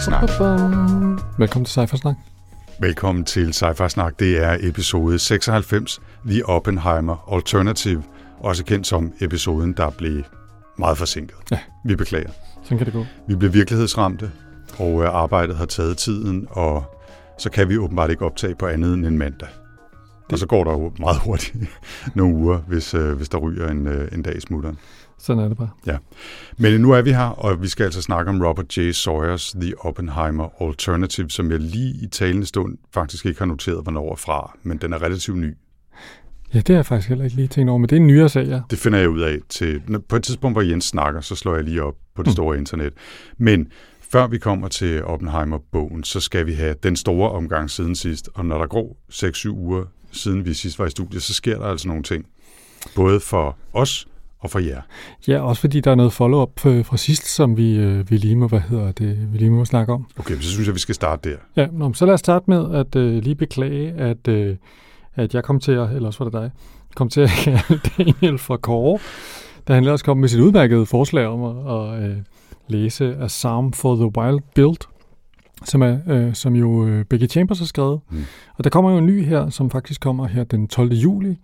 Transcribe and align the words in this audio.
Snak. 0.00 0.22
Velkommen 1.38 1.64
til 1.64 1.72
Cypher 1.72 1.96
Snak. 1.96 2.16
Velkommen 2.80 3.24
til 3.24 3.50
Sci-Fi 3.50 3.88
Snak. 3.88 4.18
Det 4.18 4.42
er 4.44 4.56
episode 4.60 5.18
96, 5.18 6.00
The 6.26 6.46
Oppenheimer 6.46 7.34
Alternative, 7.34 8.02
også 8.38 8.64
kendt 8.64 8.86
som 8.86 9.12
episoden, 9.20 9.72
der 9.72 9.90
blev 9.90 10.22
meget 10.78 10.98
forsinket. 10.98 11.36
Ja. 11.50 11.58
Vi 11.84 11.96
beklager. 11.96 12.30
Sådan 12.62 12.78
kan 12.78 12.86
det 12.86 12.94
gå. 12.94 13.06
Vi 13.28 13.34
blev 13.34 13.54
virkelighedsramte, 13.54 14.30
og 14.78 15.02
øh, 15.02 15.14
arbejdet 15.14 15.56
har 15.56 15.66
taget 15.66 15.96
tiden, 15.96 16.46
og 16.50 16.84
så 17.38 17.50
kan 17.50 17.68
vi 17.68 17.78
åbenbart 17.78 18.10
ikke 18.10 18.24
optage 18.24 18.54
på 18.54 18.66
andet 18.66 18.94
end 18.94 19.06
en 19.06 19.18
mandag. 19.18 19.48
Og 20.32 20.38
så 20.38 20.46
går 20.46 20.64
der 20.64 20.72
jo 20.72 20.92
meget 20.98 21.18
hurtigt 21.18 21.56
nogle 22.14 22.34
uger, 22.34 22.58
hvis, 22.58 22.94
øh, 22.94 23.12
hvis 23.12 23.28
der 23.28 23.38
ryger 23.38 23.68
en, 23.68 23.86
øh, 23.86 24.08
en 24.12 24.22
dag 24.22 24.36
i 24.36 24.40
smutteren. 24.40 24.78
Sådan 25.20 25.44
er 25.44 25.48
det 25.48 25.56
bare. 25.56 25.70
Ja. 25.86 25.96
Men 26.58 26.80
nu 26.80 26.90
er 26.92 27.02
vi 27.02 27.12
her, 27.12 27.24
og 27.24 27.62
vi 27.62 27.68
skal 27.68 27.84
altså 27.84 28.02
snakke 28.02 28.30
om 28.30 28.42
Robert 28.42 28.78
J. 28.78 28.90
Sawyers 28.92 29.54
The 29.60 29.74
Oppenheimer 29.78 30.62
Alternative, 30.62 31.30
som 31.30 31.50
jeg 31.50 31.60
lige 31.60 31.94
i 32.02 32.06
talende 32.06 32.46
stund 32.46 32.78
faktisk 32.94 33.26
ikke 33.26 33.38
har 33.38 33.46
noteret, 33.46 33.82
hvornår 33.82 34.12
er 34.12 34.16
fra, 34.16 34.56
men 34.62 34.78
den 34.78 34.92
er 34.92 35.02
relativt 35.02 35.38
ny. 35.38 35.54
Ja, 36.54 36.58
det 36.58 36.68
har 36.68 36.74
jeg 36.74 36.86
faktisk 36.86 37.08
heller 37.08 37.24
ikke 37.24 37.36
lige 37.36 37.48
tænkt 37.48 37.70
over, 37.70 37.78
men 37.78 37.88
det 37.88 37.96
er 37.96 38.00
en 38.00 38.06
nyere 38.06 38.28
sag, 38.28 38.46
ja. 38.46 38.60
Det 38.70 38.78
finder 38.78 38.98
jeg 38.98 39.08
ud 39.08 39.20
af 39.20 39.38
til... 39.48 39.82
På 40.08 40.16
et 40.16 40.22
tidspunkt, 40.22 40.54
hvor 40.54 40.62
Jens 40.62 40.84
snakker, 40.84 41.20
så 41.20 41.36
slår 41.36 41.54
jeg 41.54 41.64
lige 41.64 41.82
op 41.82 41.94
på 42.14 42.22
det 42.22 42.28
Mm. 42.28 42.32
store 42.32 42.58
internet. 42.58 42.92
Men 43.38 43.68
før 44.12 44.26
vi 44.26 44.38
kommer 44.38 44.68
til 44.68 45.04
Oppenheimer-bogen, 45.04 46.04
så 46.04 46.20
skal 46.20 46.46
vi 46.46 46.52
have 46.52 46.74
den 46.82 46.96
store 46.96 47.30
omgang 47.30 47.70
siden 47.70 47.94
sidst. 47.94 48.28
Og 48.34 48.46
når 48.46 48.58
der 48.58 48.66
går 48.66 48.96
6-7 49.12 49.48
uger 49.50 49.84
siden 50.12 50.44
vi 50.44 50.54
sidst 50.54 50.78
var 50.78 50.86
i 50.86 50.90
studiet, 50.90 51.22
så 51.22 51.34
sker 51.34 51.58
der 51.58 51.64
altså 51.64 51.88
nogle 51.88 52.02
ting. 52.02 52.26
Både 52.94 53.20
for 53.20 53.56
os 53.72 54.08
og 54.40 54.50
for 54.50 54.58
jer. 54.58 54.80
Ja, 55.28 55.40
også 55.40 55.60
fordi 55.60 55.80
der 55.80 55.90
er 55.90 55.94
noget 55.94 56.12
follow-up 56.12 56.66
øh, 56.66 56.84
fra 56.84 56.96
sidst, 56.96 57.34
som 57.34 57.56
vi, 57.56 57.76
øh, 57.76 58.10
vi 58.10 58.16
lige 58.16 58.36
må, 58.36 58.48
hvad 58.48 58.60
hedder 58.60 58.92
det, 58.92 59.32
vi 59.32 59.38
lige 59.38 59.50
må 59.50 59.64
snakke 59.64 59.92
om. 59.92 60.06
Okay, 60.18 60.34
så 60.34 60.50
synes 60.50 60.66
jeg, 60.66 60.74
vi 60.74 60.80
skal 60.80 60.94
starte 60.94 61.30
der. 61.30 61.36
Ja, 61.56 61.66
nå, 61.72 61.92
så 61.92 62.06
lad 62.06 62.14
os 62.14 62.20
starte 62.20 62.44
med 62.48 62.74
at 62.74 62.96
øh, 62.96 63.22
lige 63.22 63.34
beklage, 63.34 63.92
at, 63.92 64.28
øh, 64.28 64.56
at 65.14 65.34
jeg 65.34 65.44
kom 65.44 65.60
til 65.60 65.72
at, 65.72 65.90
eller 65.92 66.06
også 66.06 66.24
var 66.24 66.30
det 66.30 66.42
dig, 66.42 66.50
kom 66.94 67.08
til 67.08 67.20
at 67.20 67.30
kalde 67.44 67.80
Daniel 67.98 68.38
for 68.38 68.56
Kåre, 68.56 68.98
da 69.68 69.74
han 69.74 69.82
ellers 69.82 70.02
kom 70.02 70.16
med 70.16 70.28
sit 70.28 70.40
udmærkede 70.40 70.86
forslag 70.86 71.26
om 71.26 71.42
at, 71.44 71.74
at 71.74 72.10
øh, 72.10 72.16
læse 72.68 73.16
A 73.20 73.26
Psalm 73.26 73.72
for 73.72 73.94
the 73.94 74.18
Wild 74.18 74.40
Build, 74.54 74.88
som, 75.64 75.82
er, 75.82 75.98
øh, 76.06 76.34
som 76.34 76.56
jo 76.56 76.86
øh, 76.86 77.04
Becky 77.04 77.30
Chambers 77.30 77.58
har 77.58 77.66
skrevet. 77.66 78.00
Mm. 78.10 78.24
Og 78.58 78.64
der 78.64 78.70
kommer 78.70 78.90
jo 78.90 78.98
en 78.98 79.06
ny 79.06 79.24
her, 79.24 79.50
som 79.50 79.70
faktisk 79.70 80.00
kommer 80.00 80.26
her 80.26 80.44
den 80.44 80.68
12. 80.68 80.92
juli. 80.92 81.36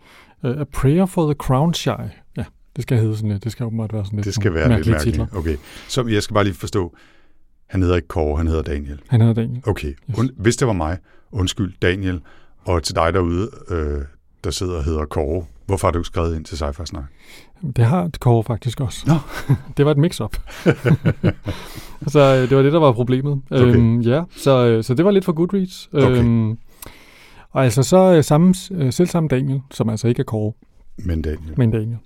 Uh, 0.42 0.50
A 0.50 0.64
Prayer 0.64 1.06
for 1.06 1.26
the 1.26 1.34
Crown 1.34 1.74
Shy. 1.74 1.88
Ja, 2.36 2.44
det 2.76 2.82
skal 2.82 2.98
hedde 2.98 3.16
sådan 3.16 3.30
lidt. 3.30 3.44
Det 3.44 3.52
skal 3.52 3.66
åbenbart 3.66 3.92
være 3.92 4.04
sådan 4.04 4.16
lidt 4.16 4.24
Det 4.26 4.34
skal 4.34 4.54
være 4.54 4.62
lidt 4.62 4.70
mærkelige 4.70 4.92
mærkeligt. 4.92 5.14
titler. 5.16 5.38
Okay, 5.38 5.56
så 5.88 6.06
jeg 6.06 6.22
skal 6.22 6.34
bare 6.34 6.44
lige 6.44 6.54
forstå. 6.54 6.94
Han 7.66 7.82
hedder 7.82 7.96
ikke 7.96 8.08
Kåre, 8.08 8.36
han 8.36 8.46
hedder 8.46 8.62
Daniel. 8.62 9.00
Han 9.08 9.20
hedder 9.20 9.34
Daniel. 9.34 9.62
Okay, 9.66 9.88
Yes. 10.10 10.18
Und, 10.18 10.30
hvis 10.36 10.56
det 10.56 10.66
var 10.66 10.72
mig, 10.74 10.98
undskyld 11.32 11.72
Daniel, 11.82 12.20
og 12.64 12.82
til 12.82 12.94
dig 12.94 13.12
derude, 13.12 13.50
øh, 13.68 13.98
der 14.44 14.50
sidder 14.50 14.76
og 14.76 14.84
hedder 14.84 15.04
Kåre, 15.04 15.44
hvorfor 15.66 15.86
har 15.86 15.92
du 15.92 15.98
ikke 15.98 16.06
skrevet 16.06 16.36
ind 16.36 16.44
til 16.44 16.56
Sci-Fi 16.56 16.84
Snak? 16.84 17.04
Det 17.76 17.84
har 17.84 18.10
Kåre 18.20 18.44
faktisk 18.44 18.80
også. 18.80 19.04
Nå. 19.06 19.14
det 19.76 19.84
var 19.84 19.90
et 19.90 19.98
mix-up. 19.98 20.36
så 22.06 22.20
øh, 22.20 22.48
det 22.48 22.56
var 22.56 22.62
det, 22.62 22.72
der 22.72 22.78
var 22.78 22.92
problemet. 22.92 23.42
Okay. 23.50 23.64
Øhm, 23.76 24.00
ja, 24.00 24.22
så, 24.36 24.66
øh, 24.66 24.84
så 24.84 24.94
det 24.94 25.04
var 25.04 25.10
lidt 25.10 25.24
for 25.24 25.32
Goodreads. 25.32 25.88
Okay. 25.92 26.16
Øhm, 26.18 26.50
og 27.50 27.64
altså 27.64 27.82
så 27.82 28.14
øh, 28.16 28.24
samme, 28.24 28.54
selv 28.92 29.06
samme 29.08 29.28
Daniel, 29.28 29.60
som 29.70 29.88
altså 29.88 30.08
ikke 30.08 30.20
er 30.20 30.24
Kåre, 30.24 30.52
Men 30.98 31.22
Daniel. 31.22 31.54
men 31.56 31.70
Daniel, 31.70 31.98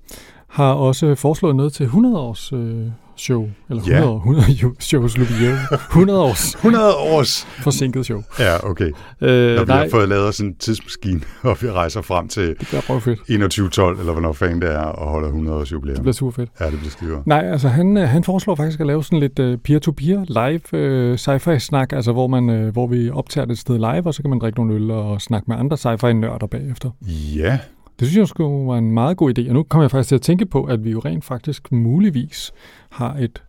har 0.50 0.72
også 0.72 1.14
foreslået 1.14 1.56
noget 1.56 1.72
til 1.72 1.84
100 1.84 2.18
års 2.18 2.52
øh, 2.52 2.86
show, 3.16 3.48
eller 3.70 3.82
Ja. 3.88 3.92
100, 3.98 4.16
100 4.16 4.50
jo- 4.52 4.74
shows 4.80 5.18
jubilæum. 5.18 5.56
100 5.90 6.20
års 6.22 6.54
100 6.54 6.94
års! 6.96 7.46
forsinket 7.58 8.04
show. 8.04 8.22
Ja, 8.38 8.70
okay. 8.70 8.90
Øh, 9.20 9.54
Når 9.56 9.64
vi 9.64 9.68
nej, 9.68 9.78
har 9.82 9.88
fået 9.90 10.08
lavet 10.08 10.34
sådan 10.34 10.50
en 10.50 10.56
tidsmaskine, 10.56 11.20
og 11.42 11.56
vi 11.60 11.70
rejser 11.70 12.00
frem 12.02 12.28
til 12.28 12.48
det 12.48 12.56
bliver 12.58 12.80
prøv 12.86 13.00
fedt. 13.00 13.18
2112, 13.18 13.98
eller 13.98 14.12
hvornår 14.12 14.32
fanden 14.32 14.62
det 14.62 14.70
er, 14.74 14.78
og 14.80 15.10
holder 15.10 15.28
100 15.28 15.56
års 15.58 15.68
Det 15.68 15.72
jubilæum. 15.72 16.00
bliver 16.02 16.12
super 16.12 16.32
fedt. 16.32 16.50
Ja, 16.60 16.64
det 16.70 16.78
bliver 16.78 16.90
skide. 16.90 17.22
Nej, 17.26 17.38
altså 17.52 17.68
han, 17.68 17.96
øh, 17.96 18.08
han 18.08 18.24
foreslår 18.24 18.54
faktisk 18.54 18.80
at 18.80 18.86
lave 18.86 19.04
sådan 19.04 19.18
lidt 19.20 19.38
øh, 19.38 19.58
peer-to-peer 19.58 20.24
live 20.48 20.80
øh, 20.80 21.18
sci-fi-snak, 21.18 21.92
altså 21.92 22.12
hvor, 22.12 22.26
man, 22.26 22.50
øh, 22.50 22.72
hvor 22.72 22.86
vi 22.86 23.10
optager 23.10 23.44
det 23.44 23.52
et 23.52 23.58
sted 23.58 23.78
live, 23.78 24.06
og 24.06 24.14
så 24.14 24.22
kan 24.22 24.30
man 24.30 24.38
drikke 24.38 24.58
nogle 24.58 24.74
øl 24.74 24.90
og 24.90 25.20
snakke 25.20 25.44
med 25.48 25.56
andre 25.56 25.76
sci-fi-nørder 25.76 26.46
bagefter. 26.46 26.90
Ja, 27.36 27.58
det 28.00 28.08
synes 28.08 28.18
jeg 28.18 28.28
skulle 28.28 28.66
var 28.66 28.78
en 28.78 28.92
meget 28.92 29.16
god 29.16 29.38
idé, 29.38 29.48
og 29.48 29.54
nu 29.54 29.62
kommer 29.62 29.84
jeg 29.84 29.90
faktisk 29.90 30.08
til 30.08 30.14
at 30.14 30.22
tænke 30.22 30.46
på, 30.46 30.64
at 30.64 30.84
vi 30.84 30.90
jo 30.90 30.98
rent 30.98 31.24
faktisk 31.24 31.72
muligvis 31.72 32.52
har 32.90 33.14
et 33.14 33.42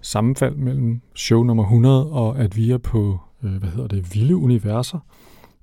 sammenfald 0.00 0.56
mellem 0.56 1.00
show 1.14 1.42
nummer 1.42 1.62
100 1.62 2.10
og 2.10 2.38
at 2.38 2.56
vi 2.56 2.70
er 2.70 2.78
på, 2.78 3.18
øh, 3.44 3.50
hvad 3.50 3.68
hedder 3.68 3.86
det, 3.86 4.14
Vilde 4.14 4.36
Universer, 4.36 4.98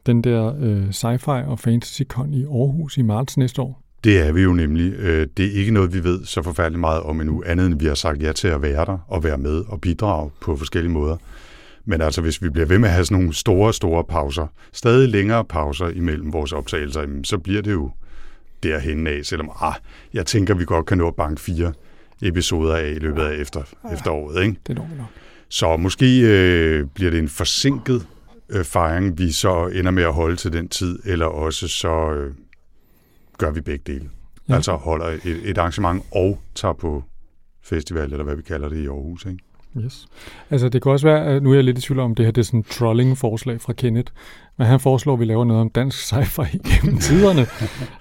den 0.06 0.24
der 0.24 0.56
øh, 0.60 0.90
sci-fi 0.90 1.48
og 1.48 1.60
fantasy-con 1.60 2.34
i 2.34 2.44
Aarhus 2.44 2.98
i 2.98 3.02
marts 3.02 3.38
næste 3.38 3.62
år. 3.62 3.82
det 4.04 4.28
er 4.28 4.32
vi 4.32 4.42
jo 4.42 4.54
nemlig. 4.54 4.94
Øh, 4.94 5.28
det 5.38 5.46
er 5.46 5.60
ikke 5.60 5.72
noget, 5.72 5.94
vi 5.94 6.04
ved 6.04 6.26
så 6.26 6.42
forfærdeligt 6.42 6.80
meget 6.80 7.02
om 7.02 7.22
endnu, 7.22 7.44
andet 7.46 7.66
end 7.66 7.80
vi 7.80 7.86
har 7.86 7.96
sagt 7.96 8.24
ja 8.24 8.32
til 8.32 8.48
at 8.48 8.62
være 8.62 8.86
der, 8.86 8.98
og 9.08 9.24
være 9.24 9.38
med 9.38 9.64
og 9.68 9.82
bidrage 9.82 10.32
på 10.42 10.56
forskellige 10.56 10.94
måder. 10.94 11.18
Men 11.86 12.02
altså, 12.02 12.22
hvis 12.22 12.42
vi 12.42 12.50
bliver 12.50 12.66
ved 12.66 12.80
med 12.80 12.90
at 12.90 12.94
have 12.94 13.06
sådan 13.06 13.18
nogle 13.22 13.34
store, 13.34 13.74
store 13.74 14.04
pauser, 14.04 14.48
stadig 14.74 15.10
længere 15.10 15.46
pauser 15.46 15.88
imellem 15.88 16.34
vores 16.34 16.54
optagelser, 16.54 17.06
så 17.24 17.38
bliver 17.38 17.62
det 17.62 17.72
jo 17.72 17.92
derhen 18.70 19.08
af, 19.08 19.20
selvom 19.24 19.52
ah, 19.62 19.74
jeg 20.14 20.26
tænker, 20.26 20.54
vi 20.54 20.66
godt 20.66 20.86
kan 20.86 20.98
nå 20.98 21.08
at 21.08 21.16
banke 21.16 21.42
fire 21.42 21.74
episoder 22.22 22.76
af 22.76 22.90
i 22.90 23.00
løbet 23.00 23.22
af 23.22 23.36
efter, 23.36 23.64
efteråret. 23.94 24.44
Ikke? 24.44 24.60
Det 24.68 24.76
når 24.76 24.88
vi 24.92 24.98
nok. 24.98 25.08
Så 25.50 25.78
måske 25.78 26.22
øh, 26.22 26.86
bliver 26.96 27.12
det 27.12 27.20
en 27.20 27.30
forsinket 27.30 28.08
øh, 28.50 28.64
fejring, 28.64 29.18
vi 29.18 29.32
så 29.32 29.68
ender 29.68 29.92
med 29.92 30.04
at 30.04 30.14
holde 30.14 30.36
til 30.36 30.54
den 30.54 30.68
tid, 30.68 31.00
eller 31.06 31.26
også 31.26 31.68
så 31.68 32.12
øh, 32.12 32.34
gør 33.38 33.52
vi 33.52 33.62
begge 33.62 33.94
dele. 33.94 34.10
Ja. 34.48 34.54
Ja. 34.54 34.56
Altså 34.56 34.72
holder 34.72 35.06
et, 35.06 35.42
et 35.44 35.58
arrangement 35.58 36.04
og 36.12 36.40
tager 36.56 36.74
på 36.74 37.04
festival, 37.64 38.12
eller 38.12 38.24
hvad 38.24 38.36
vi 38.36 38.42
kalder 38.42 38.70
det 38.70 38.78
i 38.78 38.88
Aarhus. 38.88 39.26
Ikke? 39.26 39.40
Yes. 39.84 40.08
Altså 40.50 40.70
det 40.70 40.82
kan 40.82 40.92
også 40.92 41.08
være, 41.08 41.40
nu 41.40 41.52
er 41.52 41.56
jeg 41.56 41.64
lidt 41.64 41.78
i 41.78 41.82
tvivl 41.82 42.00
om, 42.00 42.16
det 42.16 42.26
her 42.26 42.32
det 42.32 42.42
er 42.42 42.46
sådan 42.46 42.64
trolling-forslag 42.64 43.62
fra 43.62 43.74
Kenneth, 43.74 44.12
men 44.58 44.68
han 44.68 44.80
foreslår, 44.80 45.14
at 45.14 45.20
vi 45.20 45.26
laver 45.26 45.46
noget 45.46 45.62
om 45.62 45.70
dansk 45.70 46.14
sci-fi 46.14 46.58
gennem 46.72 46.98
tiderne. 47.00 47.42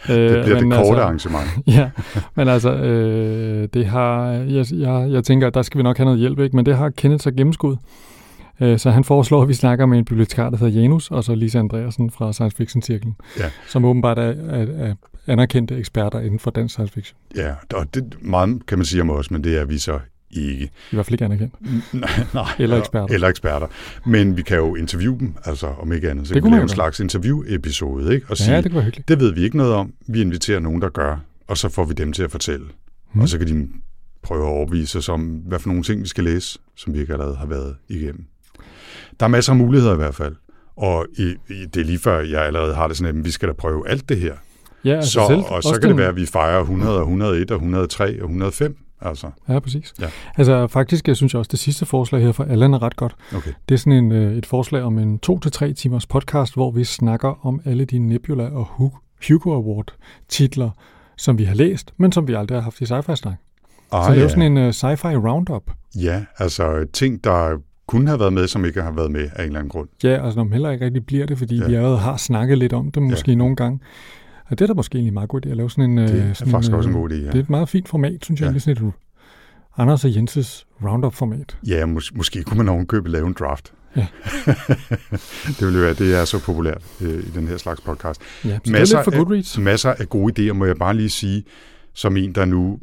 Det 0.07 0.45
bliver 0.45 0.61
det 0.61 0.73
korte 0.73 1.03
arrangement. 1.03 1.47
Ja, 1.67 1.91
men 2.35 2.49
altså, 2.49 2.75
øh, 2.75 3.69
det 3.75 3.87
har, 3.87 4.27
jeg, 4.31 4.65
jeg, 4.73 5.07
jeg 5.11 5.25
tænker, 5.25 5.47
at 5.47 5.55
der 5.55 5.63
skal 5.63 5.79
vi 5.79 5.83
nok 5.83 5.97
have 5.97 6.05
noget 6.05 6.21
hjælp, 6.21 6.39
ikke? 6.41 6.57
men 6.57 6.67
det 6.67 6.77
har 6.77 6.91
Kenneth 6.91 7.23
så 7.23 7.31
gennemskud. 7.31 7.77
Øh, 8.61 8.79
så 8.79 8.91
han 8.91 9.05
foreslår, 9.05 9.43
at 9.43 9.49
vi 9.49 9.55
snakker 9.55 9.87
med 9.87 9.99
en 9.99 10.05
bibliotekar, 10.05 10.51
der 10.51 10.57
hedder 10.57 10.81
Janus, 10.81 11.11
og 11.11 11.25
så 11.25 11.35
Lisa 11.35 11.59
Andreasen 11.59 12.11
fra 12.11 12.33
Science 12.33 12.57
Fiction 12.57 12.83
Cirklen, 12.83 13.17
Ja. 13.39 13.45
som 13.69 13.85
åbenbart 13.85 14.19
er, 14.19 14.23
er, 14.51 14.67
er 14.79 14.95
anerkendte 15.27 15.77
eksperter 15.77 16.21
inden 16.21 16.39
for 16.39 16.51
dansk 16.51 16.73
science 16.75 16.95
fiction. 16.95 17.17
Ja, 17.37 17.53
og 17.75 17.95
det 17.95 18.15
meget 18.21 18.67
kan 18.67 18.79
man 18.79 18.85
sige 18.85 19.01
om 19.03 19.11
os, 19.11 19.31
men 19.31 19.45
det 19.45 19.59
er 19.61 19.65
vi 19.65 19.79
så 19.79 19.99
ikke. 20.35 20.65
I 20.65 20.71
hvert 20.93 21.07
fald 21.07 21.15
ikke 21.15 21.25
anerkendt. 21.25 21.55
Nej, 21.93 22.11
nej, 22.35 22.49
Eller 22.59 22.77
eksperter. 22.79 23.15
Eller 23.15 23.29
eksperter. 23.29 23.67
Men 24.07 24.37
vi 24.37 24.43
kan 24.43 24.57
jo 24.57 24.75
interviewe 24.75 25.19
dem, 25.19 25.35
altså 25.45 25.67
om 25.67 25.93
ikke 25.93 26.11
andet. 26.11 26.29
Så 26.29 26.35
Det 26.35 26.43
kan 26.43 26.51
vi 26.51 26.55
lave 26.57 26.63
en 26.63 26.69
slags 26.69 27.01
interview-episode, 27.01 28.15
ikke? 28.15 28.27
Og 28.31 28.37
sige, 28.37 28.51
Ja, 28.51 28.57
det 28.57 28.65
kunne 28.65 28.75
være 28.75 28.85
hyggeligt. 28.85 29.09
Det 29.09 29.21
ved 29.21 29.33
vi 29.35 29.43
ikke 29.43 29.57
noget 29.57 29.73
om. 29.75 29.93
Vi 30.07 30.21
inviterer 30.21 30.61
nogen, 30.61 30.83
der 30.83 30.89
gør, 30.89 31.17
og 31.49 31.59
så 31.59 31.69
får 31.69 31.85
vi 31.85 31.95
dem 31.95 32.13
til 32.13 32.23
at 32.23 32.31
fortælle. 32.31 32.67
Hmm. 33.13 33.23
Og 33.23 33.29
så 33.29 33.39
kan 33.39 33.47
de 33.47 33.69
prøve 34.23 34.43
at 34.43 34.49
overbevise 34.49 34.99
os 34.99 35.09
om, 35.09 35.21
hvad 35.23 35.59
for 35.59 35.69
nogle 35.69 35.83
ting, 35.83 36.03
vi 36.03 36.09
skal 36.09 36.25
læse, 36.25 36.59
som 36.77 36.95
vi 36.95 37.01
ikke 37.01 37.13
allerede 37.13 37.37
har 37.37 37.47
været 37.47 37.77
igennem. 37.89 38.25
Der 39.21 39.27
er 39.27 39.31
masser 39.31 39.53
af 39.53 39.57
muligheder 39.59 39.93
i 39.93 39.97
hvert 39.97 40.15
fald. 40.15 40.35
Og 40.77 41.07
i, 41.19 41.35
i, 41.49 41.65
det 41.75 41.81
er 41.81 41.85
lige 41.85 41.99
før, 41.99 42.21
jeg 42.21 42.43
allerede 42.47 42.75
har 42.75 42.89
det 42.89 42.97
sådan, 42.97 43.19
at 43.19 43.25
vi 43.25 43.31
skal 43.31 43.49
da 43.49 43.53
prøve 43.53 43.89
alt 43.89 44.09
det 44.09 44.17
her. 44.19 44.35
Ja, 44.85 44.97
Altså 44.97 45.11
så, 45.13 45.45
og 45.49 45.63
så 45.63 45.73
kan 45.73 45.81
det 45.83 45.89
den- 45.89 45.99
være, 45.99 46.09
at 46.09 46.17
vi 46.17 46.27
fejrer 46.27 46.61
100 46.61 46.95
og 46.97 47.01
101 47.03 47.51
og 47.51 47.55
103 47.57 48.05
og 48.23 48.25
105. 48.25 48.77
Altså, 49.05 49.31
Ja, 49.49 49.59
præcis. 49.59 49.93
Ja. 50.01 50.07
Altså 50.37 50.67
faktisk, 50.67 51.09
jeg 51.09 51.17
synes 51.17 51.35
også, 51.35 51.49
det 51.49 51.59
sidste 51.59 51.87
forslag 51.87 52.23
her 52.23 52.33
fra 52.33 52.45
Allan 52.49 52.75
er 52.75 52.83
ret 52.83 52.97
godt. 52.97 53.15
okay. 53.37 53.53
Det 53.69 53.75
er 53.75 53.79
sådan 53.79 53.93
en, 53.93 54.13
øh, 54.13 54.37
et 54.37 54.47
forslag 54.47 54.83
om 54.83 54.99
en 54.99 55.19
to 55.19 55.39
til 55.39 55.53
tre 55.53 55.73
timers 55.73 56.07
podcast, 56.07 56.55
hvor 56.55 56.71
vi 56.71 56.85
snakker 56.85 57.47
om 57.47 57.61
alle 57.65 57.85
de 57.85 57.99
Nebula 57.99 58.45
og 58.49 58.67
Hu- 58.67 58.99
Hugo 59.29 59.53
Award 59.55 59.95
titler, 60.29 60.71
som 61.17 61.39
vi 61.39 61.45
har 61.45 61.55
læst, 61.55 61.93
men 61.97 62.13
som 62.13 62.29
vi 62.29 62.35
aldrig 62.35 62.57
har 62.57 62.63
haft 62.63 62.81
i 62.81 62.85
sci-fi 62.85 63.15
snak. 63.15 63.35
Ah, 63.93 64.05
Så 64.05 64.11
lave 64.11 64.23
ja. 64.23 64.29
sådan 64.29 64.57
en 64.57 64.57
uh, 64.57 64.69
sci-fi 64.71 65.15
roundup. 65.29 65.71
ja, 65.97 66.25
altså 66.39 66.87
ting, 66.93 67.25
der 67.25 67.59
kunne 67.87 68.09
have 68.09 68.21
været 68.21 68.33
med, 68.33 68.47
som 68.47 68.65
ikke 68.65 68.83
har 68.83 68.93
været 68.93 69.11
med 69.11 69.21
af 69.21 69.43
en 69.43 69.47
eller 69.47 69.59
anden 69.59 69.71
grund. 69.71 69.89
Ja, 70.05 70.25
altså 70.25 70.37
når 70.37 70.45
man 70.45 70.53
heller 70.53 70.71
ikke 70.71 70.85
rigtig 70.85 71.07
bliver 71.07 71.27
det, 71.27 71.39
fordi 71.39 71.59
Ja. 71.59 71.67
vi 71.67 71.75
allerede 71.75 71.99
har 71.99 72.17
snakket 72.17 72.59
lidt 72.59 72.73
om 72.73 72.91
det, 72.91 73.03
måske 73.03 73.31
ja. 73.31 73.37
nogle 73.37 73.57
gange. 73.57 73.81
Og 74.45 74.59
det 74.59 74.61
er 74.61 74.67
da 74.67 74.75
måske 74.75 74.97
egentlig 74.97 75.11
en 75.11 75.15
meget 75.15 75.29
god 75.29 75.47
idé 75.47 75.51
at 75.51 75.57
lave 75.57 75.71
sådan 75.71 75.91
en... 75.91 75.99
Det 75.99 76.15
øh, 76.15 76.31
er 76.31 76.33
sådan 76.33 76.51
faktisk 76.51 76.73
øh, 76.73 76.79
også 76.79 76.89
en 76.89 76.95
god 76.95 77.11
idé, 77.11 77.15
ja. 77.15 77.27
Det 77.27 77.35
er 77.35 77.41
et 77.41 77.51
meget 77.51 77.69
fint 77.69 77.89
format, 77.89 78.25
synes 78.25 78.41
jeg. 78.41 78.53
Ja. 78.53 78.59
Sådan 78.59 78.87
et 78.87 78.93
Anders 79.77 80.05
og 80.05 80.15
Jenses 80.15 80.67
Roundup-format. 80.85 81.59
Ja, 81.67 81.87
mås- 81.87 82.17
måske 82.17 82.43
kunne 82.43 82.59
man 82.59 82.69
ovenkøbet 82.69 83.11
lave 83.13 83.27
en 83.27 83.37
draft. 83.39 83.73
Ja. 83.97 84.07
det 85.47 85.61
ville 85.61 85.79
jo 85.79 85.85
være, 85.85 85.95
det 85.95 86.15
er 86.15 86.25
så 86.25 86.45
populært 86.45 86.83
øh, 87.01 87.19
i 87.19 87.31
den 87.35 87.49
her 87.49 87.57
slags 87.57 87.81
podcast. 87.81 88.21
Ja, 88.45 88.49
så 88.49 88.61
det 88.65 88.69
er 88.69 88.73
Masser 88.73 88.97
lidt 88.97 89.17
for 89.55 89.59
af-. 89.59 89.65
Masser 89.65 89.91
af 89.91 90.09
gode 90.09 90.49
idéer, 90.51 90.53
må 90.53 90.65
jeg 90.65 90.77
bare 90.77 90.97
lige 90.97 91.11
sige, 91.11 91.45
som 91.95 92.17
en, 92.17 92.33
der 92.33 92.45
nu 92.45 92.79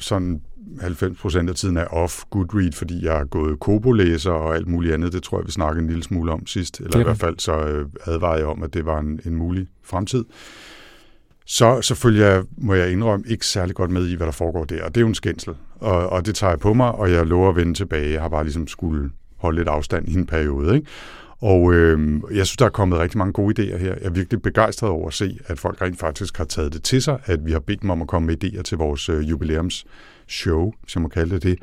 sådan 0.00 0.40
90% 0.80 1.48
af 1.48 1.54
tiden 1.54 1.76
er 1.76 1.84
off 1.84 2.22
Goodread, 2.30 2.72
fordi 2.72 3.04
jeg 3.04 3.12
har 3.16 3.24
gået 3.24 3.60
Kobo-læser 3.60 4.30
og 4.30 4.54
alt 4.54 4.68
muligt 4.68 4.94
andet. 4.94 5.12
Det 5.12 5.22
tror 5.22 5.38
jeg, 5.38 5.46
vi 5.46 5.52
snakkede 5.52 5.82
en 5.82 5.88
lille 5.88 6.02
smule 6.02 6.32
om 6.32 6.46
sidst. 6.46 6.80
Eller 6.80 6.96
er 6.96 7.00
i 7.00 7.04
hvert 7.04 7.18
fald 7.18 7.38
så 7.38 7.52
øh, 7.52 7.86
advarede 8.06 8.38
jeg 8.38 8.46
om, 8.46 8.62
at 8.62 8.74
det 8.74 8.86
var 8.86 8.98
en, 8.98 9.20
en 9.24 9.34
mulig 9.34 9.66
fremtid. 9.82 10.24
Så 11.46 11.82
selvfølgelig 11.82 12.24
jeg, 12.24 12.42
må 12.58 12.74
jeg 12.74 12.92
indrømme 12.92 13.24
ikke 13.28 13.46
særlig 13.46 13.74
godt 13.74 13.90
med 13.90 14.08
i, 14.08 14.14
hvad 14.14 14.26
der 14.26 14.32
foregår 14.32 14.64
der. 14.64 14.84
Og 14.84 14.94
det 14.94 15.00
er 15.00 15.02
jo 15.02 15.08
en 15.08 15.14
skændsel. 15.14 15.54
Og, 15.74 16.08
og 16.08 16.26
det 16.26 16.34
tager 16.34 16.50
jeg 16.50 16.60
på 16.60 16.74
mig, 16.74 16.92
og 16.92 17.12
jeg 17.12 17.26
lover 17.26 17.48
at 17.48 17.56
vende 17.56 17.74
tilbage. 17.74 18.12
Jeg 18.12 18.22
har 18.22 18.28
bare 18.28 18.44
ligesom 18.44 18.66
skulle 18.66 19.10
holde 19.36 19.58
lidt 19.58 19.68
afstand 19.68 20.08
i 20.08 20.14
en 20.14 20.26
periode. 20.26 20.74
Ikke? 20.74 20.86
Og 21.40 21.74
øh, 21.74 22.20
jeg 22.34 22.46
synes, 22.46 22.56
der 22.56 22.64
er 22.64 22.70
kommet 22.70 22.98
rigtig 22.98 23.18
mange 23.18 23.32
gode 23.32 23.62
idéer 23.62 23.76
her. 23.76 23.88
Jeg 23.88 23.98
er 24.02 24.10
virkelig 24.10 24.42
begejstret 24.42 24.90
over 24.90 25.08
at 25.08 25.14
se, 25.14 25.38
at 25.46 25.58
folk 25.58 25.82
rent 25.82 25.98
faktisk 25.98 26.36
har 26.36 26.44
taget 26.44 26.72
det 26.72 26.82
til 26.82 27.02
sig, 27.02 27.18
at 27.24 27.46
vi 27.46 27.52
har 27.52 27.58
bedt 27.58 27.82
dem 27.82 27.90
om 27.90 28.02
at 28.02 28.08
komme 28.08 28.26
med 28.26 28.44
idéer 28.44 28.62
til 28.62 28.78
vores 28.78 29.08
øh, 29.08 29.30
jubilæumsshow, 29.30 30.72
jeg 30.94 31.02
må 31.02 31.08
kalde 31.08 31.34
det 31.34 31.42
det. 31.42 31.58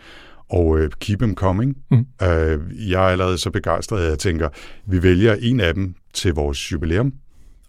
Og 0.50 0.80
øh, 0.80 0.92
keep 1.00 1.20
them 1.20 1.36
coming. 1.36 1.78
Mm. 1.92 2.06
Øh, 2.24 2.90
jeg 2.90 3.06
er 3.06 3.08
allerede 3.08 3.38
så 3.38 3.52
begejstret, 3.52 4.04
at 4.04 4.10
jeg 4.10 4.20
tænker, 4.20 4.50
vi 4.86 5.04
vælger 5.04 5.36
en 5.40 5.60
af 5.60 5.74
dem 5.74 5.96
til 6.14 6.34
vores 6.34 6.72
jubilæum, 6.72 7.14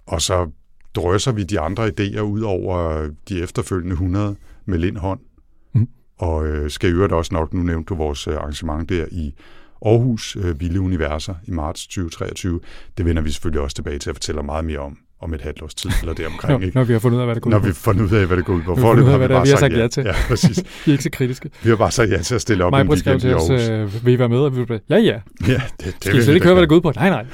og 0.07 0.23
så 0.23 0.51
drøser 0.95 1.33
vi 1.33 1.45
de 1.45 1.61
andre 1.61 1.87
idéer 1.89 2.21
ud 2.21 2.41
over 2.41 3.09
de 3.29 3.43
efterfølgende 3.43 3.93
100 3.93 4.37
med 4.65 4.79
lindhånd. 4.79 5.21
Mm. 5.73 5.89
Og 6.19 6.47
øh, 6.47 6.71
skal 6.71 6.91
i 6.91 6.93
øvrigt 6.93 7.13
også 7.13 7.35
nok, 7.35 7.55
nu 7.55 7.63
nævnte 7.63 7.89
du 7.89 7.95
vores 7.95 8.29
øh, 8.29 8.35
arrangement 8.35 8.89
der 8.89 9.07
i 9.11 9.35
Aarhus, 9.87 10.37
øh, 10.37 10.61
Vilde 10.61 10.81
Universer 10.81 11.35
i 11.45 11.51
marts 11.51 11.87
2023. 11.87 12.61
Det 12.99 13.07
vender 13.07 13.23
vi 13.23 13.31
selvfølgelig 13.31 13.61
også 13.61 13.75
tilbage 13.75 13.99
til 13.99 14.11
at 14.11 14.17
fortælle 14.17 14.43
meget 14.43 14.65
mere 14.65 14.79
om, 14.79 14.99
om 15.25 15.35
et 15.35 15.41
halvt 15.41 15.63
års 15.63 15.75
tid 15.75 15.91
eller 16.01 16.15
deromkring. 16.15 16.53
Når, 16.61 16.67
ikke? 16.67 16.77
når 16.79 16.85
vi 16.85 16.93
har 16.93 17.01
fundet 17.01 17.17
ud 17.17 17.21
af, 17.21 17.27
hvad 17.27 17.35
det 17.35 17.43
går 17.43 17.51
Når 17.51 17.57
ud 17.57 17.63
på. 17.63 17.67
vi 17.69 17.73
finder 17.75 18.05
ud 18.05 18.11
af, 18.21 18.27
hvad 18.27 18.37
det 18.37 18.45
går 18.45 18.53
ud 18.55 18.63
på. 18.63 18.75
Vi 18.75 18.81
har 18.81 18.89
fundet 18.89 19.05
ud 19.05 19.11
af, 19.11 19.19
hvad 19.19 19.29
det 19.29 19.37
er, 19.37 19.43
vi 19.43 19.49
har 19.51 19.57
sagt 19.57 19.77
ja 19.77 19.89
til. 19.89 20.03
Ja, 20.05 20.13
præcis. 20.29 20.57
Vi 20.85 20.91
er 20.91 20.93
ikke 20.93 21.05
så 21.05 21.11
kritiske. 21.11 21.51
Vi 21.63 21.69
har 21.69 21.77
bare 21.77 21.91
sagt 21.91 22.11
ja 22.11 22.19
til 22.23 22.35
at 22.35 22.41
stille 22.41 22.65
op 22.65 22.71
Mig 22.73 22.81
en 22.81 22.89
weekend 22.89 23.17
i 23.17 23.21
til 23.21 23.35
os, 23.35 23.51
Aarhus. 23.51 23.95
øh, 23.95 24.07
vil 24.07 24.15
I 24.15 24.19
være 24.19 24.29
med? 24.29 24.39
Og 24.39 24.53
vi 24.57 24.59
ville 24.61 24.81
ja, 24.91 24.97
ja. 24.99 25.01
Ja, 25.49 25.53
det, 25.53 25.85
det 25.85 25.95
Skal 26.01 26.19
I 26.19 26.23
slet 26.23 26.35
ikke 26.35 26.47
høre, 26.47 26.55
hvad 26.55 26.63
det 26.63 26.69
går 26.69 26.77
ud 26.77 26.81
på? 26.81 26.93
Nej, 26.97 27.11
nej. 27.11 27.25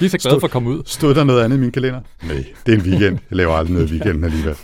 Vi 0.00 0.06
er 0.06 0.10
så 0.10 0.18
glade 0.18 0.40
for 0.40 0.46
at 0.46 0.50
komme 0.50 0.70
ud. 0.70 0.82
Stod 0.86 1.14
der 1.14 1.24
noget 1.24 1.44
andet 1.44 1.56
i 1.56 1.60
min 1.60 1.72
kalender? 1.72 2.00
Nej, 2.26 2.44
det 2.66 2.74
er 2.74 2.78
en 2.78 2.84
weekend. 2.84 3.18
Jeg 3.30 3.36
laver 3.36 3.52
aldrig 3.54 3.74
noget 3.74 3.90
i 3.90 3.92
weekenden 3.94 4.24
alligevel. 4.24 4.56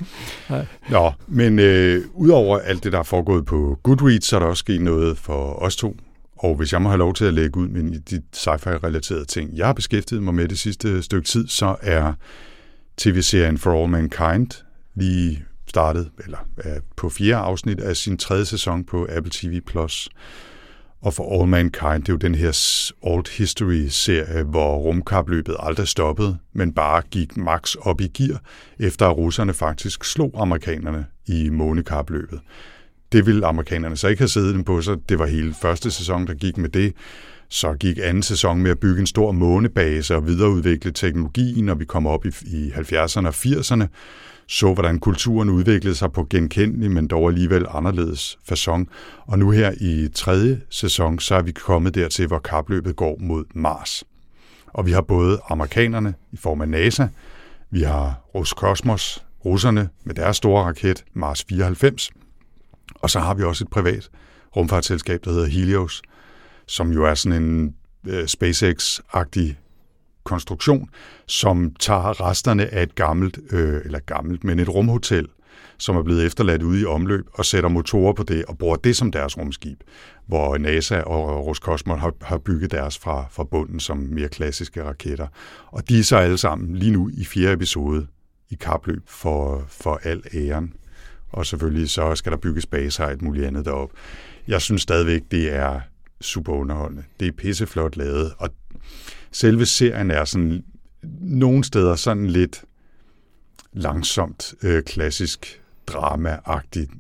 Nej. 0.50 0.66
Nå, 0.90 1.12
men 1.28 1.58
øh, 1.58 2.02
udover 2.14 2.58
alt 2.58 2.84
det, 2.84 2.92
der 2.92 2.98
er 2.98 3.02
foregået 3.02 3.46
på 3.46 3.78
Goodreads, 3.82 4.24
så 4.24 4.36
er 4.36 4.40
der 4.40 4.46
også 4.46 4.60
sket 4.60 4.80
noget 4.80 5.18
for 5.18 5.62
os 5.62 5.76
to. 5.76 5.96
Og 6.36 6.54
hvis 6.54 6.72
jeg 6.72 6.82
må 6.82 6.88
have 6.88 6.98
lov 6.98 7.14
til 7.14 7.24
at 7.24 7.34
lægge 7.34 7.60
ud 7.60 7.68
med 7.68 8.00
de 8.00 8.22
sci-fi-relaterede 8.32 9.24
ting, 9.24 9.56
jeg 9.56 9.66
har 9.66 9.72
beskæftiget 9.72 10.22
mig 10.22 10.34
med 10.34 10.48
det 10.48 10.58
sidste 10.58 11.02
stykke 11.02 11.28
tid, 11.28 11.48
så 11.48 11.76
er 11.82 12.12
tv-serien 12.96 13.58
For 13.58 13.82
All 13.82 13.90
Mankind 13.90 14.64
lige 14.94 15.44
startet, 15.68 16.10
eller 16.24 16.38
er 16.56 16.80
på 16.96 17.08
fjerde 17.08 17.36
afsnit 17.36 17.80
af 17.80 17.96
sin 17.96 18.18
tredje 18.18 18.44
sæson 18.44 18.84
på 18.84 19.06
Apple 19.10 19.32
TV+. 19.34 19.60
Og 21.02 21.14
For 21.14 21.40
All 21.40 21.48
Mankind, 21.50 22.02
det 22.02 22.08
er 22.08 22.12
jo 22.12 22.16
den 22.16 22.34
her 22.34 22.82
Old 23.02 23.38
History-serie, 23.38 24.42
hvor 24.42 24.76
rumkapløbet 24.76 25.56
aldrig 25.58 25.88
stoppede, 25.88 26.38
men 26.52 26.72
bare 26.72 27.02
gik 27.10 27.36
max 27.36 27.74
op 27.74 28.00
i 28.00 28.08
gear, 28.08 28.40
efter 28.78 29.06
at 29.06 29.16
russerne 29.16 29.54
faktisk 29.54 30.04
slog 30.04 30.30
amerikanerne 30.34 31.06
i 31.26 31.48
månekapløbet. 31.48 32.40
Det 33.16 33.26
ville 33.26 33.46
amerikanerne 33.46 33.96
så 33.96 34.08
ikke 34.08 34.20
have 34.20 34.28
siddet 34.28 34.54
dem 34.54 34.64
på 34.64 34.82
sig. 34.82 34.96
Det 35.08 35.18
var 35.18 35.26
hele 35.26 35.54
første 35.62 35.90
sæson, 35.90 36.26
der 36.26 36.34
gik 36.34 36.56
med 36.56 36.68
det. 36.68 36.94
Så 37.48 37.74
gik 37.74 37.98
anden 38.02 38.22
sæson 38.22 38.62
med 38.62 38.70
at 38.70 38.78
bygge 38.78 39.00
en 39.00 39.06
stor 39.06 39.32
månebase 39.32 40.16
og 40.16 40.26
videreudvikle 40.26 40.92
teknologien, 40.92 41.68
og 41.68 41.80
vi 41.80 41.84
kom 41.84 42.06
op 42.06 42.26
i, 42.26 42.28
i 42.46 42.70
70'erne 42.70 43.26
og 43.26 43.34
80'erne. 43.34 43.86
Så 44.48 44.74
hvordan 44.74 44.98
kulturen 44.98 45.50
udviklede 45.50 45.94
sig 45.94 46.12
på 46.12 46.26
genkendelig, 46.30 46.90
men 46.90 47.08
dog 47.08 47.28
alligevel 47.28 47.66
anderledes 47.70 48.38
façon. 48.52 48.84
Og 49.26 49.38
nu 49.38 49.50
her 49.50 49.72
i 49.80 50.08
tredje 50.14 50.60
sæson, 50.70 51.18
så 51.18 51.34
er 51.34 51.42
vi 51.42 51.52
kommet 51.52 51.94
dertil, 51.94 52.26
hvor 52.26 52.38
kapløbet 52.38 52.96
går 52.96 53.16
mod 53.20 53.44
Mars. 53.54 54.04
Og 54.66 54.86
vi 54.86 54.92
har 54.92 55.00
både 55.00 55.40
amerikanerne 55.48 56.14
i 56.32 56.36
form 56.36 56.60
af 56.60 56.68
NASA, 56.68 57.06
vi 57.70 57.82
har 57.82 58.20
Roskosmos, 58.34 59.24
russerne 59.44 59.88
med 60.04 60.14
deres 60.14 60.36
store 60.36 60.64
raket 60.64 61.04
Mars 61.14 61.44
94, 61.48 62.10
og 63.02 63.10
så 63.10 63.20
har 63.20 63.34
vi 63.34 63.42
også 63.42 63.64
et 63.64 63.70
privat 63.70 64.10
rumfartsselskab, 64.56 65.24
der 65.24 65.30
hedder 65.30 65.46
Helios, 65.46 66.02
som 66.66 66.92
jo 66.92 67.04
er 67.04 67.14
sådan 67.14 67.42
en 67.42 67.74
øh, 68.06 68.24
SpaceX-agtig 68.24 69.56
konstruktion, 70.24 70.88
som 71.26 71.74
tager 71.80 72.28
resterne 72.28 72.74
af 72.74 72.82
et 72.82 72.94
gammelt, 72.94 73.38
øh, 73.50 73.80
eller 73.84 73.98
gammelt, 73.98 74.44
men 74.44 74.58
et 74.58 74.68
rumhotel, 74.68 75.28
som 75.78 75.96
er 75.96 76.02
blevet 76.02 76.26
efterladt 76.26 76.62
ude 76.62 76.80
i 76.80 76.84
omløb, 76.84 77.26
og 77.32 77.44
sætter 77.44 77.68
motorer 77.70 78.12
på 78.12 78.22
det, 78.22 78.44
og 78.44 78.58
bruger 78.58 78.76
det 78.76 78.96
som 78.96 79.12
deres 79.12 79.38
rumskib, 79.38 79.80
hvor 80.26 80.58
NASA 80.58 81.00
og 81.00 81.46
Roskosmos 81.46 82.00
har, 82.00 82.12
har 82.22 82.38
bygget 82.38 82.70
deres 82.70 82.98
fra, 82.98 83.24
fra 83.30 83.44
bunden 83.44 83.80
som 83.80 83.96
mere 83.98 84.28
klassiske 84.28 84.84
raketter. 84.84 85.26
Og 85.66 85.88
de 85.88 85.98
er 85.98 86.02
så 86.02 86.16
alle 86.16 86.38
sammen 86.38 86.76
lige 86.76 86.90
nu 86.90 87.10
i 87.14 87.24
fjerde 87.24 87.52
episode 87.52 88.06
i 88.50 88.54
kapløb 88.54 89.02
for, 89.06 89.64
for 89.68 90.00
al 90.02 90.22
æren. 90.34 90.72
Og 91.32 91.46
selvfølgelig 91.46 91.90
så 91.90 92.14
skal 92.14 92.32
der 92.32 92.38
bygges 92.38 92.66
baser 92.66 93.04
og 93.04 93.10
alt 93.10 93.22
muligt 93.22 93.46
andet 93.46 93.64
derop. 93.64 93.90
Jeg 94.48 94.62
synes 94.62 94.82
stadigvæk, 94.82 95.22
det 95.30 95.54
er 95.54 95.80
super 96.20 96.52
underholdende. 96.52 97.04
Det 97.20 97.28
er 97.28 97.32
pisseflot 97.32 97.96
lavet, 97.96 98.32
og 98.38 98.50
selve 99.32 99.66
serien 99.66 100.10
er 100.10 100.24
sådan 100.24 100.64
nogle 101.20 101.64
steder 101.64 101.94
sådan 101.96 102.26
lidt 102.26 102.64
langsomt 103.72 104.54
øh, 104.62 104.82
klassisk 104.82 105.62
dramaagtigt, 105.86 106.90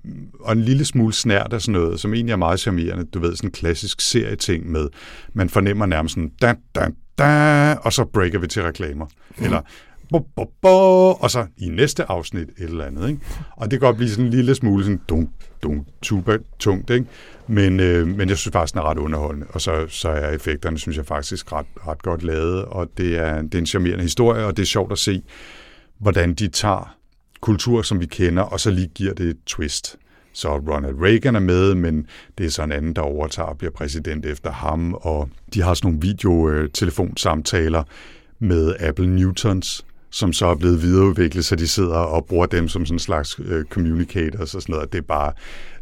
og 0.40 0.52
en 0.52 0.62
lille 0.62 0.84
smule 0.84 1.12
snært 1.12 1.52
af 1.52 1.62
sådan 1.62 1.80
noget, 1.80 2.00
som 2.00 2.14
egentlig 2.14 2.32
er 2.32 2.36
meget 2.36 2.60
charmerende. 2.60 3.04
Du 3.04 3.18
ved, 3.18 3.36
sådan 3.36 3.48
en 3.48 3.52
klassisk 3.52 4.00
serieting 4.00 4.70
med, 4.70 4.88
man 5.32 5.48
fornemmer 5.48 5.86
nærmest 5.86 6.14
sådan, 6.14 6.32
da, 6.42 6.54
da, 6.74 6.90
da, 7.18 7.74
og 7.74 7.92
så 7.92 8.04
breaker 8.04 8.38
vi 8.38 8.46
til 8.46 8.62
reklamer. 8.62 9.06
Eller, 9.38 9.60
bo, 10.10 10.18
bo, 10.36 10.52
bo, 10.62 11.12
og 11.12 11.30
så 11.30 11.46
i 11.56 11.68
næste 11.68 12.10
afsnit 12.10 12.48
et 12.48 12.54
eller 12.58 12.84
andet. 12.84 13.08
Ikke? 13.08 13.20
Og 13.56 13.70
det 13.70 13.80
kan 13.80 13.86
godt 13.86 13.96
blive 13.96 14.10
sådan 14.10 14.24
en 14.24 14.30
lille 14.30 14.54
smule 14.54 14.84
sådan 14.84 15.00
dunk, 15.08 15.30
dunk, 15.62 15.86
tuba, 16.02 16.38
tungt, 16.58 16.90
ikke? 16.90 17.06
Men, 17.46 17.80
øh, 17.80 18.06
men 18.06 18.28
jeg 18.28 18.36
synes 18.36 18.52
faktisk, 18.52 18.74
den 18.74 18.80
er 18.80 18.90
ret 18.90 18.98
underholdende. 18.98 19.46
Og 19.50 19.60
så, 19.60 19.86
så 19.88 20.08
er 20.08 20.30
effekterne, 20.30 20.78
synes 20.78 20.96
jeg 20.96 21.06
faktisk, 21.06 21.52
ret, 21.52 21.66
ret 21.86 22.02
godt 22.02 22.22
lavet. 22.22 22.64
Og 22.64 22.88
det 22.96 23.18
er, 23.18 23.42
det 23.42 23.54
er 23.54 23.58
en 23.58 23.66
charmerende 23.66 24.02
historie, 24.02 24.44
og 24.44 24.56
det 24.56 24.62
er 24.62 24.66
sjovt 24.66 24.92
at 24.92 24.98
se, 24.98 25.22
hvordan 25.98 26.34
de 26.34 26.48
tager 26.48 26.96
kultur, 27.40 27.82
som 27.82 28.00
vi 28.00 28.06
kender, 28.06 28.42
og 28.42 28.60
så 28.60 28.70
lige 28.70 28.88
giver 28.94 29.14
det 29.14 29.26
et 29.26 29.38
twist. 29.46 29.96
Så 30.32 30.56
Ronald 30.56 30.94
Reagan 31.02 31.36
er 31.36 31.40
med, 31.40 31.74
men 31.74 32.06
det 32.38 32.46
er 32.46 32.50
så 32.50 32.62
en 32.62 32.72
anden, 32.72 32.96
der 32.96 33.02
overtager 33.02 33.48
og 33.48 33.58
bliver 33.58 33.70
præsident 33.70 34.26
efter 34.26 34.52
ham, 34.52 34.94
og 34.94 35.28
de 35.54 35.62
har 35.62 35.74
sådan 35.74 35.88
nogle 35.88 36.00
videotelefonsamtaler 36.02 37.82
med 38.38 38.74
Apple 38.80 39.06
Newtons, 39.06 39.86
som 40.10 40.32
så 40.32 40.46
er 40.46 40.54
blevet 40.54 40.82
videreudviklet, 40.82 41.44
så 41.44 41.56
de 41.56 41.68
sidder 41.68 41.96
og 41.96 42.24
bruger 42.26 42.46
dem 42.46 42.68
som 42.68 42.86
sådan 42.86 42.94
en 42.94 42.98
slags 42.98 43.40
øh, 43.44 43.64
communicators 43.64 44.54
og 44.54 44.62
sådan 44.62 44.72
noget. 44.74 44.92
Det 44.92 44.98
er 44.98 45.02
bare, 45.02 45.32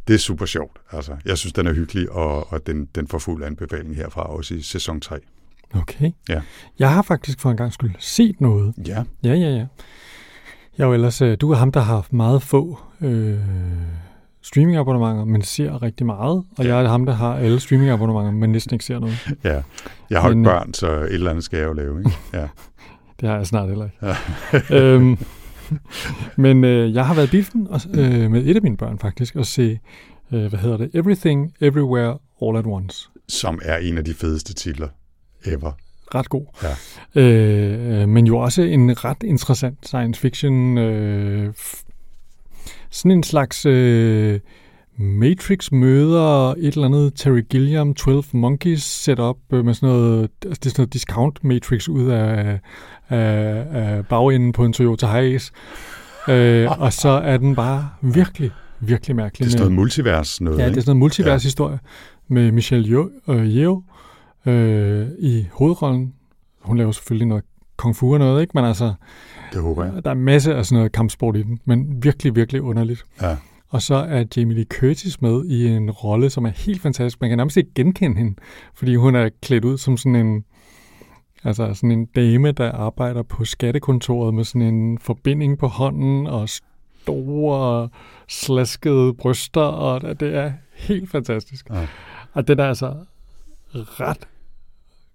det 0.09 0.15
er 0.15 0.19
super 0.19 0.47
sjovt. 0.47 0.77
Altså, 0.93 1.17
jeg 1.25 1.39
synes, 1.39 1.53
den 1.53 1.67
er 1.67 1.73
hyggelig, 1.73 2.11
og, 2.13 2.53
og 2.53 2.67
den, 2.67 2.89
den 2.95 3.09
får 3.09 3.19
fuld 3.19 3.45
anbefaling 3.45 3.97
herfra, 3.97 4.23
også 4.23 4.55
i 4.55 4.61
sæson 4.61 5.01
3. 5.01 5.17
Okay. 5.75 6.11
Ja. 6.29 6.41
Jeg 6.79 6.93
har 6.93 7.03
faktisk 7.03 7.41
for 7.41 7.51
en 7.51 7.57
gang 7.57 7.73
skyld 7.73 7.91
set 7.99 8.41
noget. 8.41 8.75
Ja, 8.87 9.03
Ja, 9.25 9.35
ja, 9.35 9.49
ja. 9.51 9.67
Jeg 10.79 10.85
er 10.85 10.87
jo 10.89 10.93
ellers, 10.95 11.23
øh, 11.23 11.37
du 11.41 11.51
er 11.51 11.57
ham, 11.57 11.73
der 11.73 11.81
har 11.81 11.95
haft 11.95 12.13
meget 12.13 12.43
få 12.43 12.79
øh, 13.01 13.39
streamingabonnementer, 14.43 15.25
men 15.25 15.43
ser 15.43 15.83
rigtig 15.83 16.07
meget. 16.07 16.45
Og 16.59 16.65
Ja. 16.65 16.75
jeg 16.77 16.85
er 16.85 16.89
ham, 16.89 17.07
der 17.07 17.13
har 17.13 17.35
alle 17.37 17.61
streamingabonnementer, 17.61 18.31
men 18.33 18.53
næsten 18.53 18.75
ikke 18.75 18.85
ser 18.85 18.99
noget. 18.99 19.29
ja. 19.45 19.63
Jeg 20.11 20.21
har 20.21 20.29
jo 20.29 20.35
Men, 20.35 20.45
ikke 20.45 20.51
øh, 20.51 20.57
børn, 20.59 20.75
så 20.75 20.91
et 20.93 21.15
eller 21.15 21.31
andet 21.31 21.45
skal 21.45 21.59
jeg 21.59 21.67
jo 21.69 21.73
lave. 21.73 21.99
Ikke? 21.99 22.11
Ja. 22.33 22.49
Det 23.21 23.29
har 23.29 23.37
jeg 23.37 23.47
snart 23.47 23.69
heller 23.69 23.85
ikke. 23.85 24.75
øhm, 24.81 25.19
men 26.37 26.65
øh, 26.65 26.95
jeg 26.95 27.07
har 27.07 27.15
været 27.15 27.27
i 27.27 27.31
biffen 27.31 27.67
og, 27.71 27.81
øh, 27.95 28.31
med 28.31 28.47
et 28.47 28.57
af 28.57 28.63
mine 28.63 28.77
børn 28.77 28.99
faktisk, 28.99 29.37
og 29.37 29.47
se, 29.47 29.79
øh, 30.33 30.47
hvad 30.47 30.59
hedder 30.59 30.77
det, 30.77 30.91
Everything, 30.95 31.55
Everywhere, 31.61 32.19
All 32.43 32.57
at 32.57 32.67
Once. 32.67 33.09
Som 33.29 33.61
er 33.63 33.77
en 33.77 33.99
af 33.99 34.05
de 34.05 34.15
fedeste 34.15 34.55
titler 34.55 34.89
ever. 35.45 35.73
Ret 36.15 36.29
god. 36.29 36.47
Ja. 37.15 37.21
Øh, 37.21 38.09
men 38.09 38.27
jo 38.27 38.39
også 38.39 38.63
en 38.63 39.05
ret 39.05 39.23
interessant 39.23 39.87
science 39.87 40.21
fiction. 40.21 40.79
Øh, 40.79 41.55
sådan 42.91 43.11
en 43.11 43.23
slags 43.23 43.67
øh, 43.67 44.41
Matrix 44.99 45.73
møder 45.73 46.51
et 46.51 46.75
eller 46.75 46.85
andet 46.87 47.13
Terry 47.15 47.43
Gilliam 47.51 47.95
12 47.95 48.25
Monkeys 48.33 48.83
setup 48.83 49.37
øh, 49.53 49.65
med 49.65 49.75
sådan 49.75 49.89
noget, 49.89 50.21
altså 50.45 50.61
det 50.63 50.67
er 50.67 50.71
sådan 50.71 50.81
noget 50.83 50.93
discount 50.93 51.45
Matrix 51.45 51.89
ud 51.89 52.09
af, 52.11 52.61
af, 53.09 53.67
af 53.73 54.07
bagenden 54.07 54.53
på 54.53 54.65
en 54.65 54.73
Toyota 54.73 55.07
Hiace. 55.07 55.53
Øh, 56.29 56.81
og 56.81 56.93
så 56.93 57.09
er 57.09 57.37
den 57.37 57.55
bare 57.55 57.89
virkelig, 58.03 58.51
virkelig 58.81 59.17
mærkelig. 59.17 59.39
Det 59.39 59.47
er 59.47 59.51
sådan 59.51 59.63
noget 59.63 59.75
multivers 59.75 60.41
noget, 60.41 60.59
Ja, 60.59 60.69
det 60.69 60.77
er 60.77 60.81
sådan 60.81 60.97
en 60.97 60.99
multivers 60.99 61.43
historie 61.43 61.79
med 62.29 62.53
Michelle 62.53 62.89
Yeoh, 62.89 63.09
øh, 63.29 63.47
Yeoh 63.47 63.83
øh, 64.47 65.07
i 65.19 65.47
hovedrollen. 65.53 66.15
Hun 66.61 66.77
laver 66.79 66.93
selvfølgelig 66.93 67.29
noget 67.29 67.45
kung 67.77 67.97
fu 67.97 68.13
og 68.13 68.19
noget, 68.19 68.41
ikke? 68.41 68.51
Men 68.55 68.65
altså, 68.65 68.93
Det 69.53 69.63
håber 69.63 69.85
jeg. 69.85 70.05
der 70.05 70.11
er 70.11 70.15
masser 70.15 70.55
af 70.57 70.67
sådan 70.67 70.77
noget 70.79 70.93
kampsport 70.93 71.37
i 71.37 71.43
den, 71.43 71.59
men 71.65 72.03
virkelig, 72.03 72.37
virkelig 72.37 72.63
underligt. 72.63 73.05
Ja. 73.23 73.37
Og 73.75 73.83
så 73.83 73.95
er 73.95 74.25
Jamie 74.37 74.55
Lee 74.57 74.65
Curtis 74.65 75.21
med 75.21 75.45
i 75.45 75.67
en 75.67 75.91
rolle, 75.91 76.31
som 76.31 76.45
er 76.45 76.51
helt 76.51 76.83
fantastisk. 76.83 77.21
Man 77.21 77.31
kan 77.31 77.37
nærmest 77.39 77.57
ikke 77.57 77.71
genkende 77.75 78.17
hende, 78.19 78.35
fordi 78.75 78.95
hun 78.95 79.15
er 79.15 79.29
klædt 79.43 79.65
ud 79.65 79.79
som 79.79 79.97
sådan 79.97 80.17
en, 80.17 80.45
altså 81.45 81.75
sådan 81.75 81.91
en 81.91 82.05
dame, 82.07 82.53
der 82.53 82.73
arbejder 82.73 83.23
på 83.23 83.45
skattekontoret 83.45 84.35
med 84.35 84.45
sådan 84.45 84.63
en 84.75 84.99
forbinding 84.99 85.59
på 85.59 85.67
hånden 85.67 86.27
og 86.27 86.49
store 86.49 87.89
slaskede 88.29 89.15
bryster, 89.15 89.61
og 89.61 90.21
det- 90.21 90.35
er 90.35 90.53
helt 90.75 91.11
fantastisk. 91.11 91.67
Ja. 91.71 91.87
Og 92.33 92.49
den 92.49 92.59
er 92.61 92.65
altså 92.65 92.95
ret 93.75 94.29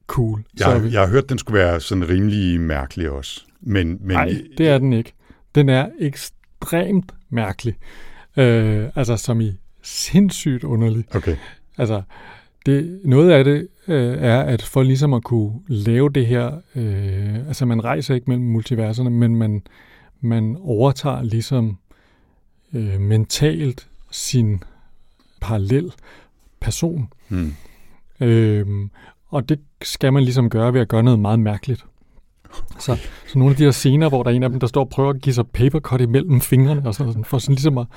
cool. 0.07 0.43
Jeg, 0.59 0.83
vi- 0.83 0.89
jeg 0.91 1.01
har 1.01 1.07
hørt, 1.07 1.29
den 1.29 1.37
skulle 1.37 1.59
være 1.59 1.79
sådan 1.79 2.09
rimelig 2.09 2.61
mærkelig 2.61 3.09
også. 3.09 3.41
Men, 3.61 3.87
men 4.01 4.15
Nej, 4.15 4.33
det 4.57 4.67
er 4.69 4.77
den 4.77 4.93
ikke. 4.93 5.13
Den 5.55 5.69
er 5.69 5.89
ekstremt 5.99 7.11
mærkelig. 7.29 7.75
Øh, 8.39 8.89
altså 8.95 9.17
som 9.17 9.41
i 9.41 9.51
sindssygt 9.81 10.63
underlig. 10.63 11.15
Okay, 11.15 11.35
Altså, 11.79 12.01
det, 12.65 13.01
noget 13.03 13.31
af 13.31 13.43
det 13.43 13.67
øh, 13.87 14.17
er, 14.19 14.41
at 14.41 14.61
for 14.61 14.83
ligesom 14.83 15.13
at 15.13 15.23
kunne 15.23 15.59
lave 15.67 16.09
det 16.09 16.27
her, 16.27 16.61
øh, 16.75 17.35
altså 17.35 17.65
man 17.65 17.83
rejser 17.83 18.15
ikke 18.15 18.29
mellem 18.29 18.45
multiverserne, 18.45 19.09
men 19.09 19.35
man, 19.35 19.63
man 20.21 20.57
overtager 20.61 21.23
ligesom 21.23 21.77
øh, 22.73 22.99
mentalt 22.99 23.87
sin 24.11 24.63
parallel 25.41 25.91
person. 26.59 27.09
hmm. 27.27 27.53
Øhm, 28.21 28.89
og 29.27 29.49
det 29.49 29.59
skal 29.81 30.13
man 30.13 30.23
ligesom 30.23 30.49
gøre 30.49 30.73
ved 30.73 30.81
at 30.81 30.87
gøre 30.87 31.03
noget 31.03 31.19
meget 31.19 31.39
mærkeligt. 31.39 31.85
Så, 32.79 32.97
så 33.27 33.39
nogle 33.39 33.51
af 33.51 33.57
de 33.57 33.63
her 33.63 33.71
scener, 33.71 34.09
hvor 34.09 34.23
der 34.23 34.31
er 34.31 34.35
en 34.35 34.43
af 34.43 34.49
dem, 34.49 34.59
der 34.59 34.67
står 34.67 34.81
og 34.81 34.89
prøver 34.89 35.09
at 35.09 35.21
give 35.21 35.33
sig 35.33 35.47
papercut 35.47 36.01
imellem 36.01 36.41
fingrene, 36.41 36.81
og 36.85 36.95
sådan, 36.95 37.23
for 37.23 37.37
sådan 37.37 37.55
ligesom 37.55 37.77
at... 37.77 37.87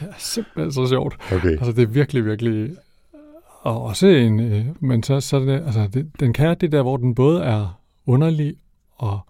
Det 0.00 0.08
er 0.08 0.14
simpelthen 0.18 0.72
så 0.72 0.86
sjovt. 0.86 1.16
okay. 1.32 1.50
Altså, 1.50 1.72
det 1.72 1.82
er 1.82 1.86
virkelig, 1.86 2.24
virkelig... 2.24 2.76
Og 3.62 3.82
også 3.82 4.06
en... 4.06 4.40
Øh, 4.40 4.66
men 4.80 5.02
så, 5.02 5.20
så 5.20 5.36
er 5.36 5.40
det, 5.40 5.62
altså, 5.66 5.88
det, 5.94 6.10
den 6.20 6.32
kan 6.32 6.56
det 6.60 6.72
der, 6.72 6.82
hvor 6.82 6.96
den 6.96 7.14
både 7.14 7.42
er 7.42 7.80
underlig 8.06 8.54
og 8.96 9.20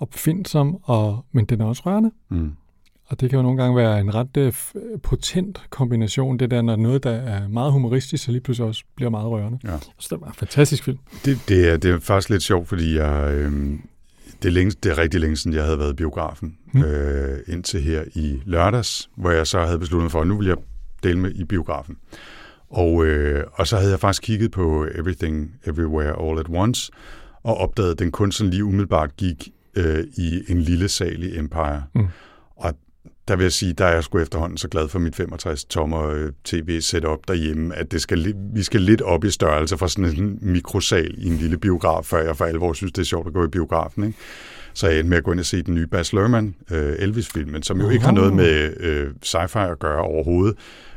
opfindsom, 0.00 0.78
og, 0.82 1.24
men 1.32 1.44
den 1.44 1.60
er 1.60 1.64
også 1.64 1.82
rørende. 1.86 2.10
Hmm. 2.28 2.52
Og 3.10 3.20
det 3.20 3.30
kan 3.30 3.36
jo 3.36 3.42
nogle 3.42 3.62
gange 3.62 3.76
være 3.76 4.00
en 4.00 4.14
ret 4.14 4.36
øh, 4.38 4.48
f- 4.48 4.98
potent 5.02 5.60
kombination, 5.70 6.38
det 6.38 6.50
der, 6.50 6.62
når 6.62 6.76
noget, 6.76 7.04
der 7.04 7.10
er 7.10 7.48
meget 7.48 7.72
humoristisk, 7.72 8.24
så 8.24 8.30
lige 8.30 8.40
pludselig 8.40 8.68
også 8.68 8.84
bliver 8.96 9.10
meget 9.10 9.26
rørende. 9.30 9.58
Ja. 9.64 9.78
Så 9.98 10.08
det 10.10 10.20
var 10.20 10.26
en 10.26 10.34
fantastisk 10.34 10.84
film. 10.84 10.98
Det, 11.24 11.38
det, 11.48 11.68
er, 11.68 11.76
det 11.76 11.90
er 11.90 11.98
faktisk 11.98 12.30
lidt 12.30 12.42
sjovt, 12.42 12.68
fordi 12.68 12.96
jeg, 12.96 13.30
øh, 13.34 13.52
det, 14.42 14.48
er 14.48 14.52
længe, 14.52 14.72
det 14.82 14.92
er 14.92 14.98
rigtig 14.98 15.20
længe 15.20 15.36
siden, 15.36 15.56
jeg 15.56 15.64
havde 15.64 15.78
været 15.78 15.92
i 15.92 15.94
biografen. 15.94 16.56
Hmm. 16.72 16.82
Øh, 16.82 17.38
indtil 17.48 17.82
her 17.82 18.04
i 18.14 18.40
lørdags, 18.44 19.10
hvor 19.16 19.30
jeg 19.30 19.46
så 19.46 19.64
havde 19.64 19.78
besluttet 19.78 20.04
mig 20.04 20.10
for, 20.10 20.20
at 20.20 20.26
nu 20.26 20.36
vil 20.38 20.46
jeg 20.46 20.56
dele 21.02 21.18
med 21.18 21.30
i 21.34 21.44
biografen. 21.44 21.96
Og, 22.70 23.06
øh, 23.06 23.44
og 23.52 23.66
så 23.66 23.76
havde 23.76 23.90
jeg 23.90 24.00
faktisk 24.00 24.22
kigget 24.22 24.50
på 24.50 24.86
Everything, 24.94 25.50
Everywhere, 25.66 26.28
All 26.28 26.38
at 26.38 26.46
Once, 26.48 26.92
og 27.42 27.56
opdaget, 27.56 27.90
at 27.90 27.98
den 27.98 28.10
kun 28.10 28.32
sådan 28.32 28.50
lige 28.50 28.64
umiddelbart 28.64 29.16
gik 29.16 29.48
øh, 29.74 30.04
i 30.16 30.42
en 30.48 30.60
lille 30.60 30.88
sal 30.88 31.22
i 31.22 31.38
Empire. 31.38 31.82
Mm. 31.94 32.06
Der 33.30 33.36
vil 33.36 33.44
jeg 33.44 33.52
sige, 33.52 33.72
der 33.72 33.84
er 33.84 33.94
jeg 33.94 34.04
sgu 34.04 34.18
efterhånden 34.18 34.58
så 34.58 34.68
glad 34.68 34.88
for 34.88 34.98
mit 34.98 35.20
65-tommer 35.20 36.08
øh, 36.08 36.32
tv-setup 36.44 37.18
derhjemme, 37.28 37.76
at 37.76 37.92
det 37.92 38.02
skal, 38.02 38.34
vi 38.54 38.62
skal 38.62 38.80
lidt 38.80 39.02
op 39.02 39.24
i 39.24 39.30
størrelse 39.30 39.78
fra 39.78 39.88
sådan 39.88 40.04
en 40.04 40.38
mikrosal 40.42 41.14
i 41.18 41.26
en 41.26 41.36
lille 41.36 41.58
biograf, 41.58 42.04
før 42.04 42.22
jeg 42.22 42.36
for 42.36 42.44
alvor 42.44 42.72
synes, 42.72 42.92
det 42.92 43.02
er 43.02 43.06
sjovt 43.06 43.26
at 43.26 43.32
gå 43.32 43.44
i 43.44 43.48
biografen. 43.48 44.04
Ikke? 44.04 44.18
Så 44.74 44.88
jeg 44.88 44.98
endte 44.98 45.10
med 45.10 45.18
at 45.18 45.24
gå 45.24 45.32
ind 45.32 45.40
og 45.40 45.46
se 45.46 45.62
den 45.62 45.74
nye 45.74 45.86
Baz 45.86 46.12
Luhrmann, 46.12 46.54
øh, 46.70 46.94
Elvis-filmen, 46.98 47.62
som 47.62 47.80
jo 47.80 47.88
ikke 47.88 48.04
har 48.04 48.12
noget 48.12 48.32
med 48.32 48.76
øh, 48.80 49.10
sci-fi 49.22 49.70
at 49.70 49.78
gøre 49.78 50.02
overhovedet, 50.02 50.56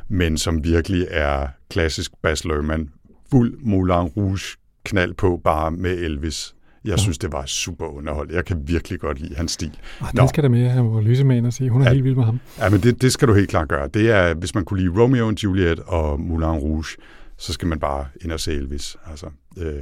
men 0.09 0.37
som 0.37 0.63
virkelig 0.63 1.07
er 1.09 1.47
klassisk 1.69 2.11
Baz 2.23 2.43
Luhrmann. 2.43 2.89
Fuld 3.31 3.57
Moulin 3.59 4.07
Rouge 4.17 4.57
knald 4.85 5.13
på, 5.13 5.41
bare 5.43 5.71
med 5.71 5.97
Elvis. 5.97 6.55
Jeg 6.85 6.99
synes, 6.99 7.17
det 7.17 7.31
var 7.31 7.45
super 7.45 7.85
underholdt. 7.85 8.31
Jeg 8.31 8.45
kan 8.45 8.61
virkelig 8.65 8.99
godt 8.99 9.19
lide 9.19 9.35
hans 9.35 9.51
stil. 9.51 9.71
Og 9.99 10.07
Nå. 10.13 10.21
den 10.21 10.29
skal 10.29 10.43
der 10.43 10.49
med, 10.49 10.69
han 10.69 10.83
må 10.83 10.99
lyse 10.99 11.23
med 11.23 11.37
ind 11.37 11.45
og 11.45 11.53
sige. 11.53 11.69
Hun 11.69 11.81
er 11.81 11.85
Ja. 11.85 11.91
helt 11.91 12.03
vild 12.03 12.15
med 12.15 12.23
ham. 12.23 12.39
Ja, 12.59 12.69
men 12.69 12.79
det, 12.83 13.01
det 13.01 13.11
skal 13.13 13.27
du 13.27 13.33
helt 13.33 13.49
klart 13.49 13.67
gøre. 13.69 13.87
Det 13.93 14.11
er, 14.11 14.33
hvis 14.33 14.55
man 14.55 14.65
kunne 14.65 14.79
lide 14.79 15.01
Romeo 15.01 15.27
og 15.27 15.33
Juliet 15.43 15.79
og 15.79 16.19
Moulin 16.19 16.49
Rouge, 16.49 16.85
så 17.37 17.53
skal 17.53 17.67
man 17.67 17.79
bare 17.79 18.05
ind 18.21 18.31
og 18.31 18.39
se 18.39 18.51
Elvis. 18.53 18.95
Altså, 19.09 19.25
øh, 19.57 19.73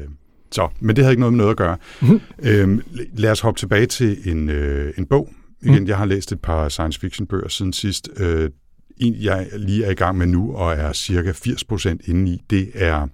så, 0.51 0.67
men 0.79 0.95
det 0.95 1.03
havde 1.03 1.11
ikke 1.13 1.19
noget 1.19 1.33
med 1.33 1.37
noget 1.37 1.51
at 1.51 1.57
gøre. 1.57 1.77
Mhm. 2.01 2.21
øhm, 2.43 2.81
lad 3.13 3.31
os 3.31 3.39
hoppe 3.39 3.59
tilbage 3.59 3.85
til 3.85 4.17
en, 4.31 4.49
øh, 4.49 4.93
en 4.97 5.05
bog. 5.05 5.29
Igen, 5.61 5.75
Mhm. 5.75 5.87
jeg 5.87 5.97
har 5.97 6.05
læst 6.05 6.31
et 6.31 6.39
par 6.41 6.69
science 6.69 6.99
fiction 6.99 7.27
bøger 7.27 7.47
siden 7.47 7.73
sidst. 7.73 8.09
Øh, 8.17 8.49
en, 8.97 9.15
jeg 9.21 9.47
lige 9.57 9.85
er 9.85 9.91
i 9.91 9.95
gang 9.95 10.17
med 10.17 10.27
nu, 10.27 10.55
og 10.55 10.73
er 10.73 10.93
cirka 10.93 11.31
80% 11.31 11.97
inde 12.09 12.31
i, 12.31 12.41
det 12.49 12.71
er 12.73 13.07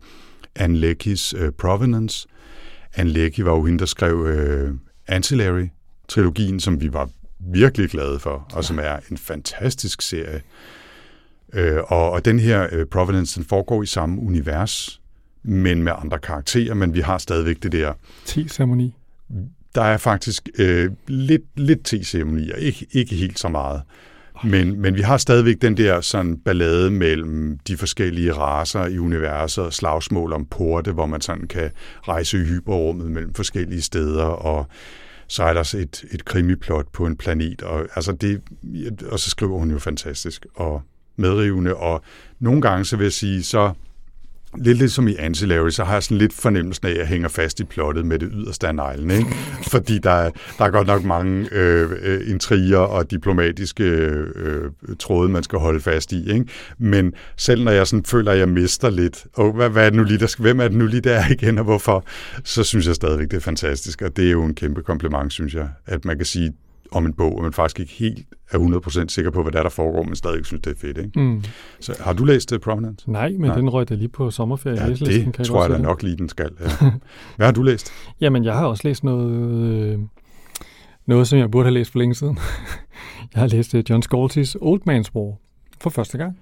Anne 0.56 0.78
Leckys 0.78 1.34
øh, 1.38 1.52
Provenance. 1.52 2.28
Anne 2.98 3.12
Leckie 3.12 3.46
var 3.46 3.52
jo 3.52 3.66
hende, 3.66 3.80
der 3.80 3.86
skrev 3.86 4.26
øh, 4.26 4.74
Ancillary-trilogien, 5.08 6.60
som 6.60 6.82
vi 6.82 6.94
var 6.94 7.10
virkelig 7.40 7.90
glade 7.90 8.20
for, 8.20 8.48
og 8.54 8.64
som 8.64 8.80
er 8.80 9.00
en 9.12 9.18
fantastisk 9.18 10.02
serie. 10.02 10.42
Øh, 11.54 11.78
og, 11.88 12.12
og 12.12 12.26
den 12.26 12.40
her 12.40 12.68
øh, 12.72 12.86
Providence, 12.86 13.40
den 13.40 13.48
foregår 13.48 13.84
i 13.84 13.86
samme 13.86 14.22
univers, 14.22 15.02
men 15.44 15.84
med 15.84 15.92
andre 15.98 16.20
karakterer, 16.20 16.74
men 16.74 16.94
vi 16.94 17.00
har 17.00 17.18
stadigvæk 17.18 17.64
det 17.64 17.72
der 17.72 17.94
10-ceremoni. 18.30 18.94
der 19.76 19.82
er 19.82 19.98
faktisk 19.98 20.50
øh, 20.60 20.92
lidt, 21.08 21.44
lidt 21.56 21.86
te-ceremonier, 21.86 22.56
ikke, 22.56 22.88
ikke 22.92 23.16
helt 23.16 23.40
så 23.40 23.50
meget. 23.50 23.82
Men, 24.44 24.82
men 24.82 24.96
vi 24.96 25.02
har 25.02 25.18
stadigvæk 25.18 25.62
den 25.62 25.78
der 25.78 26.02
sådan 26.02 26.38
ballade 26.38 26.92
mellem 26.92 27.60
de 27.68 27.78
forskellige 27.78 28.34
raser 28.34 28.86
i 28.86 28.98
universet 28.98 29.64
og 29.64 29.74
slagsmål 29.74 30.34
om 30.34 30.46
porte, 30.46 30.92
hvor 30.92 31.06
man 31.06 31.22
sådan 31.22 31.48
kan 31.48 31.72
rejse 32.08 32.42
i 32.42 32.46
hyperrummet 32.46 33.12
mellem 33.12 33.34
forskellige 33.34 33.82
steder, 33.82 34.24
og 34.24 34.68
så 35.28 35.44
er 35.44 35.54
der 35.54 35.64
så 35.64 35.78
et, 35.78 36.06
et 36.12 36.26
krimiplot 36.26 36.86
på 36.94 37.06
en 37.06 37.18
planet, 37.18 37.62
og, 37.62 37.88
altså 37.96 38.12
det, 38.12 38.42
og 39.12 39.20
så 39.20 39.30
skriver 39.30 39.60
hun 39.60 39.72
jo 39.72 39.80
fantastisk 39.80 40.46
og 40.56 40.82
medrivende, 41.16 41.76
og 41.76 42.04
nogle 42.40 42.62
gange 42.62 42.86
så 42.86 42.98
vil 42.98 43.04
jeg 43.04 43.14
sige, 43.14 43.44
så 43.44 43.74
lidt 44.58 44.78
ligesom 44.78 45.08
i 45.08 45.16
Ancillary, 45.16 45.70
så 45.70 45.84
har 45.84 45.94
jeg 45.94 46.04
sådan 46.04 46.18
lidt 46.18 46.34
fornemmelsen 46.34 46.88
af, 46.88 46.92
at 46.92 46.98
jeg 46.98 47.08
hænger 47.08 47.28
fast 47.30 47.60
i 47.60 47.64
plottet 47.64 48.06
med 48.06 48.20
det 48.20 48.30
yderste 48.34 48.68
af 48.68 48.76
neglen, 48.76 49.12
ikke? 49.12 49.30
Fordi 49.72 49.98
der, 49.98 50.12
er- 50.12 50.32
der 50.58 50.66
er 50.66 50.70
godt 50.70 50.88
nok 50.88 51.04
mange 51.04 51.48
øh, 51.52 51.92
øh, 52.04 52.30
intriger 52.30 52.78
og 52.78 53.12
diplomatiske 53.12 53.84
øh, 53.84 54.72
tråde, 55.00 55.30
man 55.30 55.44
skal 55.44 55.60
holde 55.60 55.80
fast 55.80 56.12
i, 56.12 56.32
ikke? 56.32 56.46
Men 56.78 57.14
selv 57.38 57.64
når 57.64 57.72
jeg 57.72 57.88
sådan 57.88 58.06
føler, 58.06 58.32
at 58.32 58.40
jeg 58.40 58.50
mister 58.50 58.90
lidt, 58.90 59.26
og 59.34 59.54
hvad, 59.54 59.70
hvad 59.70 59.86
er 59.86 59.90
det 59.90 59.98
nu 59.98 60.04
lige, 60.04 60.20
der 60.20 60.28
skal, 60.28 60.44
hvem 60.44 60.60
er 60.60 60.68
det 60.68 60.78
nu 60.78 60.86
lige, 60.86 61.02
der 61.02 61.14
er 61.14 61.32
igen, 61.40 61.58
og 61.58 61.64
hvorfor, 61.64 62.06
så 62.44 62.64
synes 62.64 62.88
jeg 62.88 62.96
stadigvæk, 62.96 63.32
det 63.32 63.38
er 63.38 63.42
fantastisk, 63.42 64.02
og 64.02 64.18
det 64.18 64.28
er 64.28 64.32
jo 64.32 64.44
en 64.44 64.56
kæmpe 64.56 64.84
kompliment, 64.84 65.34
synes 65.34 65.54
jeg, 65.54 65.68
at 65.86 66.06
man 66.06 66.18
kan 66.18 66.26
sige 66.26 66.52
om 66.92 67.06
en 67.06 67.14
bog, 67.14 67.36
og 67.38 67.44
man 67.44 67.54
faktisk 67.54 67.80
ikke 67.80 67.92
helt 67.94 68.28
er 68.52 68.58
100% 69.06 69.08
sikker 69.08 69.32
på, 69.32 69.42
hvad 69.44 69.52
der, 69.52 69.60
er, 69.60 69.64
der 69.64 69.70
foregår, 69.70 70.04
men 70.04 70.16
stadig 70.16 70.46
synes, 70.46 70.62
det 70.64 70.72
er 70.72 70.80
fedt, 70.80 70.98
ikke? 70.98 71.20
Mm. 71.20 71.44
Så 71.80 71.96
har 72.00 72.14
du 72.14 72.26
læst 72.26 72.52
uh, 72.52 72.60
Provenance? 72.60 73.12
Nej, 73.12 73.30
men 73.30 73.42
Nej. 73.42 73.56
den 73.56 73.70
røg 73.70 73.90
da 73.90 73.94
lige 73.94 74.08
på 74.10 74.32
sommerferie. 74.32 74.82
Ja, 74.82 74.88
læselisten, 74.90 75.32
det 75.38 75.46
tror 75.46 75.62
jeg 75.62 75.70
da 75.70 75.78
nok 75.78 76.04
lige, 76.04 76.18
den 76.18 76.30
skal. 76.30 76.50
Ja. 76.60 76.66
Hvad 77.36 77.46
har 77.48 77.52
du 77.54 77.62
læst? 77.64 77.92
Jamen, 78.22 78.44
jeg 78.44 78.54
har 78.54 78.66
også 78.66 78.88
læst 78.88 79.04
noget, 79.04 79.32
øh, 79.62 80.00
noget 81.06 81.28
som 81.28 81.40
jeg 81.40 81.52
burde 81.52 81.66
have 81.66 81.74
læst 81.74 81.92
for 81.92 82.00
længe 82.00 82.16
siden. 82.16 82.38
jeg 83.34 83.40
har 83.42 83.48
læst 83.48 83.74
uh, 83.74 83.82
John 83.90 84.04
Scalzi's 84.06 84.54
Old 84.62 84.82
Man's 84.90 85.16
War 85.16 85.36
for 85.82 85.90
første 85.90 86.18
gang. 86.18 86.38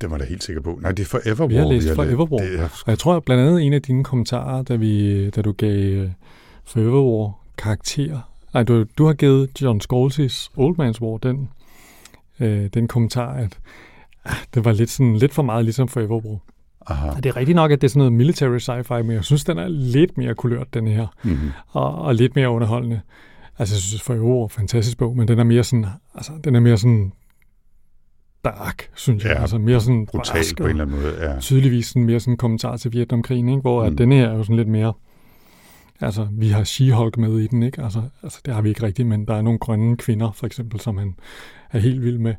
Det 0.00 0.10
var 0.10 0.16
jeg 0.16 0.20
da 0.20 0.28
helt 0.28 0.44
sikker 0.44 0.62
på. 0.62 0.78
Nej, 0.82 0.92
det 0.92 1.02
er 1.02 1.06
Forever 1.06 1.38
War. 1.40 1.46
Vi 1.46 1.54
har 1.54 1.64
læst 1.68 1.86
læ- 1.86 1.94
Forever 1.94 2.26
War. 2.26 2.38
Det 2.44 2.60
er, 2.60 2.64
Og 2.64 2.90
jeg 2.90 2.98
tror 2.98 3.20
blandt 3.20 3.42
andet 3.42 3.62
en 3.62 3.72
af 3.72 3.82
dine 3.82 4.04
kommentarer, 4.04 4.62
da, 4.62 4.76
vi, 4.76 5.30
da 5.30 5.42
du 5.42 5.52
gav 5.52 6.08
Forever 6.64 7.02
War 7.02 7.32
karakter. 7.58 8.27
Nej, 8.54 8.62
du, 8.62 8.84
du 8.98 9.06
har 9.06 9.12
givet 9.12 9.62
John 9.62 9.80
Scalzi's 9.80 10.48
Old 10.56 10.78
Man's 10.80 11.00
War 11.00 11.18
den, 11.18 11.48
øh, 12.40 12.66
den 12.74 12.88
kommentar, 12.88 13.32
at 13.32 13.58
ah, 14.24 14.36
det 14.54 14.64
var 14.64 14.72
lidt, 14.72 14.90
sådan, 14.90 15.16
lidt 15.16 15.34
for 15.34 15.42
meget 15.42 15.64
ligesom 15.64 15.88
Forever 15.88 16.20
War. 16.20 16.38
aha. 16.86 17.10
Og 17.10 17.16
det 17.16 17.26
er 17.26 17.36
rigtigt 17.36 17.56
nok, 17.56 17.70
at 17.70 17.80
det 17.80 17.86
er 17.86 17.90
sådan 17.90 17.98
noget 17.98 18.12
military 18.12 18.58
sci-fi, 18.58 19.02
men 19.02 19.10
jeg 19.10 19.24
synes, 19.24 19.44
den 19.44 19.58
er 19.58 19.68
lidt 19.68 20.18
mere 20.18 20.34
kulørt, 20.34 20.74
den 20.74 20.86
her. 20.86 21.06
Mm-hmm. 21.24 21.50
og, 21.68 21.94
og 21.94 22.14
lidt 22.14 22.36
mere 22.36 22.50
underholdende. 22.50 23.00
Altså, 23.58 23.74
jeg 23.74 23.80
synes, 23.80 24.02
for 24.02 24.14
jo, 24.14 24.48
fantastisk 24.50 24.98
bog, 24.98 25.16
men 25.16 25.28
den 25.28 25.38
er 25.38 25.44
mere 25.44 25.64
sådan, 25.64 25.86
altså, 26.14 26.32
den 26.44 26.54
er 26.54 26.60
mere 26.60 26.78
sådan 26.78 27.12
dark, 28.44 28.90
synes 28.94 29.24
jeg. 29.24 29.32
Ja, 29.32 29.40
altså 29.40 29.58
mere 29.58 29.80
sådan 29.80 30.06
Brutalt 30.06 30.34
barsk 30.34 30.56
på 30.56 30.64
en 30.64 30.70
eller 30.70 30.84
anden 30.84 30.96
måde. 30.96 31.14
Ja. 31.20 31.40
tydeligvis 31.40 31.86
sådan 31.86 32.04
mere 32.04 32.20
sådan 32.20 32.32
en 32.34 32.38
kommentar 32.38 32.76
til 32.76 32.92
Vietnamkrigen, 32.92 33.48
ikke? 33.48 33.60
hvor 33.60 33.80
mm. 33.82 33.86
Mm. 33.86 33.92
at 33.92 33.98
denne 33.98 34.14
her 34.14 34.28
er 34.28 34.36
jo 34.36 34.42
sådan 34.42 34.56
lidt 34.56 34.68
mere, 34.68 34.92
altså 36.00 36.28
vi 36.32 36.48
har 36.48 36.64
She-Hulk 36.64 37.20
med 37.20 37.38
i 37.40 37.46
den, 37.46 37.62
ikke? 37.62 37.82
Altså, 37.82 38.02
altså 38.22 38.40
det 38.46 38.54
har 38.54 38.62
vi 38.62 38.68
ikke 38.68 38.82
rigtigt, 38.82 39.08
men 39.08 39.26
der 39.26 39.34
er 39.34 39.42
nogle 39.42 39.58
grønne 39.58 39.96
kvinder, 39.96 40.32
for 40.32 40.46
eksempel, 40.46 40.80
som 40.80 40.98
han 40.98 41.14
er 41.72 41.78
helt 41.78 42.02
vild 42.02 42.18
med. 42.18 42.34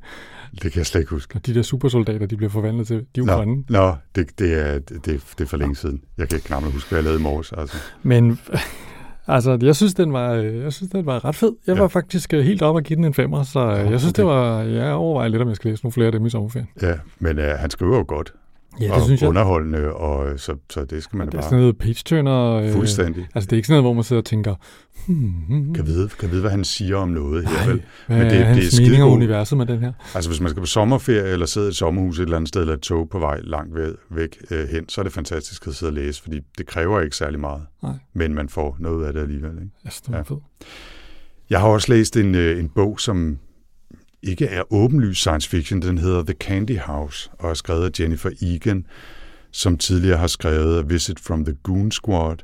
Det 0.52 0.72
kan 0.72 0.78
jeg 0.80 0.86
slet 0.86 1.02
ikke 1.02 1.12
huske. 1.12 1.36
Og 1.36 1.46
de 1.46 1.54
der 1.54 1.62
supersoldater, 1.62 2.26
de 2.26 2.38
bliver 2.38 2.50
forvandlet 2.50 2.88
til, 2.88 2.96
de 2.98 3.02
er 3.02 3.06
jo 3.18 3.26
Nå, 3.26 3.34
grønne. 3.34 3.64
nå 3.70 3.94
det, 4.16 4.40
det, 4.40 4.68
er, 4.68 4.80
det, 4.80 5.04
det 5.06 5.42
er 5.42 5.46
for 5.46 5.58
længe 5.58 5.76
siden. 5.76 6.02
Jeg 6.18 6.30
kan 6.30 6.36
ikke 6.36 6.48
knap 6.48 6.64
huske, 6.64 6.90
hvad 6.90 6.98
jeg 6.98 7.04
lavede 7.04 7.20
i 7.20 7.24
morges. 7.24 7.52
Altså. 7.58 7.78
Men 8.04 8.40
altså, 9.28 9.58
jeg 9.62 9.76
synes, 9.76 9.94
den 9.94 10.14
var, 10.14 10.34
jeg 10.34 10.74
synes, 10.74 10.92
den 10.92 11.06
var 11.06 11.26
ret 11.26 11.36
fed. 11.36 11.52
Jeg 11.68 11.76
Ja. 11.76 11.82
var 11.82 11.88
faktisk 11.88 12.34
øh, 12.34 12.44
helt 12.46 12.62
op 12.62 12.76
og 12.76 12.84
give 12.84 12.98
den 12.98 13.06
en 13.06 13.14
femmer, 13.14 13.44
så 13.44 13.60
øh, 13.60 13.66
Nå, 13.86 13.92
jeg 13.92 14.00
synes, 14.00 14.14
okay. 14.14 14.22
det 14.22 14.26
var, 14.26 14.62
jeg 14.62 14.94
overvejer 14.94 15.30
lidt, 15.30 15.42
om 15.42 15.48
jeg 15.48 15.56
skal 15.56 15.72
læse 15.72 15.84
nogle 15.84 15.94
flere 15.94 16.06
af 16.06 16.12
dem 16.12 16.26
i 16.26 16.30
sommerferien. 16.30 16.70
Ja, 16.82 16.94
men 17.20 17.38
uh, 17.38 17.44
han 17.46 17.70
skriver 17.70 17.98
jo 17.98 18.06
godt. 18.08 18.34
Ja, 18.82 18.86
det 18.86 18.92
og 18.94 19.02
synes 19.02 19.22
jeg. 19.22 19.30
underholdende, 19.30 19.94
og 19.94 20.40
så, 20.40 20.56
så 20.70 20.86
det 20.86 21.04
skal 21.04 21.18
man 21.18 21.28
Det 21.28 21.32
da 21.34 21.38
er 21.38 21.42
bare 21.42 21.50
sådan 21.50 21.60
noget 21.62 21.78
page-turner. 21.78 22.54
Øh, 22.54 22.72
fuldstændig. 22.72 23.28
altså, 23.36 23.46
det 23.48 23.52
er 23.54 23.58
ikke 23.58 23.68
sådan 23.68 23.74
noget, 23.74 23.84
hvor 23.84 23.94
man 23.94 24.04
sidder 24.04 24.22
og 24.22 24.26
tænker, 24.26 24.56
hmm, 25.08 25.32
hmm, 25.48 25.74
Kan 25.74 25.86
vide, 25.86 26.10
kan 26.20 26.32
vide, 26.32 26.42
hvad 26.42 26.52
han 26.52 26.64
siger 26.64 26.96
om 26.98 27.10
noget 27.10 27.48
her. 27.48 27.56
Nej, 27.58 27.68
Vel? 27.68 27.82
Men 28.08 28.18
er, 28.18 28.24
det- 28.24 28.32
det 28.32 28.40
er 28.40 28.44
hans 28.46 28.80
mening 28.82 29.04
om 29.04 29.12
universet 29.12 29.58
med 29.58 29.66
den 29.66 29.80
her? 29.80 29.92
Altså 30.16 30.30
hvis 30.30 30.42
man 30.42 30.50
skal 30.50 30.60
på 30.60 30.66
sommerferie, 30.66 31.32
eller 31.32 31.46
sidde 31.46 31.68
i 31.68 31.70
et 31.70 31.76
sommerhus 31.76 32.20
et 32.20 32.24
eller 32.24 32.36
andet 32.36 32.48
sted, 32.48 32.62
eller 32.62 32.74
et 32.74 32.80
tog 32.82 33.10
på 33.10 33.20
vej 33.20 33.40
langt 33.44 33.76
væk, 33.76 33.94
væk 34.10 34.38
øh, 34.52 34.68
hen, 34.68 34.90
så 34.90 35.02
er 35.02 35.04
det 35.04 35.14
fantastisk 35.14 35.68
at 35.68 35.74
sidde 35.76 35.90
og 35.90 35.94
læse, 35.94 36.22
fordi 36.24 36.40
det 36.58 36.68
kræver 36.68 37.02
ikke 37.02 37.16
særlig 37.16 37.40
meget. 37.40 37.62
Nej. 37.84 37.94
Men 38.14 38.34
man 38.34 38.50
får 38.50 38.76
noget 38.80 39.06
af 39.06 39.14
det 39.14 39.22
alligevel. 39.22 39.52
Ikke? 39.52 39.72
Altså, 39.86 40.02
det 40.06 40.12
var 40.12 40.18
Ja. 40.18 40.24
ja. 40.30 40.34
fed. 40.36 40.42
Jeg 41.50 41.60
har 41.60 41.68
også 41.68 41.92
læst 41.94 42.18
en, 42.18 42.36
øh, 42.36 42.60
en 42.60 42.70
bog, 42.70 43.00
som 43.00 43.38
ikke 44.24 44.46
er 44.46 44.74
åbenlys 44.74 45.18
science 45.18 45.50
fiction. 45.50 45.82
Den 45.82 45.98
hedder 45.98 46.24
The 46.24 46.34
Candy 46.34 46.78
House, 46.78 47.30
og 47.40 47.50
er 47.50 47.54
skrevet 47.54 47.86
af 47.86 48.00
Jennifer 48.00 48.30
Egan, 48.42 48.86
som 49.52 49.78
tidligere 49.78 50.18
har 50.18 50.28
skrevet 50.28 50.80
A 50.80 50.82
Visit 50.82 51.20
from 51.20 51.46
the 51.46 51.56
Goon 51.64 51.92
Squad, 51.92 52.38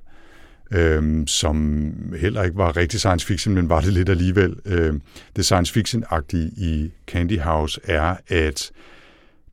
øhm, 0.72 1.28
som 1.28 1.94
heller 2.20 2.44
ikke 2.44 2.58
var 2.58 2.78
rigtig 2.78 3.00
science 3.00 3.26
fiction, 3.28 3.56
men 3.56 3.70
var 3.70 3.82
det 3.82 3.94
lidt 3.94 4.10
alligevel. 4.10 4.56
Øhm, 4.66 5.02
det 5.36 5.46
science 5.46 5.74
fiction-agtige 5.74 6.52
i 6.58 6.92
Candy 7.08 7.40
House 7.40 7.82
er, 7.84 8.16
at 8.28 8.72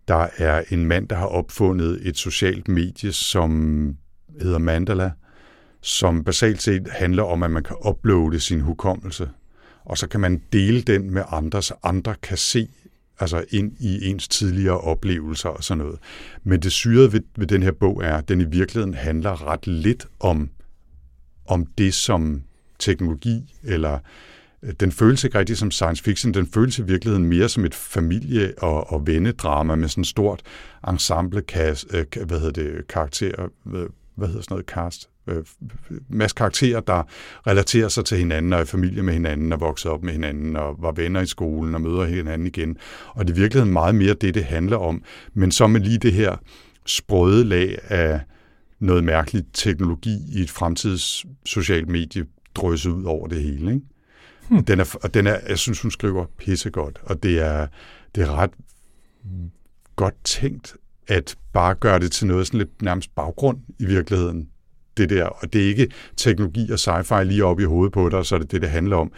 der 0.08 0.28
er 0.36 0.62
en 0.70 0.86
mand, 0.86 1.08
der 1.08 1.16
har 1.16 1.26
opfundet 1.26 2.08
et 2.08 2.16
socialt 2.16 2.68
medie, 2.68 3.12
som 3.12 3.50
hedder 4.40 4.58
Mandala, 4.58 5.10
som 5.80 6.24
basalt 6.24 6.62
set 6.62 6.88
handler 6.90 7.22
om, 7.22 7.42
at 7.42 7.50
man 7.50 7.62
kan 7.62 7.76
uploade 7.86 8.40
sin 8.40 8.60
hukommelse, 8.60 9.28
og 9.84 9.98
så 9.98 10.06
kan 10.06 10.20
man 10.20 10.42
dele 10.52 10.82
den 10.82 11.10
med 11.10 11.22
andre, 11.28 11.62
så 11.62 11.74
andre 11.82 12.14
kan 12.22 12.36
se 12.36 12.68
altså 13.20 13.44
ind 13.50 13.72
i 13.80 14.06
ens 14.06 14.28
tidligere 14.28 14.80
oplevelser 14.80 15.48
og 15.48 15.64
sådan 15.64 15.84
noget. 15.84 15.98
Men 16.44 16.60
det 16.60 16.72
syrede 16.72 17.12
ved, 17.12 17.20
ved 17.36 17.46
den 17.46 17.62
her 17.62 17.72
bog 17.72 18.04
er, 18.04 18.16
at 18.16 18.28
den 18.28 18.40
i 18.40 18.44
virkeligheden 18.44 18.94
handler 18.94 19.46
ret 19.46 19.66
lidt 19.66 20.06
om, 20.20 20.50
om 21.46 21.66
det 21.66 21.94
som 21.94 22.42
teknologi, 22.78 23.54
eller 23.62 23.98
øh, 24.62 24.72
den 24.80 24.92
føles 24.92 25.24
ikke 25.24 25.38
rigtig 25.38 25.56
som 25.56 25.70
science 25.70 26.02
fiction, 26.02 26.34
den 26.34 26.46
føles 26.46 26.78
i 26.78 26.82
virkeligheden 26.82 27.24
mere 27.24 27.48
som 27.48 27.64
et 27.64 27.74
familie- 27.74 28.54
og, 28.58 28.92
og 28.92 29.06
vennedrama 29.06 29.74
med 29.74 29.88
sådan 29.88 30.02
et 30.02 30.06
stort 30.06 30.42
ensemble 30.88 31.40
cast, 31.40 31.86
øh, 31.94 32.26
hvad 32.26 32.40
hedder 32.40 32.62
det, 32.62 32.88
karakter, 32.88 33.48
hvad 33.64 34.28
hedder 34.28 34.42
sådan 34.42 34.54
noget? 34.54 34.66
Cast, 34.66 35.08
øh, 35.26 35.44
masse 36.08 36.34
karakterer, 36.34 36.80
der 36.80 37.02
relaterer 37.46 37.88
sig 37.88 38.04
til 38.04 38.18
hinanden 38.18 38.52
og 38.52 38.58
er 38.58 38.62
i 38.62 38.66
familie 38.66 39.02
med 39.02 39.12
hinanden 39.12 39.52
og 39.52 39.60
vokset 39.60 39.90
op 39.90 40.02
med 40.02 40.12
hinanden 40.12 40.56
og 40.56 40.76
var 40.78 40.92
venner 40.92 41.20
i 41.20 41.26
skolen 41.26 41.74
og 41.74 41.80
møder 41.80 42.04
hinanden 42.04 42.46
igen. 42.46 42.76
Og 43.08 43.26
det 43.26 43.32
er 43.32 43.36
i 43.36 43.40
virkeligheden 43.40 43.72
meget 43.72 43.94
mere 43.94 44.14
det, 44.14 44.34
det 44.34 44.44
handler 44.44 44.76
om. 44.76 45.02
Men 45.34 45.52
så 45.52 45.66
med 45.66 45.80
lige 45.80 45.98
det 45.98 46.12
her 46.12 46.36
sprøde 46.86 47.44
lag 47.44 47.78
af 47.88 48.20
noget 48.80 49.04
mærkeligt 49.04 49.46
teknologi 49.52 50.18
i 50.32 50.40
et 50.40 50.50
fremtids 50.50 51.26
socialt 51.44 51.88
medie 51.88 52.26
drøse 52.54 52.90
ud 52.90 53.04
over 53.04 53.28
det 53.28 53.42
hele. 53.42 53.74
Ikke? 53.74 53.86
Hmm. 54.48 54.64
Den 54.64 54.80
er, 54.80 54.96
og 55.02 55.14
den 55.14 55.26
er, 55.26 55.38
jeg 55.48 55.58
synes, 55.58 55.80
hun 55.80 55.90
skriver 55.90 56.26
pissegodt, 56.38 57.00
og 57.02 57.22
det 57.22 57.40
er, 57.40 57.66
det 58.14 58.22
er 58.22 58.34
ret 58.34 58.50
godt 59.96 60.14
tænkt 60.24 60.76
at 61.08 61.36
bare 61.52 61.74
gøre 61.74 61.98
det 61.98 62.12
til 62.12 62.26
noget 62.26 62.46
sådan 62.46 62.58
lidt 62.58 62.82
nærmest 62.82 63.14
baggrund 63.14 63.58
i 63.78 63.84
virkeligheden. 63.86 64.48
Det 64.96 65.10
der, 65.10 65.24
og 65.24 65.52
det 65.52 65.62
er 65.62 65.66
ikke 65.68 65.88
teknologi 66.16 66.70
og 66.70 66.78
sci-fi 66.78 67.22
lige 67.22 67.44
op 67.44 67.60
i 67.60 67.64
hovedet 67.64 67.92
på 67.92 68.08
dig, 68.08 68.26
så 68.26 68.34
er 68.34 68.38
det 68.38 68.50
det, 68.50 68.62
det 68.62 68.70
handler 68.70 68.96
om. 68.96 69.12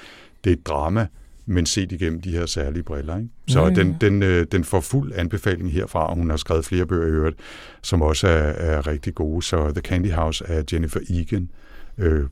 Det 0.45 0.51
er 0.51 0.55
et 0.55 0.67
drama, 0.67 1.07
men 1.47 1.67
set 1.67 1.93
igennem 1.93 2.21
de 2.21 2.31
her 2.31 2.47
særlige 2.47 2.83
briller. 2.83 3.17
Ikke? 3.17 3.29
Så 3.49 3.61
ja, 3.63 3.71
den, 3.71 3.97
den, 4.01 4.23
øh, 4.23 4.47
den 4.53 4.65
får 4.65 4.81
fuld 4.81 5.13
anbefaling 5.15 5.73
herfra, 5.73 6.07
og 6.11 6.17
hun 6.17 6.31
har 6.31 6.37
skrevet 6.37 6.65
flere 6.65 6.87
bøger 6.87 7.07
i 7.07 7.11
øvrigt, 7.11 7.37
som 7.83 8.03
også 8.03 8.29
er, 8.29 8.33
er 8.53 8.87
rigtig 8.87 9.15
gode. 9.15 9.43
Så 9.43 9.71
The 9.71 9.81
Candy 9.81 10.13
House 10.13 10.47
af 10.47 10.65
Jennifer 10.73 11.01
Egan. 11.11 11.51
Øh, 11.99 12.25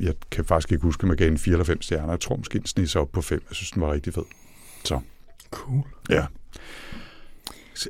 jeg 0.00 0.14
kan 0.30 0.44
faktisk 0.44 0.72
ikke 0.72 0.82
huske, 0.82 1.04
om 1.04 1.10
jeg 1.10 1.16
gav 1.18 1.28
en 1.28 1.38
4 1.38 1.52
eller 1.52 1.64
5 1.64 1.82
stjerner. 1.82 2.10
Jeg 2.10 2.20
tror 2.20 2.36
måske, 2.36 2.58
den 2.58 2.66
sned 2.66 2.86
sig 2.86 3.00
op 3.00 3.12
på 3.12 3.22
5. 3.22 3.42
Jeg 3.50 3.56
synes, 3.56 3.70
den 3.70 3.82
var 3.82 3.92
rigtig 3.92 4.14
fed. 4.14 4.22
Så, 4.84 5.00
Cool. 5.50 5.82
ja. 6.10 6.24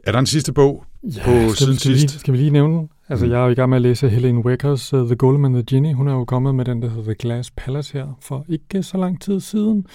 Er 0.05 0.13
der 0.13 0.19
en 0.19 0.27
sidste 0.27 0.53
bog? 0.53 0.85
Ja, 1.03 1.25
på 1.25 1.31
skal, 1.31 1.57
siden 1.57 1.73
vi, 1.73 1.79
skal, 1.79 1.89
vi 1.91 1.95
lige, 1.95 2.01
sidst. 2.01 2.21
skal 2.21 2.33
vi 2.33 2.39
lige 2.39 2.51
nævne 2.51 2.75
den? 2.75 2.89
Altså, 3.09 3.27
Mm. 3.27 3.33
jeg 3.33 3.41
er 3.41 3.45
jo 3.45 3.51
i 3.51 3.55
gang 3.55 3.69
med 3.71 3.77
at 3.77 3.83
læse 3.83 4.09
Helene 4.09 4.45
Weckers 4.45 4.95
uh, 4.95 5.07
The 5.07 5.17
Golem 5.17 5.45
and 5.45 5.55
the 5.55 5.65
Genie. 5.77 5.95
Hun 5.95 6.09
er 6.09 6.13
jo 6.13 6.25
kommet 6.25 6.55
med 6.55 6.65
den, 6.65 6.83
der 6.83 6.89
hedder 6.89 7.03
The 7.05 7.15
Glass 7.15 7.51
Palace 7.51 7.93
her, 7.93 8.07
for 8.21 8.45
ikke 8.49 8.83
så 8.83 8.99
lang 8.99 9.21
tid 9.21 9.41
siden. 9.41 9.87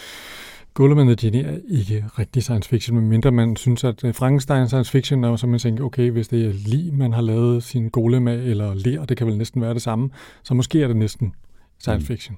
Golem 0.74 0.98
and 1.00 1.08
the 1.18 1.28
Genie 1.28 1.44
er 1.44 1.58
ikke 1.70 2.06
rigtig 2.20 2.44
science 2.44 2.70
fiction, 2.70 2.98
medmindre 3.00 3.32
man 3.32 3.56
synes, 3.56 3.84
at 3.84 4.04
uh, 4.04 4.14
Frankenstein 4.16 4.62
er 4.62 4.66
science 4.68 4.92
fiction, 4.92 5.24
og 5.24 5.40
så 5.40 5.48
man 5.48 5.60
tænker, 5.60 5.84
okay, 5.84 6.12
hvis 6.12 6.28
det 6.28 6.46
er 6.46 6.54
lige, 6.54 6.92
man 6.92 7.14
har 7.14 7.22
lavet 7.22 7.64
sin 7.64 7.90
golem 7.90 8.28
af, 8.28 8.36
eller 8.36 8.74
ler, 8.74 9.06
det 9.06 9.18
kan 9.18 9.28
vel 9.28 9.38
næsten 9.38 9.62
være 9.62 9.74
det 9.74 9.82
samme, 9.82 10.10
så 10.44 10.54
måske 10.54 10.84
er 10.84 10.88
det 10.88 10.96
næsten 10.98 11.34
science 11.80 12.04
Mm. 12.04 12.08
fiction. 12.08 12.38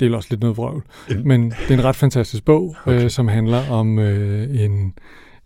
Det 0.00 0.06
er 0.06 0.10
vel 0.10 0.14
også 0.14 0.28
lidt 0.30 0.40
noget 0.40 0.56
vrøvl. 0.56 0.82
En- 1.10 1.28
Men 1.28 1.50
det 1.50 1.70
er 1.70 1.74
en 1.78 1.84
ret 1.84 1.96
fantastisk 1.96 2.44
bog. 2.44 2.76
Okay. 2.86 3.04
øh, 3.04 3.10
som 3.10 3.28
handler 3.28 3.70
om 3.70 3.98
øh, 3.98 4.64
en, 4.64 4.94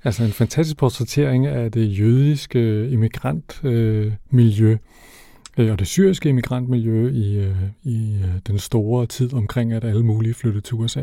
altså 0.05 0.25
en 0.25 0.33
fantastisk 0.33 0.77
portrættering 0.77 1.47
af 1.47 1.73
det 1.73 1.99
jødiske 1.99 2.59
øh, 2.59 2.93
immigrantmiljø, 2.93 4.07
øh, 4.07 4.13
miljø, 4.31 4.77
øh, 5.59 5.73
og 5.73 5.79
det 5.79 5.87
syriske 5.87 6.29
immigrantmiljø 6.29 7.11
i, 7.11 7.37
øh, 7.37 7.57
i 7.83 8.19
øh, 8.23 8.41
den 8.47 8.59
store 8.59 9.07
tid 9.07 9.35
omkring, 9.35 9.73
at 9.73 9.85
alle 9.85 10.05
mulige 10.05 10.35
flyttede 10.35 10.65
til 10.65 10.75
USA. 10.75 11.03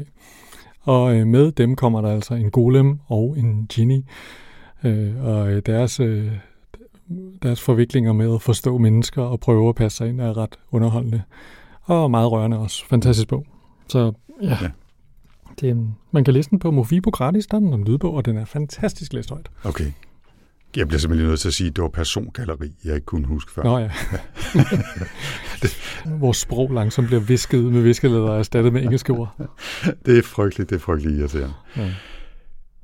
Og 0.82 1.16
øh, 1.16 1.28
med 1.28 1.52
dem 1.52 1.76
kommer 1.76 2.02
der 2.02 2.10
altså 2.10 2.34
en 2.34 2.52
golem 2.52 3.00
og 3.08 3.36
en 3.38 3.68
genie, 3.74 4.04
øh, 4.84 5.26
og 5.26 5.52
øh, 5.52 5.62
deres, 5.66 6.00
øh, 6.00 6.32
deres 7.44 7.62
forviklinger 7.62 8.14
med 8.14 8.36
at 8.36 8.42
forstå 8.42 8.78
mennesker 8.78 9.22
og 9.22 9.40
prøve 9.40 9.70
at 9.70 9.76
passe 9.76 9.98
sig 9.98 10.10
ind 10.10 10.22
er 10.22 10.38
ret 10.38 10.60
underholdende. 10.72 11.22
Og 11.82 12.12
meget 12.12 12.32
rørende 12.32 12.58
også. 12.58 12.86
Fantastisk 12.88 13.28
bog. 13.28 13.46
Så 13.88 14.12
ja, 14.42 14.58
Ja 14.62 14.70
ja. 15.62 15.68
Det 15.68 15.72
er 15.74 15.76
en, 15.80 15.96
man 16.12 16.24
kan 16.24 16.34
læse 16.34 16.50
den 16.50 16.60
på 16.60 16.72
Mofibo 16.72 17.10
gratis, 17.10 17.48
der 17.48 17.56
er 17.56 17.60
den 17.60 17.74
en 17.74 17.84
lydbog, 17.84 18.14
og 18.14 18.26
den 18.26 18.38
er 18.38 18.46
fantastisk 18.46 19.14
læst 19.14 19.30
højt. 19.30 19.50
Okay. 19.64 19.92
Jeg 20.76 20.88
bliver 20.88 21.00
simpelthen 21.00 21.30
nødt 21.30 21.40
til 21.40 21.48
at 21.48 21.54
sige, 21.54 21.68
at 21.70 21.76
det 21.76 21.82
var 21.82 21.88
persongalleri, 21.90 22.72
jeg 22.86 22.96
ikke 22.96 23.06
kunne 23.06 23.28
huske 23.28 23.52
før. 23.52 23.64
Nå 23.64 23.78
ja. 23.78 23.90
Vores 26.20 26.38
sprog 26.38 26.72
langsomt 26.74 27.08
bliver 27.08 27.22
visket 27.22 27.64
med 27.64 27.82
viskelæder 27.82 28.22
og 28.30 28.40
erstattet 28.40 28.74
med 28.74 28.84
engelske 28.84 29.14
ord. 29.14 29.50
Det 30.06 30.18
er 30.18 30.22
frygteligt, 30.24 30.70
det 30.70 30.76
er 30.76 30.80
frygteligt 30.80 31.20
irriterende. 31.20 31.54
Ja. 31.78 31.90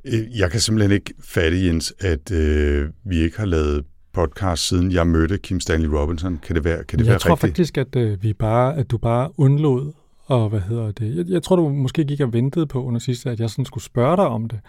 Øh, 0.06 0.38
Jeg 0.40 0.52
kan 0.52 0.60
simpelthen 0.60 0.92
ikke 0.92 1.14
fatte, 1.24 1.66
Jens, 1.66 1.94
at 2.00 2.32
øh, 2.32 2.90
vi 3.06 3.18
ikke 3.18 3.38
har 3.38 3.46
lavet 3.46 3.86
podcast, 4.14 4.68
siden 4.68 4.92
jeg 4.92 5.08
mødte 5.08 5.38
Kim 5.38 5.60
Stanley 5.60 5.88
Robinson. 5.90 6.40
Kan 6.44 6.56
det 6.56 6.64
være, 6.64 6.84
kan 6.84 7.00
det 7.00 7.06
jeg 7.06 7.12
være 7.12 7.20
tror 7.20 7.32
rigtigt? 7.32 7.50
faktisk, 7.50 7.78
at, 7.78 7.96
øh, 7.96 8.24
vi 8.24 8.34
bare, 8.34 8.78
at 8.78 8.92
du 8.92 8.98
bare 8.98 9.30
undlod, 9.40 9.94
og 10.28 10.50
hvad 10.50 10.60
hedder 10.60 10.92
det? 10.92 11.18
Jeg, 11.18 11.26
jeg 11.28 11.44
tror, 11.44 11.56
du 11.56 11.70
måske 11.70 12.06
gik 12.06 12.22
og 12.22 12.34
ventede 12.34 12.68
på 12.68 12.84
under 12.84 13.00
sidste, 13.00 13.30
at 13.30 13.40
jeg 13.40 13.50
sådan 13.50 13.66
skulle 13.66 13.84
spørge 13.84 14.18
dig 14.18 14.28
om 14.28 14.48
det. 14.48 14.60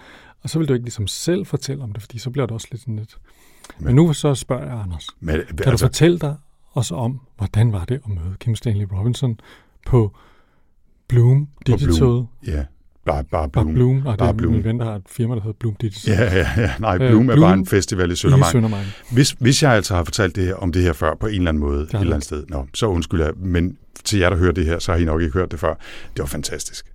Og 0.43 0.51
så 0.51 0.59
vil 0.59 0.69
du 0.69 0.73
ikke 0.73 0.85
ligesom 0.85 1.07
selv 1.07 1.47
fortælle 1.47 1.83
om 1.83 1.93
det, 1.93 2.03
fordi 2.03 2.19
så 2.19 2.31
bliver 2.31 2.47
det 2.47 2.55
også 2.55 2.69
lidt 2.71 2.81
sådan 2.81 2.97
lidt... 2.97 3.19
Men, 3.79 3.87
Men 3.87 3.95
nu 3.95 4.13
så 4.13 4.35
spørger 4.35 4.65
jeg, 4.65 4.81
Anders. 4.81 5.07
Men, 5.21 5.35
Kan 5.35 5.45
altså, 5.51 5.71
du 5.71 5.77
fortælle 5.77 6.19
dig 6.19 6.37
også 6.71 6.95
om, 6.95 7.21
hvordan 7.37 7.73
var 7.73 7.85
det 7.85 7.95
at 7.95 8.09
møde 8.09 8.37
Kim 8.41 8.55
Stanley 8.55 8.87
Robinson 8.93 9.41
på 9.87 10.17
Bloom 11.09 11.49
Digital? 11.67 11.99
Bloom. 11.99 12.27
ja, 12.47 12.65
bare, 13.09 13.25
bare 13.25 13.49
Bare 13.49 13.65
Bloom. 13.65 13.75
Bloom. 13.75 14.07
Og 14.07 14.13
det 14.13 14.19
Bare 14.19 14.29
er 14.29 14.33
Bloom. 14.33 14.53
min 14.53 14.65
ven, 14.65 14.79
der 14.79 14.85
har 14.85 14.95
et 14.95 15.03
firma, 15.07 15.35
der 15.35 15.41
hedder 15.41 15.57
Bloom 15.61 15.75
Digital. 15.81 16.15
Ja, 16.15 16.25
ja, 16.39 16.47
ja. 16.57 16.73
Nej, 16.79 16.95
Øh, 17.01 17.11
Bloom 17.11 17.29
er 17.31 17.35
Bloom 17.35 17.49
bare 17.49 17.59
en 17.59 17.67
festival 17.67 18.11
i 18.11 18.13
I 18.13 18.17
Søndermark. 18.17 18.53
Søndermark. 18.53 18.85
Hvis, 19.13 19.31
hvis 19.31 19.63
jeg 19.63 19.73
altså 19.73 19.95
har 19.95 20.05
fortalt 20.05 20.37
det 20.37 20.45
her, 20.45 20.55
om 20.55 20.73
det 20.73 20.83
her 20.83 20.93
før 20.93 21.15
på 21.21 21.27
en 21.27 21.35
eller 21.35 21.49
anden 21.49 21.61
måde, 21.61 21.83
et 21.83 21.89
eller 21.95 22.07
andet 22.15 22.25
sted, 22.25 22.45
nå, 22.49 22.67
så 22.75 22.87
undskyld 22.87 23.21
jeg, 23.23 23.33
men 23.37 23.77
til 24.05 24.19
jer, 24.19 24.31
der 24.31 24.37
hører 24.37 24.53
det 24.53 24.65
her, 24.67 24.79
så 24.79 24.93
har 24.93 24.99
I 24.99 25.05
nok 25.05 25.21
ikke 25.23 25.33
hørt 25.33 25.51
det 25.51 25.61
før. 25.61 25.75
Det 26.17 26.19
var 26.19 26.27
fantastisk. 26.27 26.87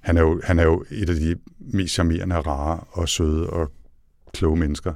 Han 0.00 0.16
er 0.16 0.20
jo, 0.20 0.40
han 0.44 0.58
er 0.58 0.62
jo 0.64 0.84
et 0.90 1.10
af 1.10 1.16
de 1.16 1.36
mest 1.60 1.94
charmerende, 1.94 2.34
rare 2.36 2.80
og 2.92 3.08
søde 3.08 3.50
og 3.50 3.70
kloge 4.34 4.56
mennesker 4.56 4.92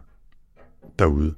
derude. 0.98 1.34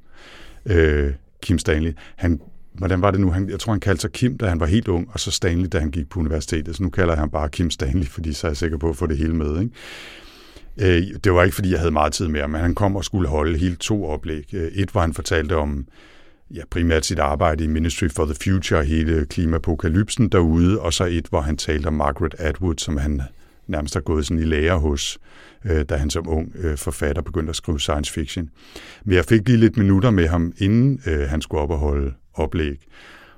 Øh, 0.67 1.13
Kim 1.43 1.59
Stanley. 1.59 1.93
Han, 2.17 2.41
hvordan 2.79 3.03
var 3.03 3.11
det 3.11 3.21
nu? 3.21 3.31
Han, 3.31 3.51
jeg 3.51 3.61
tror, 3.61 3.73
han 3.73 3.81
kaldte 3.81 4.01
sig 4.01 4.13
Kim, 4.13 4.39
da 4.39 4.49
han 4.49 4.61
var 4.61 4.67
helt 4.67 4.89
ung, 4.89 5.09
og 5.13 5.21
så 5.21 5.31
Stanley, 5.31 5.69
da 5.73 5.79
han 5.79 5.91
gik 5.91 6.11
på 6.11 6.21
universitetet. 6.21 6.77
Så 6.77 6.83
nu 6.83 6.91
kalder 6.91 7.13
jeg 7.13 7.19
ham 7.21 7.31
bare 7.31 7.49
Kim 7.49 7.71
Stanley, 7.71 8.07
fordi 8.07 8.33
så 8.33 8.47
er 8.47 8.51
jeg 8.51 8.57
sikker 8.57 8.79
på 8.79 8.89
at 8.89 8.97
få 8.97 9.07
det 9.07 9.19
hele 9.19 9.35
med. 9.35 9.61
Ikke? 9.61 9.73
Øh, 10.81 11.15
det 11.25 11.33
var 11.33 11.43
ikke, 11.43 11.55
fordi 11.55 11.71
jeg 11.71 11.79
havde 11.79 11.93
meget 11.93 12.13
tid 12.13 12.29
med 12.29 12.41
ham, 12.41 12.51
men 12.51 12.61
han 12.61 12.75
kom 12.75 12.97
og 12.97 13.05
skulle 13.05 13.29
holde 13.29 13.59
hele 13.59 13.77
to 13.77 14.05
oplæg. 14.05 14.55
Øh, 14.55 14.69
et, 14.73 14.91
hvor 14.91 15.01
han 15.01 15.15
fortalte 15.15 15.57
om 15.57 15.87
ja, 16.55 16.63
primært 16.71 17.07
sit 17.07 17.19
arbejde 17.19 17.65
i 17.65 17.67
Ministry 17.67 18.09
for 18.09 18.25
the 18.25 18.35
Future, 18.45 18.85
hele 18.85 19.27
klimapokalypsen 19.27 20.29
derude, 20.29 20.81
og 20.81 20.93
så 20.93 21.05
et, 21.05 21.27
hvor 21.31 21.41
han 21.41 21.57
talte 21.57 21.87
om 21.87 21.95
Margaret 21.95 22.35
Atwood, 22.39 22.75
som 22.79 22.97
han 22.97 23.23
nærmest 23.67 23.95
har 23.95 24.01
gået 24.01 24.27
sådan 24.27 24.43
i 24.43 24.47
lære 24.47 24.79
hos, 24.79 25.19
øh, 25.65 25.85
da 25.85 25.97
han 25.97 26.11
som 26.11 26.29
ung 26.29 26.53
øh, 26.59 26.77
forfatter 26.77 27.23
begyndte 27.23 27.51
at 27.51 27.57
skrive 27.57 27.81
science 27.81 28.13
fiction. 28.13 28.51
Men 29.05 29.15
jeg 29.15 29.25
fik 29.25 29.49
lige 29.49 29.59
lidt 29.59 29.77
minutter 29.77 30.11
med 30.11 30.27
ham, 30.27 30.53
inden 30.59 31.01
øh, 31.07 31.29
han 31.29 31.43
skulle 31.43 31.61
op 31.61 31.71
og 31.71 31.79
holde 31.79 32.13
oplæg. 32.39 32.77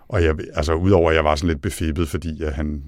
Og 0.08 0.22
jeg, 0.22 0.34
altså, 0.54 0.74
udover 0.74 1.10
at 1.10 1.16
jeg 1.16 1.24
var 1.24 1.34
sådan 1.34 1.48
lidt 1.48 1.62
befippet, 1.62 2.08
fordi 2.08 2.42
at 2.42 2.52
han 2.52 2.82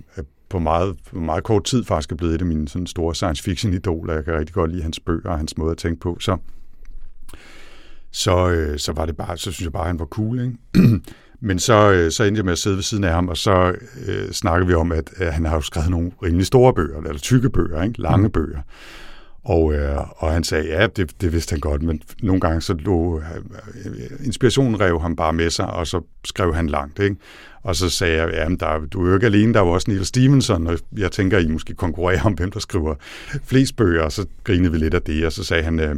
på 0.52 0.58
meget, 0.58 0.96
på 1.10 1.18
meget 1.18 1.44
kort 1.44 1.64
tid 1.64 1.84
faktisk 1.84 2.12
er 2.12 2.16
blevet 2.16 2.34
et 2.34 2.40
af 2.40 2.46
mine 2.46 2.68
sådan 2.68 2.86
store 2.86 3.14
science 3.14 3.42
fiction 3.42 3.72
idoler. 3.72 4.14
Jeg 4.14 4.24
kan 4.24 4.34
rigtig 4.34 4.54
godt 4.54 4.70
lide 4.70 4.82
hans 4.82 5.00
bøger 5.00 5.30
og 5.30 5.38
hans 5.38 5.58
måde 5.58 5.70
at 5.70 5.78
tænke 5.78 6.00
på. 6.00 6.16
Så, 6.20 6.36
så, 8.10 8.50
øh, 8.50 8.78
så 8.78 8.92
var 8.92 9.06
det 9.06 9.16
bare, 9.16 9.36
så 9.36 9.52
synes 9.52 9.62
jeg 9.62 9.72
bare, 9.72 9.82
at 9.82 9.88
han 9.88 9.98
var 9.98 10.04
cool. 10.04 10.40
Ikke? 10.40 11.00
Men 11.40 11.58
så, 11.58 11.92
øh, 11.92 12.10
så 12.10 12.24
endte 12.24 12.38
jeg 12.38 12.44
med 12.44 12.52
at 12.52 12.58
sidde 12.58 12.76
ved 12.76 12.82
siden 12.82 13.04
af 13.04 13.12
ham, 13.12 13.28
og 13.28 13.36
så 13.36 13.74
øh, 14.06 14.30
snakkede 14.30 14.68
vi 14.68 14.74
om, 14.74 14.92
at 14.92 15.10
øh, 15.20 15.26
han 15.26 15.44
har 15.44 15.54
jo 15.54 15.60
skrevet 15.60 15.90
nogle 15.90 16.12
rimelig 16.22 16.46
store 16.46 16.74
bøger, 16.74 16.98
eller 16.98 17.18
tykke 17.18 17.50
bøger, 17.50 17.82
ikke? 17.82 18.00
lange 18.00 18.26
mm. 18.26 18.32
bøger. 18.32 18.60
Og, 19.44 19.74
øh, 19.74 19.98
og 20.16 20.32
han 20.32 20.44
sagde, 20.44 20.68
ja, 20.68 20.86
det, 20.86 21.20
det 21.20 21.32
vidste 21.32 21.52
han 21.52 21.60
godt, 21.60 21.82
men 21.82 22.02
nogle 22.22 22.40
gange 22.40 22.60
så 22.60 22.74
lå 22.74 23.18
øh, 23.18 24.24
inspirationen 24.24 24.80
rev 24.80 25.00
ham 25.00 25.16
bare 25.16 25.32
med 25.32 25.50
sig, 25.50 25.66
og 25.66 25.86
så 25.86 26.00
skrev 26.24 26.54
han 26.54 26.66
langt. 26.66 26.98
Ikke? 26.98 27.16
Og 27.62 27.76
så 27.76 27.90
sagde 27.90 28.22
jeg, 28.22 28.30
ja, 28.32 28.48
men 28.48 28.58
der, 28.58 28.78
du 28.92 29.04
er 29.04 29.08
jo 29.08 29.14
ikke 29.14 29.26
alene, 29.26 29.54
der 29.54 29.60
var 29.60 29.70
også 29.70 29.90
Neil 29.90 30.06
Stevenson, 30.06 30.66
og 30.66 30.78
jeg 30.96 31.12
tænker, 31.12 31.38
I 31.38 31.48
måske 31.48 31.74
konkurrerer 31.74 32.22
om, 32.24 32.32
hvem 32.32 32.50
der 32.50 32.60
skriver 32.60 32.94
flest 33.44 33.76
bøger, 33.76 34.02
og 34.02 34.12
så 34.12 34.26
grinede 34.44 34.72
vi 34.72 34.78
lidt 34.78 34.94
af 34.94 35.02
det, 35.02 35.26
og 35.26 35.32
så 35.32 35.44
sagde 35.44 35.62
han, 35.62 35.80
øh, 35.80 35.96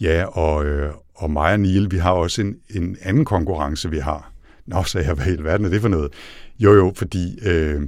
ja, 0.00 0.24
og, 0.24 0.66
øh, 0.66 0.92
og 1.14 1.30
mig 1.30 1.52
og 1.52 1.60
Neil, 1.60 1.90
vi 1.90 1.98
har 1.98 2.12
også 2.12 2.42
en, 2.42 2.56
en 2.70 2.96
anden 3.02 3.24
konkurrence, 3.24 3.90
vi 3.90 3.98
har. 3.98 4.32
Nå, 4.66 4.82
sagde 4.82 5.06
jeg, 5.06 5.14
hvad 5.14 5.26
i 5.26 5.42
verden 5.42 5.66
er 5.66 5.70
det 5.70 5.80
for 5.80 5.88
noget? 5.88 6.12
Jo, 6.58 6.74
jo, 6.74 6.92
fordi 6.96 7.38
øh, 7.42 7.82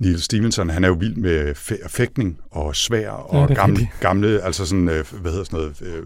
Neil 0.00 0.20
Stevenson, 0.20 0.70
han 0.70 0.84
er 0.84 0.88
jo 0.88 0.94
vild 0.94 1.16
med 1.16 1.54
fægtning 1.88 2.40
og 2.50 2.76
svær 2.76 3.10
og 3.10 3.48
ja, 3.48 3.54
gamle, 3.54 3.88
gamle, 4.00 4.42
altså 4.42 4.66
sådan, 4.66 4.88
øh, 4.88 5.04
hvad 5.20 5.30
hedder 5.30 5.44
sådan 5.44 5.58
noget, 5.58 5.82
øh, 5.82 6.02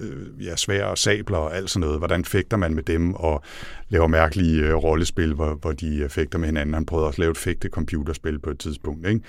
øh, 0.00 0.46
ja, 0.46 0.56
svær 0.56 0.84
og 0.84 0.98
sabler 0.98 1.38
og 1.38 1.56
alt 1.56 1.70
sådan 1.70 1.86
noget. 1.86 2.00
Hvordan 2.00 2.24
fægter 2.24 2.56
man 2.56 2.74
med 2.74 2.82
dem 2.82 3.14
og 3.14 3.42
laver 3.88 4.06
mærkelige 4.06 4.62
øh, 4.62 4.74
rollespil, 4.74 5.34
hvor, 5.34 5.54
hvor 5.54 5.72
de 5.72 6.06
fægter 6.08 6.38
med 6.38 6.46
hinanden. 6.48 6.74
Han 6.74 6.86
prøvede 6.86 7.06
også 7.06 7.14
at 7.14 7.18
lave 7.18 7.30
et 7.30 7.38
fægte 7.38 7.68
computerspil 7.68 8.38
på 8.38 8.50
et 8.50 8.58
tidspunkt, 8.58 9.06
ikke? 9.06 9.20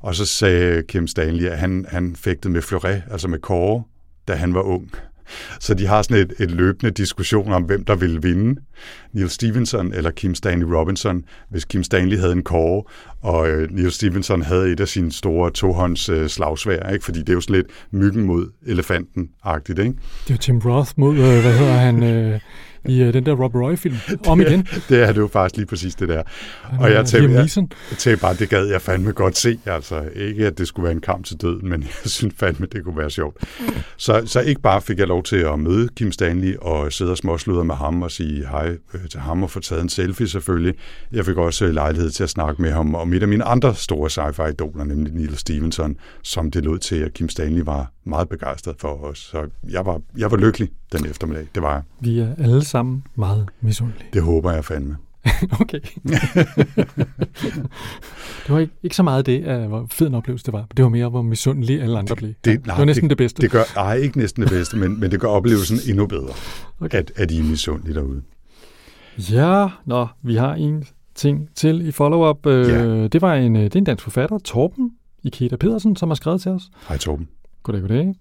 Og 0.00 0.14
så 0.14 0.26
sagde 0.26 0.82
Kim 0.82 1.06
Stanley, 1.06 1.44
at 1.44 1.58
han, 1.58 1.86
han 1.88 2.16
fægtede 2.16 2.52
med 2.52 2.62
Fleuret, 2.62 3.02
altså 3.10 3.28
med 3.28 3.38
Kåre, 3.38 3.82
da 4.28 4.34
han 4.34 4.54
var 4.54 4.62
ung. 4.62 4.90
Så 5.60 5.74
de 5.74 5.86
har 5.86 6.02
sådan 6.02 6.16
et, 6.16 6.32
et 6.38 6.50
løbende 6.50 6.90
diskussion 6.90 7.52
om, 7.52 7.62
hvem 7.62 7.84
der 7.84 7.94
vil 7.94 8.22
vinde. 8.22 8.60
Neil 9.12 9.30
Stevenson 9.30 9.92
eller 9.92 10.10
Kim 10.10 10.34
Stanley 10.34 10.66
Robinson, 10.66 11.24
hvis 11.50 11.64
Kim 11.64 11.82
Stanley 11.82 12.18
havde 12.18 12.32
en 12.32 12.42
kåre, 12.42 12.82
og 13.22 13.48
øh, 13.48 13.70
Neil 13.70 13.92
Stevenson 13.92 14.42
havde 14.42 14.72
et 14.72 14.80
af 14.80 14.88
sine 14.88 15.12
store 15.12 15.50
tohånds 15.50 16.08
øh, 16.08 16.28
slagsvær, 16.28 16.90
ikke? 16.92 17.04
fordi 17.04 17.18
det 17.18 17.28
er 17.28 17.34
jo 17.34 17.40
sådan 17.40 17.56
lidt 17.56 17.66
myggen 17.90 18.22
mod 18.22 18.50
elefanten-agtigt. 18.66 19.78
Ikke? 19.78 19.94
Det 20.28 20.34
er 20.34 20.38
Tim 20.38 20.58
Roth 20.58 20.92
mod, 20.96 21.14
øh, 21.14 21.40
hvad 21.40 21.58
hedder 21.58 21.72
han... 21.72 22.02
Øh 22.02 22.40
i 22.88 23.08
uh, 23.08 23.12
den 23.12 23.26
der 23.26 23.32
Rob 23.32 23.54
Roy-film. 23.54 23.96
Om 24.26 24.40
igen. 24.40 24.66
det 24.88 25.02
er 25.02 25.12
det 25.12 25.20
jo 25.20 25.28
faktisk 25.28 25.56
lige 25.56 25.66
præcis 25.66 25.94
det 25.94 26.08
der. 26.08 26.22
Og 26.80 26.90
jeg 26.90 27.06
tænkte, 27.06 27.34
jeg, 27.34 27.48
jeg 27.90 27.98
tænkte 27.98 28.20
bare, 28.20 28.34
det 28.34 28.48
gad 28.48 28.66
jeg 28.66 28.82
fandme 28.82 29.12
godt 29.12 29.36
se. 29.36 29.58
Altså 29.66 30.04
ikke, 30.14 30.46
at 30.46 30.58
det 30.58 30.68
skulle 30.68 30.84
være 30.84 30.92
en 30.92 31.00
kamp 31.00 31.24
til 31.24 31.36
døden, 31.36 31.68
men 31.68 31.82
jeg 32.04 32.10
synes 32.10 32.34
fandme, 32.38 32.66
det 32.72 32.84
kunne 32.84 32.96
være 32.96 33.10
sjovt. 33.10 33.36
Så, 33.96 34.22
så 34.26 34.40
ikke 34.40 34.60
bare 34.60 34.80
fik 34.80 34.98
jeg 34.98 35.06
lov 35.06 35.22
til 35.22 35.36
at 35.36 35.58
møde 35.58 35.88
Kim 35.96 36.12
Stanley 36.12 36.56
og 36.56 36.92
sidde 36.92 37.10
og 37.10 37.16
småsludre 37.16 37.64
med 37.64 37.74
ham 37.74 38.02
og 38.02 38.10
sige 38.10 38.48
hej 38.48 38.76
øh, 38.94 39.08
til 39.10 39.20
ham 39.20 39.42
og 39.42 39.50
få 39.50 39.60
taget 39.60 39.82
en 39.82 39.88
selfie 39.88 40.28
selvfølgelig. 40.28 40.74
Jeg 41.12 41.24
fik 41.24 41.36
også 41.36 41.66
lejlighed 41.66 42.10
til 42.10 42.22
at 42.22 42.30
snakke 42.30 42.62
med 42.62 42.72
ham 42.72 42.94
om 42.94 43.12
et 43.12 43.22
af 43.22 43.28
mine 43.28 43.44
andre 43.44 43.74
store 43.74 44.10
sci-fi 44.10 44.50
idoler, 44.50 44.84
nemlig 44.84 45.12
Neil 45.12 45.36
Stevenson, 45.36 45.96
som 46.22 46.50
det 46.50 46.64
lød 46.64 46.78
til, 46.78 46.96
at 46.96 47.12
Kim 47.14 47.28
Stanley 47.28 47.62
var 47.64 47.92
meget 48.08 48.28
begejstret 48.28 48.76
for 48.78 48.88
os. 48.88 49.18
Så 49.18 49.48
jeg 49.70 49.86
var, 49.86 50.00
jeg 50.16 50.30
var 50.30 50.36
lykkelig 50.36 50.68
den 50.92 51.06
eftermiddag. 51.06 51.46
Det 51.54 51.62
var 51.62 51.72
jeg. 51.72 51.82
Vi 52.00 52.18
er 52.18 52.34
alle 52.38 52.64
sammen 52.64 53.04
meget 53.14 53.48
misundelige. 53.60 54.08
Det 54.12 54.22
håber 54.22 54.52
jeg 54.52 54.64
fandme. 54.64 54.96
okay. 55.60 55.80
det 58.46 58.48
var 58.48 58.58
ikke, 58.58 58.72
ikke 58.82 58.96
så 58.96 59.02
meget 59.02 59.26
det, 59.26 59.62
uh, 59.62 59.68
hvor 59.68 59.86
fed 59.90 60.06
en 60.06 60.14
oplevelse 60.14 60.46
det 60.46 60.52
var. 60.52 60.66
Det 60.76 60.82
var 60.82 60.88
mere, 60.88 61.08
hvor 61.08 61.22
misundelig 61.22 61.82
alle 61.82 61.98
andre 61.98 62.16
blev. 62.16 62.32
Det, 62.44 62.66
nej, 62.66 62.74
det 62.74 62.78
var 62.78 62.84
næsten 62.84 63.02
det, 63.02 63.10
det 63.10 63.18
bedste. 63.18 63.42
Det 63.42 63.50
gør, 63.50 63.62
nej, 63.74 63.94
ikke 63.94 64.18
næsten 64.18 64.42
det 64.42 64.50
bedste, 64.50 64.76
men, 64.76 65.00
men 65.00 65.10
det 65.10 65.20
gør 65.20 65.28
oplevelsen 65.28 65.78
endnu 65.88 66.06
bedre, 66.06 66.32
okay. 66.80 66.98
at, 66.98 67.12
at 67.16 67.30
I 67.30 67.38
er 67.38 67.44
misundelige 67.44 67.94
derude. 67.94 68.22
Ja, 69.18 69.68
nå, 69.86 70.06
vi 70.22 70.34
har 70.34 70.54
en 70.54 70.84
ting 71.14 71.48
til 71.54 71.88
i 71.88 71.90
follow-up. 71.90 72.46
Uh, 72.46 72.52
ja. 72.52 73.06
Det 73.08 73.22
var 73.22 73.34
en, 73.34 73.54
det 73.54 73.74
er 73.74 73.78
en 73.78 73.84
dansk 73.84 74.04
forfatter, 74.04 74.38
Torben 74.38 74.90
Ikeda 75.24 75.56
Pedersen, 75.56 75.96
som 75.96 76.08
har 76.08 76.14
skrevet 76.14 76.40
til 76.40 76.50
os. 76.50 76.62
Hej 76.88 76.98
Torben. 76.98 77.28
Goddag, 77.62 77.80
goddag. 77.80 78.14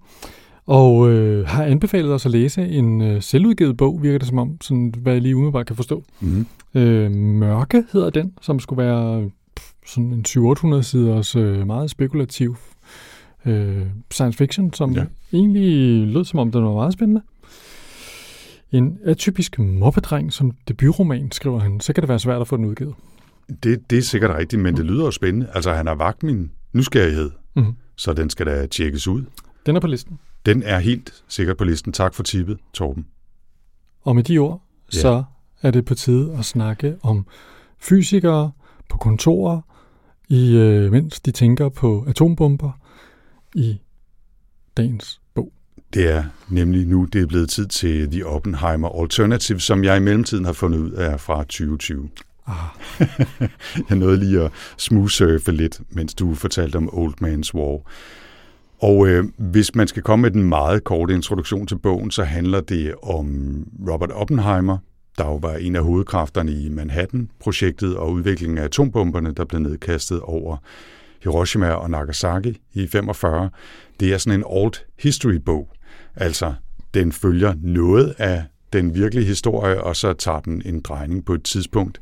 Og 0.66 1.10
øh, 1.10 1.48
har 1.48 1.64
anbefalet 1.64 2.14
os 2.14 2.26
at 2.26 2.32
læse 2.32 2.62
en 2.62 3.02
øh, 3.02 3.22
selvudgivet 3.22 3.78
bog, 3.78 4.04
virker 4.04 4.18
det 4.18 4.28
som 4.28 4.38
om, 4.38 4.62
sådan, 4.62 4.94
hvad 4.98 5.14
jeg 5.14 5.22
lige 5.22 5.36
umiddelbart 5.36 5.66
kan 5.66 5.76
forstå. 5.76 6.04
Mm-hmm. 6.20 6.48
Øh, 6.76 7.12
Mørke 7.12 7.84
hedder 7.92 8.10
den, 8.10 8.34
som 8.42 8.60
skulle 8.60 8.84
være 8.84 9.30
pff, 9.56 9.72
sådan 9.86 10.14
en 10.14 10.26
700-800 10.28 10.82
siders 10.82 11.36
øh, 11.36 11.68
meget 11.68 11.90
spekulativ 11.90 12.58
øh, 13.46 13.86
science 14.12 14.38
fiction, 14.38 14.74
som 14.74 14.92
ja. 14.92 15.06
egentlig 15.34 16.08
lød 16.08 16.26
som 16.26 16.40
om, 16.40 16.52
den 16.52 16.64
var 16.64 16.74
meget 16.74 16.94
spændende. 16.94 17.22
En 18.72 18.98
atypisk 19.06 19.60
mobbedreng 19.60 20.34
som 20.34 20.52
debutroman, 20.68 21.32
skriver 21.32 21.60
han. 21.60 21.80
Så 21.80 21.94
kan 21.94 22.02
det 22.02 22.10
være 22.10 22.20
svært 22.20 22.42
at 22.42 22.48
få 22.48 22.58
den 22.58 22.66
udgivet. 22.66 22.96
Det, 23.64 23.90
det 23.90 23.98
er 23.98 24.02
sikkert 24.02 24.38
rigtigt, 24.38 24.62
men 24.62 24.78
det 24.78 24.86
lyder 24.86 25.06
jo 25.06 25.12
spændende. 25.12 25.48
Altså, 25.54 25.74
han 25.74 25.88
har 25.88 25.96
vagt 25.96 26.24
min 26.24 26.52
nysgerrighed, 26.74 27.32
mm-hmm. 27.56 27.76
Så 27.98 28.14
den 28.14 28.30
skal 28.30 28.46
da 28.46 28.66
tjekkes 28.66 29.08
ud. 29.08 29.24
Den 29.66 29.76
er 29.76 29.80
på 29.80 29.88
listen. 29.88 30.20
Den 30.46 30.64
er 30.64 30.80
helt 30.80 31.24
sikkert 31.28 31.58
på 31.58 31.64
listen. 31.64 31.94
Tak 31.94 32.14
for 32.14 32.24
tippet, 32.24 32.58
Torben. 32.74 33.08
Og 34.02 34.16
med 34.16 34.24
de 34.24 34.38
ord, 34.38 34.62
ja. 34.94 35.00
så 35.00 35.24
er 35.62 35.72
det 35.72 35.86
på 35.86 35.96
tide 35.96 36.36
at 36.38 36.46
snakke 36.46 36.98
om 37.02 37.26
fysikere 37.80 38.52
på 38.90 38.98
kontorer, 38.98 39.62
i, 40.30 40.56
øh, 40.56 40.92
mens 40.92 41.20
de 41.20 41.32
tænker 41.32 41.70
på 41.70 42.06
atombomber 42.08 42.72
i 43.56 43.78
dagens 44.78 45.22
bog. 45.34 45.52
Det 45.94 46.12
er 46.12 46.24
nemlig 46.50 46.88
nu, 46.88 47.06
det 47.06 47.22
er 47.22 47.26
blevet 47.26 47.50
tid 47.50 47.68
til 47.68 48.12
The 48.12 48.26
Oppenheimer 48.26 49.02
Alternative, 49.02 49.60
som 49.60 49.84
jeg 49.84 49.98
i 49.98 50.00
mellemtiden 50.00 50.46
har 50.46 50.54
fundet 50.54 50.80
ud 50.80 50.92
af 50.92 51.20
fra 51.20 51.38
2020. 51.38 52.10
Ah. 52.48 53.00
jeg 53.90 53.98
nåede 53.98 54.18
lige 54.18 54.42
at 54.42 54.52
smooth 54.78 55.48
lidt, 55.48 55.82
mens 55.90 56.14
du 56.14 56.36
fortalte 56.36 56.76
om 56.76 56.90
Old 56.94 57.14
Man's 57.22 57.54
War. 57.54 57.82
Og 58.80 59.08
øh, 59.08 59.26
hvis 59.38 59.76
man 59.76 59.88
skal 59.88 60.04
komme 60.04 60.22
med 60.22 60.32
den 60.32 60.44
meget 60.44 60.84
korte 60.84 61.14
introduktion 61.14 61.68
til 61.68 61.78
bogen, 61.78 62.12
så 62.12 62.24
handler 62.24 62.62
det 62.62 62.96
om 63.04 63.28
Robert 63.90 64.12
Oppenheimer, 64.12 64.78
der 65.18 65.26
jo 65.26 65.36
var 65.36 65.54
en 65.54 65.76
af 65.76 65.84
hovedkræfterne 65.84 66.52
i 66.52 66.70
Manhattan-projektet 66.70 67.98
og 67.98 68.12
udviklingen 68.12 68.58
af 68.58 68.64
atombomberne, 68.64 69.34
der 69.34 69.46
blev 69.46 69.62
nedkastet 69.62 70.20
over 70.20 70.58
Hiroshima 71.24 71.70
og 71.70 71.90
Nagasaki 71.90 72.62
i 72.74 72.88
45. 72.88 73.50
Det 74.00 74.14
er 74.14 74.18
sådan 74.18 74.40
en 74.40 74.44
old 74.46 74.74
history-bog, 75.00 75.70
altså 76.16 76.54
den 76.94 77.12
følger 77.12 77.54
noget 77.62 78.16
af 78.18 78.44
den 78.74 78.96
virkelige 78.96 79.26
historie, 79.26 79.84
og 79.84 79.96
så 79.96 80.14
tager 80.14 80.40
den 80.40 80.62
en 80.66 80.82
drejning 80.82 81.26
på 81.26 81.34
et 81.34 81.44
tidspunkt. 81.44 82.02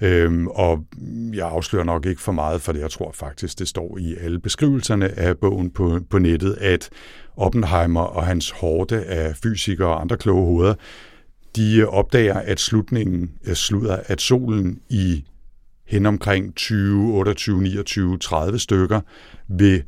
Øhm, 0.00 0.46
og 0.46 0.84
jeg 1.32 1.48
afslører 1.48 1.84
nok 1.84 2.06
ikke 2.06 2.22
for 2.22 2.32
meget, 2.32 2.62
for 2.62 2.72
det 2.72 2.80
jeg 2.80 2.90
tror 2.90 3.12
faktisk, 3.12 3.58
det 3.58 3.68
står 3.68 3.98
i 3.98 4.14
alle 4.20 4.40
beskrivelserne 4.40 5.18
af 5.18 5.38
bogen 5.38 5.70
på, 5.70 6.00
på 6.10 6.18
nettet, 6.18 6.58
at 6.60 6.90
Oppenheimer 7.36 8.00
og 8.00 8.26
hans 8.26 8.50
hårde 8.50 9.04
af 9.04 9.36
fysikere 9.36 9.88
og 9.88 10.00
andre 10.00 10.16
kloge 10.16 10.44
hoveder, 10.44 10.74
de 11.56 11.76
øh, 11.76 11.86
opdager, 11.86 12.34
at 12.34 12.60
slutningen 12.60 13.30
øh, 13.44 13.54
slutter, 13.54 14.00
at 14.06 14.20
solen 14.20 14.80
i 14.88 15.24
hen 15.86 16.06
omkring 16.06 16.54
20, 16.54 17.14
28, 17.14 17.62
29, 17.62 18.18
30 18.18 18.58
stykker 18.58 19.00
vil 19.48 19.82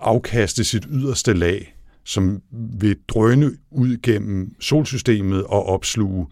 afkaste 0.00 0.64
sit 0.64 0.86
yderste 0.90 1.32
lag, 1.32 1.76
som 2.04 2.42
vil 2.80 2.96
drøne 3.08 3.50
ud 3.70 3.96
gennem 4.02 4.54
solsystemet 4.60 5.44
og 5.44 5.66
opsluge 5.66 6.26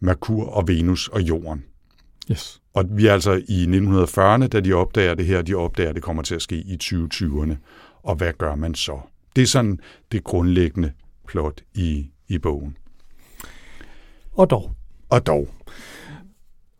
Merkur 0.00 0.48
og 0.48 0.68
Venus 0.68 1.08
og 1.08 1.20
Jorden. 1.20 1.64
Yes. 2.30 2.60
Og 2.74 2.84
vi 2.90 3.06
er 3.06 3.12
altså 3.12 3.42
i 3.48 3.64
1940'erne, 3.64 4.46
da 4.46 4.60
de 4.60 4.72
opdager 4.72 5.14
det 5.14 5.26
her, 5.26 5.42
de 5.42 5.54
opdager, 5.54 5.88
at 5.88 5.94
det 5.94 6.02
kommer 6.02 6.22
til 6.22 6.34
at 6.34 6.42
ske 6.42 6.56
i 6.56 6.78
2020'erne. 6.82 7.54
Og 8.02 8.14
hvad 8.14 8.32
gør 8.38 8.54
man 8.54 8.74
så? 8.74 9.00
Det 9.36 9.42
er 9.42 9.46
sådan 9.46 9.78
det 10.12 10.24
grundlæggende 10.24 10.92
plot 11.28 11.60
i, 11.74 12.10
i 12.28 12.38
bogen. 12.38 12.76
Og 14.32 14.50
dog. 14.50 14.74
Og 15.10 15.26
dog. 15.26 15.48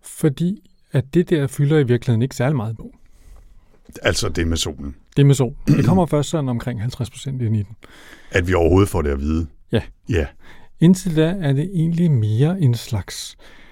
Fordi 0.03 0.71
at 0.93 1.15
det 1.15 1.31
der 1.31 1.47
fylder 1.47 1.79
i 1.79 1.83
virkeligheden 1.83 2.23
ikke 2.23 2.37
særlig 2.37 2.57
meget 2.57 2.77
bogen. 2.77 2.95
Altså 4.03 4.29
det 4.29 4.49
med 4.49 4.57
solen. 4.57 4.97
Det 5.17 5.27
med 5.27 5.35
sol. 5.35 5.55
Det 5.67 5.85
kommer 5.85 6.07
først 6.17 6.31
sådan 6.31 6.49
omkring 6.49 6.81
50 6.81 7.11
procent 7.11 7.43
ind 7.43 7.57
i 7.57 7.63
den. 7.63 7.77
At 8.31 8.49
vi 8.49 8.55
overhovedet 8.55 8.89
får 8.89 9.03
det 9.03 9.11
at 9.11 9.21
vide. 9.21 9.47
Ja. 9.73 9.83
Ja. 10.09 10.27
Indtil 10.81 11.17
da 11.17 11.37
er 11.41 11.53
det 11.53 11.71
egentlig 11.75 12.11
mere 12.11 12.61
en 12.61 12.75
slags 12.75 13.37
øh, 13.41 13.64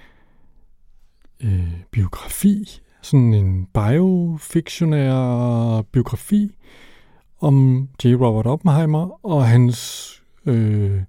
Øh, 1.43 1.73
biografi, 1.91 2.81
sådan 3.01 3.33
en 3.33 3.67
biofiktionær 3.73 5.81
biografi 5.81 6.55
om 7.39 7.87
J. 8.03 8.07
Robert 8.07 8.45
Oppenheimer 8.45 9.25
og 9.25 9.47
hans 9.47 10.09
øh, 10.45 11.01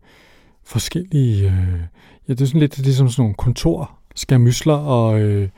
forskellige, 0.65 1.47
øh, 1.47 1.81
ja 2.29 2.33
det 2.33 2.41
er 2.41 2.47
sådan 2.47 2.61
lidt 2.61 2.79
ligesom 2.79 3.09
sådan 3.09 3.23
nogle 3.23 3.35
kontor, 3.35 3.99
skamysler 4.15 4.75
og, 4.75 5.21
øh, 5.21 5.49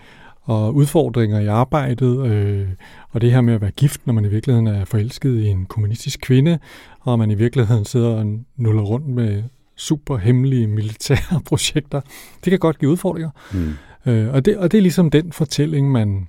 og 0.43 0.75
udfordringer 0.75 1.41
i 1.41 1.47
arbejdet, 1.47 2.27
øh, 2.27 2.69
og 3.11 3.21
det 3.21 3.33
her 3.33 3.41
med 3.41 3.55
at 3.55 3.61
være 3.61 3.71
gift, 3.71 4.07
når 4.07 4.13
man 4.13 4.25
i 4.25 4.29
virkeligheden 4.29 4.67
er 4.67 4.85
forelsket 4.85 5.41
i 5.41 5.47
en 5.47 5.67
kommunistisk 5.67 6.21
kvinde, 6.21 6.59
og 7.01 7.19
man 7.19 7.31
i 7.31 7.35
virkeligheden 7.35 7.85
sidder 7.85 8.09
og 8.09 8.27
nuller 8.57 8.83
rundt 8.83 9.07
med 9.07 9.43
super 9.77 10.17
hemmelige 10.17 10.67
militære 10.67 11.41
projekter. 11.49 12.01
Det 12.45 12.51
kan 12.51 12.59
godt 12.59 12.79
give 12.79 12.91
udfordringer. 12.91 13.31
Mm. 13.53 13.73
Øh, 14.07 14.29
og, 14.35 14.45
det, 14.45 14.57
og 14.57 14.73
det 14.73 14.79
er 14.79 14.83
ligesom 14.83 15.11
den 15.11 15.33
fortælling, 15.33 15.93
man 15.93 16.29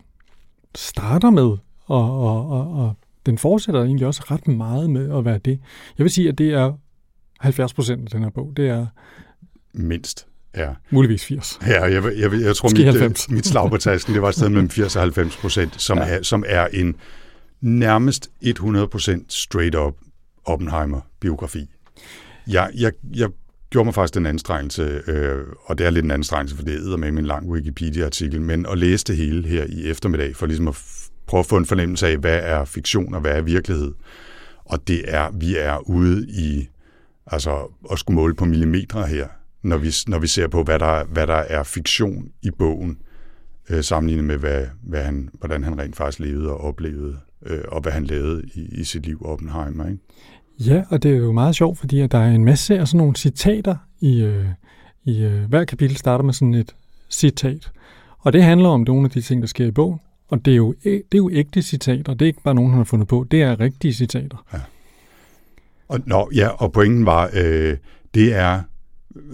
starter 0.76 1.30
med, 1.30 1.58
og, 1.86 2.20
og, 2.20 2.50
og, 2.50 2.74
og 2.74 2.94
den 3.26 3.38
fortsætter 3.38 3.84
egentlig 3.84 4.08
også 4.08 4.24
ret 4.32 4.48
meget 4.48 4.90
med 4.90 5.18
at 5.18 5.26
være 5.26 5.38
det. 5.38 5.60
Jeg 5.98 6.04
vil 6.04 6.12
sige, 6.12 6.30
at 6.30 6.38
det 6.38 6.54
er 6.54 6.74
70 7.40 7.74
procent 7.74 8.02
af 8.04 8.10
den 8.10 8.24
her 8.24 8.30
bog. 8.30 8.54
Det 8.58 8.70
er 8.70 8.86
Mindst. 9.74 10.28
Ja. 10.58 10.70
muligvis 10.92 11.26
80. 11.26 11.60
Ja, 11.68 11.84
jeg, 11.84 12.04
jeg, 12.04 12.04
jeg, 12.18 12.42
jeg 12.42 12.56
tror, 12.56 12.68
Måske 12.68 12.78
mit, 12.78 12.86
90. 12.86 13.28
øh, 13.30 13.36
mit 13.36 13.46
slag 13.46 13.70
på 13.70 13.78
tasken, 13.78 14.13
det 14.13 14.22
var 14.22 14.30
et 14.30 14.36
sted 14.36 14.50
mellem 14.50 14.70
80 14.70 14.96
og 14.96 15.02
90 15.02 15.38
procent, 15.38 15.82
som, 15.82 15.98
Ja. 15.98 16.04
er, 16.04 16.24
som 16.24 16.44
er 16.48 16.68
en 16.68 16.96
nærmest 17.62 18.30
100 18.42 18.88
procent 18.88 19.34
straight-up 19.34 19.94
Oppenheimer-biografi. 20.46 21.70
Jeg, 22.48 22.70
jeg, 22.76 22.92
jeg 23.16 23.30
gjorde 23.69 23.86
mig 23.86 23.93
faktisk 23.93 24.13
den 24.13 24.25
anstrengelse, 24.25 25.01
øh, 25.08 25.45
og 25.65 25.77
det 25.77 25.86
er 25.86 25.89
lidt 25.89 26.06
en 26.06 26.12
anstrengelse, 26.12 26.56
for 26.56 26.63
det 26.63 26.93
er 26.93 26.97
med 26.97 27.12
min 27.12 27.25
lang 27.25 27.49
Wikipedia-artikel, 27.49 28.41
men 28.41 28.65
at 28.65 28.77
læse 28.77 29.06
det 29.06 29.17
hele 29.17 29.47
her 29.47 29.65
i 29.69 29.89
eftermiddag, 29.89 30.36
for 30.36 30.45
ligesom 30.45 30.67
at 30.67 30.75
f- 30.75 31.12
prøve 31.27 31.39
at 31.39 31.45
få 31.45 31.58
en 31.58 31.65
fornemmelse 31.65 32.08
af, 32.08 32.17
hvad 32.17 32.39
er 32.43 32.65
fiktion 32.65 33.13
og 33.13 33.21
hvad 33.21 33.32
er 33.32 33.41
virkelighed. 33.41 33.93
Og 34.65 34.88
det 34.88 35.01
er, 35.08 35.32
vi 35.32 35.58
er 35.58 35.89
ude 35.89 36.27
i, 36.30 36.69
altså 37.25 37.71
at 37.91 37.99
skulle 37.99 38.15
måle 38.15 38.36
på 38.36 38.45
millimeter 38.45 39.06
her, 39.06 39.27
når 39.63 39.77
vi, 39.77 39.93
når 40.08 40.19
vi 40.19 40.27
ser 40.27 40.47
på, 40.47 40.63
hvad 40.63 40.80
der, 40.80 41.03
hvad 41.03 41.27
der 41.27 41.34
er 41.34 41.63
fiktion 41.63 42.30
i 42.41 42.51
bogen, 42.51 42.97
øh, 43.69 43.84
sammenlignet 43.84 44.25
med, 44.25 44.38
hvad, 44.38 44.65
hvad 44.84 45.03
han, 45.03 45.30
hvordan 45.34 45.63
han 45.63 45.80
rent 45.80 45.95
faktisk 45.95 46.19
levede 46.19 46.49
og 46.49 46.62
oplevede, 46.62 47.17
øh, 47.45 47.62
og 47.67 47.82
hvad 47.82 47.91
han 47.91 48.03
lavede 48.03 48.43
i, 48.53 48.69
i 48.71 48.84
sit 48.84 49.06
liv, 49.06 49.21
Oppenheimer. 49.25 49.88
Ikke? 49.88 50.03
Ja, 50.60 50.84
og 50.89 51.04
det 51.04 51.12
er 51.12 51.17
jo 51.17 51.32
meget 51.32 51.56
sjovt, 51.56 51.78
fordi 51.78 52.00
at 52.00 52.12
der 52.12 52.17
er 52.17 52.32
en 52.32 52.46
masse 52.46 52.80
af 52.80 52.88
sådan 52.88 52.98
nogle 52.98 53.15
citater 53.15 53.76
i, 54.00 54.24
øh, 54.24 54.46
i 55.06 55.24
øh, 55.24 55.43
hver 55.50 55.65
kapitel 55.65 55.98
starter 55.98 56.24
med 56.24 56.34
sådan 56.34 56.54
et 56.54 56.76
citat. 57.10 57.72
Og 58.20 58.34
det 58.34 58.43
handler 58.43 58.70
om 58.70 58.84
nogle 58.88 59.06
af 59.06 59.12
de 59.12 59.22
ting, 59.22 59.41
der 59.41 59.48
sker 59.48 59.65
i 59.65 59.72
bogen. 59.72 60.00
Og 60.30 60.46
det 60.46 60.52
er 60.52 60.56
jo, 60.56 60.76
det 60.84 61.13
er 61.13 61.17
jo 61.17 61.30
ægte 61.34 61.62
citater. 61.62 62.13
Det 62.13 62.22
er 62.22 62.28
ikke 62.28 62.43
bare 62.43 62.56
nogen, 62.56 62.72
han 62.72 62.78
har 62.78 62.84
fundet 62.84 63.08
på. 63.08 63.26
Det 63.32 63.41
er 63.41 63.60
rigtige 63.60 63.93
citater. 63.93 64.46
Ja. 64.54 64.60
Og, 65.88 66.00
nå, 66.06 66.30
ja, 66.36 66.48
og 66.48 66.72
pointen 66.72 67.06
var, 67.06 67.30
øh, 67.34 67.78
det 68.13 68.34
er, 68.34 68.62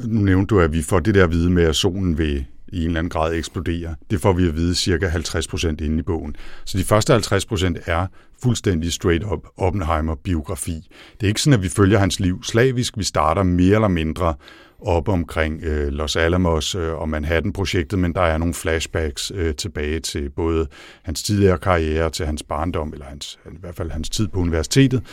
nu 0.07 0.19
nævnte 0.19 0.55
du, 0.55 0.59
at 0.59 0.73
vi 0.73 0.81
får 0.81 0.99
det 0.99 1.15
der 1.15 1.23
at 1.23 1.31
vide 1.31 1.49
med, 1.49 1.63
at 1.63 1.75
solen 1.75 2.17
vil 2.17 2.45
i 2.67 2.81
en 2.81 2.87
eller 2.87 2.99
anden 2.99 3.09
grad 3.09 3.33
eksplodere. 3.33 3.95
Det 4.11 4.21
får 4.21 4.33
vi 4.33 4.47
at 4.47 4.55
vide 4.55 4.75
cirka 4.75 5.07
50 5.07 5.47
procent 5.47 5.81
inde 5.81 5.99
i 5.99 6.01
bogen. 6.01 6.35
Så 6.65 6.77
de 6.77 6.83
første 6.83 7.13
50 7.13 7.45
procent 7.45 7.77
er 7.85 8.07
fuldstændig 8.43 8.93
straight 8.93 9.23
up 9.23 9.47
Oppenheimer-biografi. 9.57 10.89
Det 11.13 11.23
er 11.23 11.27
ikke 11.27 11.41
sådan, 11.41 11.59
at 11.59 11.63
vi 11.63 11.69
følger 11.69 11.99
hans 11.99 12.19
liv 12.19 12.43
slavisk. 12.43 12.97
Vi 12.97 13.03
starter 13.03 13.43
mere 13.43 13.75
eller 13.75 13.87
mindre 13.87 14.33
op 14.81 15.09
omkring 15.09 15.63
øh, 15.63 15.87
Los 15.87 16.15
Alamos 16.15 16.75
øh, 16.75 16.93
og 16.93 17.09
Manhattan-projektet, 17.09 17.99
men 17.99 18.13
der 18.13 18.21
er 18.21 18.37
nogle 18.37 18.53
flashbacks 18.53 19.31
øh, 19.35 19.55
tilbage 19.55 19.99
til 19.99 20.29
både 20.29 20.67
hans 21.03 21.23
tidligere 21.23 21.57
karriere, 21.57 22.09
til 22.09 22.25
hans 22.25 22.43
barndom, 22.43 22.93
eller 22.93 23.05
hans, 23.05 23.39
i 23.45 23.57
hvert 23.59 23.75
fald 23.75 23.91
hans 23.91 24.09
tid 24.09 24.27
på 24.27 24.39
universitetet, 24.39 25.03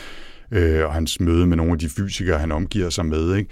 øh, 0.51 0.85
og 0.85 0.93
hans 0.93 1.19
møde 1.19 1.47
med 1.47 1.57
nogle 1.57 1.71
af 1.71 1.79
de 1.79 1.89
fysikere, 1.89 2.39
han 2.39 2.51
omgiver 2.51 2.89
sig 2.89 3.05
med. 3.05 3.35
Ikke? 3.35 3.49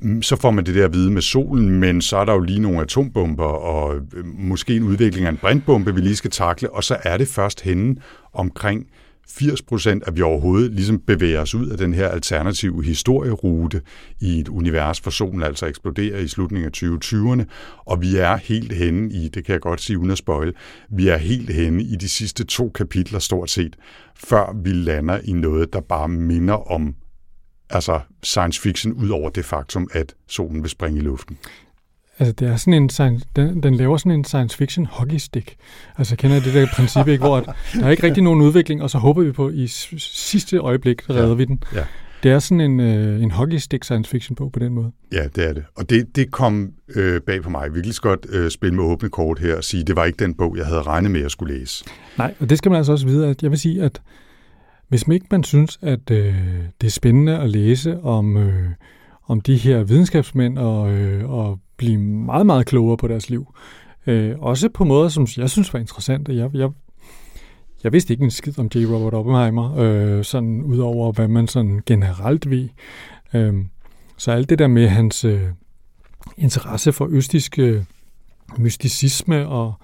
Mm, 0.00 0.22
så 0.22 0.36
får 0.36 0.50
man 0.50 0.66
det 0.66 0.74
der 0.74 0.84
at 0.84 0.92
vide 0.94 1.10
med 1.10 1.22
solen, 1.22 1.70
men 1.70 2.02
så 2.02 2.16
er 2.16 2.24
der 2.24 2.32
jo 2.32 2.40
lige 2.40 2.60
nogle 2.60 2.80
atombomber, 2.80 3.44
og 3.44 3.96
øh, 3.96 4.26
måske 4.26 4.76
en 4.76 4.82
udvikling 4.82 5.26
af 5.26 5.30
en 5.30 5.36
brintbombe, 5.36 5.94
vi 5.94 6.00
lige 6.00 6.16
skal 6.16 6.30
takle, 6.30 6.72
og 6.72 6.84
så 6.84 6.96
er 7.02 7.16
det 7.16 7.28
først 7.28 7.60
henne 7.60 7.96
omkring 8.32 8.86
80 9.28 9.62
procent, 9.62 10.02
at 10.06 10.16
vi 10.16 10.22
overhovedet 10.22 10.72
ligesom 10.72 10.98
bevæger 10.98 11.40
os 11.40 11.54
ud 11.54 11.68
af 11.68 11.78
den 11.78 11.94
her 11.94 12.08
alternative 12.08 12.84
historierute 12.84 13.80
i 14.20 14.40
et 14.40 14.48
univers, 14.48 14.98
hvor 14.98 15.10
solen 15.10 15.42
altså 15.42 15.66
eksploderer 15.66 16.18
i 16.18 16.28
slutningen 16.28 16.70
af 16.74 16.82
2020'erne, 16.82 17.44
og 17.86 18.02
vi 18.02 18.16
er 18.16 18.36
helt 18.36 18.72
henne 18.72 19.12
i, 19.12 19.28
det 19.28 19.44
kan 19.44 19.52
jeg 19.52 19.60
godt 19.60 19.80
sige 19.80 19.98
uden 19.98 20.10
at 20.10 20.18
spoil, 20.18 20.54
vi 20.90 21.08
er 21.08 21.16
helt 21.16 21.50
henne 21.50 21.82
i 21.82 21.96
de 21.96 22.08
sidste 22.08 22.44
to 22.44 22.68
kapitler 22.68 23.18
stort 23.18 23.50
set, 23.50 23.76
før 24.16 24.56
vi 24.64 24.70
lander 24.70 25.18
i 25.24 25.32
noget, 25.32 25.72
der 25.72 25.80
bare 25.80 26.08
minder 26.08 26.70
om 26.72 26.94
altså 27.70 28.00
science 28.22 28.60
fiction, 28.60 28.92
ud 28.92 29.08
over 29.08 29.30
det 29.30 29.44
faktum, 29.44 29.88
at 29.92 30.14
solen 30.28 30.62
vil 30.62 30.70
springe 30.70 30.98
i 30.98 31.02
luften. 31.02 31.38
Altså, 32.18 32.32
det 32.32 32.48
er 32.48 32.56
sådan 32.56 32.74
en 32.82 32.88
science, 32.90 33.26
den, 33.36 33.62
den 33.62 33.74
laver 33.74 33.96
sådan 33.96 34.12
en 34.12 34.24
science 34.24 34.56
fiction 34.56 34.86
hockeystick. 34.86 35.54
Altså, 35.98 36.16
kender 36.16 36.36
jeg 36.36 36.44
det 36.44 36.54
der 36.54 36.66
princip, 36.76 37.08
ikke? 37.08 37.24
Hvor 37.24 37.36
at 37.36 37.44
der 37.80 37.86
er 37.86 37.90
ikke 37.90 38.02
rigtig 38.02 38.22
nogen 38.22 38.40
udvikling, 38.40 38.82
og 38.82 38.90
så 38.90 38.98
håber 38.98 39.22
vi 39.22 39.32
på, 39.32 39.50
i 39.50 39.66
sidste 39.98 40.56
øjeblik, 40.56 41.10
redder 41.10 41.28
Ja. 41.28 41.34
vi 41.34 41.44
den. 41.44 41.62
Ja. 41.74 41.84
Det 42.22 42.32
er 42.32 42.38
sådan 42.38 42.60
en, 42.60 42.80
øh, 42.80 43.22
en 43.22 43.30
hockeystick 43.30 43.84
science 43.84 44.10
fiction 44.10 44.36
på, 44.36 44.48
på 44.48 44.58
den 44.58 44.74
måde. 44.74 44.92
Ja, 45.12 45.24
det 45.36 45.48
er 45.48 45.52
det. 45.52 45.64
Og 45.76 45.90
det, 45.90 46.16
det 46.16 46.30
kom 46.30 46.72
øh, 46.96 47.20
bag 47.20 47.42
på 47.42 47.50
mig. 47.50 47.68
Jeg 47.84 47.94
så 47.94 48.00
godt 48.02 48.26
øh, 48.30 48.50
spille 48.50 48.74
med 48.76 48.84
åbne 48.84 49.08
kort 49.08 49.38
her 49.38 49.56
og 49.56 49.64
sige, 49.64 49.80
at 49.80 49.86
det 49.86 49.96
var 49.96 50.04
ikke 50.04 50.24
den 50.24 50.34
bog, 50.34 50.56
jeg 50.56 50.66
havde 50.66 50.82
regnet 50.82 51.10
med 51.10 51.24
at 51.24 51.30
skulle 51.30 51.58
læse. 51.58 51.84
Nej, 52.18 52.34
og 52.40 52.50
det 52.50 52.58
skal 52.58 52.70
man 52.70 52.76
altså 52.76 52.92
også 52.92 53.06
vide, 53.06 53.28
at 53.28 53.42
jeg 53.42 53.50
vil 53.50 53.58
sige, 53.58 53.82
at 53.82 54.02
hvis 54.88 55.06
man 55.06 55.14
ikke 55.14 55.26
man 55.30 55.44
synes, 55.44 55.78
at 55.82 56.10
øh, 56.10 56.34
det 56.80 56.86
er 56.86 56.90
spændende 56.90 57.38
at 57.38 57.50
læse 57.50 58.00
om, 58.00 58.36
øh, 58.36 58.68
om 59.26 59.40
de 59.40 59.56
her 59.56 59.82
videnskabsmænd 59.82 60.58
og, 60.58 60.92
øh, 60.92 61.30
og 61.30 61.60
blive 61.76 61.98
meget, 61.98 62.46
meget 62.46 62.66
klogere 62.66 62.96
på 62.96 63.08
deres 63.08 63.30
liv, 63.30 63.54
øh, 64.06 64.38
også 64.38 64.68
på 64.68 64.84
måder, 64.84 65.08
som 65.08 65.26
jeg 65.36 65.50
synes 65.50 65.72
var 65.72 65.80
interessante. 65.80 66.36
Jeg, 66.36 66.50
jeg, 66.54 66.70
jeg 67.84 67.92
vidste 67.92 68.12
ikke 68.12 68.24
en 68.24 68.30
skid 68.30 68.58
om 68.58 68.70
J. 68.74 68.76
Robert 68.76 69.14
Oppenheimer, 69.14 69.76
øh, 69.76 70.24
sådan 70.24 70.62
udover 70.62 71.12
hvad 71.12 71.28
man 71.28 71.46
sådan 71.46 71.82
generelt 71.86 72.50
ved. 72.50 72.68
Øh, 73.34 73.54
så 74.16 74.32
alt 74.32 74.50
det 74.50 74.58
der 74.58 74.66
med 74.66 74.88
hans 74.88 75.24
øh, 75.24 75.42
interesse 76.36 76.92
for 76.92 77.08
østisk 77.10 77.58
øh, 77.58 77.82
mysticisme 78.58 79.48
og 79.48 79.74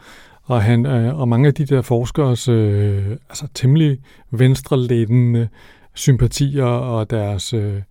og, 0.51 0.63
han, 0.63 0.87
øh, 0.87 1.19
og 1.21 1.29
mange 1.29 1.47
af 1.47 1.55
de 1.55 1.65
der 1.65 1.83
forskers 1.83 2.49
øh, 2.49 3.11
altså 3.29 3.47
temmelig 3.55 3.99
venstrelændende 4.31 5.49
sympatier 5.95 6.65
og 6.65 7.11
deres, 7.11 7.53
øh, 7.53 7.83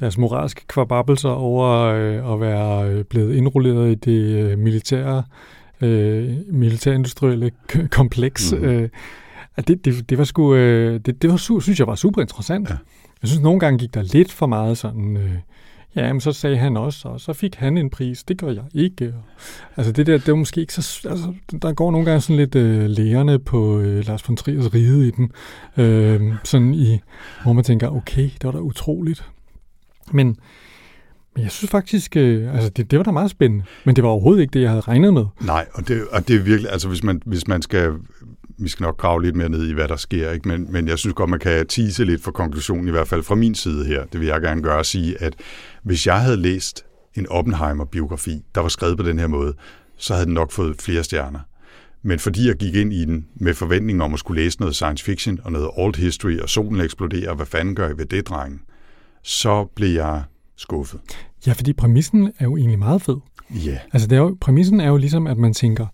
deres 0.00 0.18
moralske 0.18 0.66
kvababelser 0.66 1.28
over 1.28 1.68
øh, 1.82 2.32
at 2.32 2.40
være 2.40 2.88
øh, 2.88 3.04
blevet 3.04 3.34
indrulleret 3.34 3.90
i 3.90 3.94
det 3.94 4.50
øh, 4.50 4.58
militære 4.58 5.22
øh, 5.80 6.36
militærindustrielle 6.48 7.50
kompleks. 7.90 8.52
Mm. 8.52 8.64
Øh, 8.64 8.88
det, 9.68 9.84
det, 9.84 10.10
det 10.10 10.18
var 10.18 10.24
sgu, 10.24 10.54
øh, 10.54 11.00
det, 11.06 11.22
det 11.22 11.30
var, 11.30 11.36
synes 11.60 11.78
jeg 11.78 11.86
var 11.86 11.94
super 11.94 12.22
interessant. 12.22 12.70
Ja. 12.70 12.74
Jeg 13.22 13.28
synes, 13.28 13.42
nogle 13.42 13.60
gange 13.60 13.78
gik 13.78 13.94
der 13.94 14.02
lidt 14.02 14.32
for 14.32 14.46
meget 14.46 14.78
sådan, 14.78 15.16
øh, 15.16 15.32
ja, 15.96 16.12
men 16.12 16.20
så 16.20 16.32
sagde 16.32 16.56
han 16.56 16.76
også, 16.76 17.08
og 17.08 17.20
så 17.20 17.32
fik 17.32 17.54
han 17.54 17.78
en 17.78 17.90
pris, 17.90 18.22
det 18.22 18.38
gør 18.38 18.50
jeg 18.50 18.64
ikke. 18.74 19.14
Altså 19.76 19.92
det 19.92 20.06
der, 20.06 20.18
det 20.18 20.28
var 20.28 20.34
måske 20.34 20.60
ikke 20.60 20.74
så, 20.74 21.08
altså 21.08 21.34
der 21.62 21.72
går 21.72 21.90
nogle 21.90 22.06
gange 22.06 22.20
sådan 22.20 22.36
lidt 22.36 22.54
øh, 22.54 22.86
lærerne 22.86 23.38
på 23.38 23.78
øh, 23.78 24.06
Lars 24.06 24.28
von 24.28 24.36
Triers 24.36 24.74
ride 24.74 25.08
i 25.08 25.10
den, 25.10 25.30
øh, 25.76 26.34
sådan 26.44 26.74
i, 26.74 27.00
hvor 27.42 27.52
man 27.52 27.64
tænker, 27.64 27.88
okay, 27.88 28.22
det 28.22 28.44
var 28.44 28.52
da 28.52 28.58
utroligt. 28.58 29.30
Men, 30.12 30.36
men 31.34 31.44
jeg 31.44 31.50
synes 31.50 31.70
faktisk, 31.70 32.16
øh, 32.16 32.54
altså 32.54 32.70
det, 32.70 32.90
det 32.90 32.96
var 32.98 33.02
da 33.02 33.10
meget 33.10 33.30
spændende, 33.30 33.64
men 33.84 33.96
det 33.96 34.04
var 34.04 34.10
overhovedet 34.10 34.40
ikke 34.40 34.52
det, 34.52 34.60
jeg 34.60 34.70
havde 34.70 34.80
regnet 34.80 35.14
med. 35.14 35.24
Nej, 35.40 35.66
og 35.74 35.88
det, 35.88 36.06
og 36.10 36.28
det 36.28 36.36
er 36.36 36.42
virkelig, 36.42 36.72
altså 36.72 36.88
hvis 36.88 37.04
man, 37.04 37.22
hvis 37.26 37.48
man 37.48 37.62
skal, 37.62 37.92
vi 38.58 38.68
skal 38.68 38.84
nok 38.84 38.96
grave 38.96 39.22
lidt 39.22 39.36
mere 39.36 39.48
ned 39.48 39.68
i, 39.68 39.72
hvad 39.72 39.88
der 39.88 39.96
sker, 39.96 40.30
ikke? 40.30 40.48
Men, 40.48 40.72
men 40.72 40.88
jeg 40.88 40.98
synes 40.98 41.14
godt, 41.14 41.30
man 41.30 41.38
kan 41.38 41.66
tease 41.66 42.04
lidt 42.04 42.22
for 42.22 42.30
konklusionen, 42.30 42.88
i 42.88 42.90
hvert 42.90 43.08
fald 43.08 43.22
fra 43.22 43.34
min 43.34 43.54
side 43.54 43.84
her. 43.84 44.04
Det 44.04 44.20
vil 44.20 44.28
jeg 44.28 44.40
gerne 44.40 44.62
gøre 44.62 44.78
at 44.78 44.86
sige, 44.86 45.22
at 45.22 45.34
hvis 45.82 46.06
jeg 46.06 46.20
havde 46.20 46.36
læst 46.36 46.84
en 47.14 47.26
Oppenheimer-biografi, 47.30 48.44
der 48.54 48.60
var 48.60 48.68
skrevet 48.68 48.96
på 48.96 49.02
den 49.02 49.18
her 49.18 49.26
måde, 49.26 49.54
så 49.96 50.14
havde 50.14 50.26
den 50.26 50.34
nok 50.34 50.52
fået 50.52 50.82
flere 50.82 51.04
stjerner. 51.04 51.40
Men 52.02 52.18
fordi 52.18 52.48
jeg 52.48 52.56
gik 52.56 52.74
ind 52.74 52.92
i 52.92 53.04
den 53.04 53.26
med 53.34 53.54
forventning 53.54 54.02
om 54.02 54.12
at 54.14 54.18
skulle 54.18 54.42
læse 54.42 54.60
noget 54.60 54.74
science 54.74 55.04
fiction 55.04 55.40
og 55.44 55.52
noget 55.52 55.70
old 55.72 55.96
history, 55.96 56.38
og 56.38 56.48
solen 56.48 56.80
eksploderer, 56.80 57.30
og 57.30 57.36
hvad 57.36 57.46
fanden 57.46 57.74
gør 57.74 57.86
jeg 57.86 57.98
ved 57.98 58.06
det, 58.06 58.28
drengen? 58.28 58.60
Så 59.22 59.64
blev 59.64 59.94
jeg 59.94 60.22
skuffet. 60.56 61.00
Ja, 61.46 61.52
fordi 61.52 61.72
præmissen 61.72 62.32
er 62.38 62.44
jo 62.44 62.56
egentlig 62.56 62.78
meget 62.78 63.02
fed. 63.02 63.16
Ja, 63.50 63.78
Altså 63.92 64.08
det 64.08 64.16
er 64.16 64.20
jo, 64.20 64.36
præmissen 64.40 64.80
er 64.80 64.88
jo 64.88 64.96
ligesom, 64.96 65.26
at 65.26 65.38
man 65.38 65.52
tænker, 65.52 65.86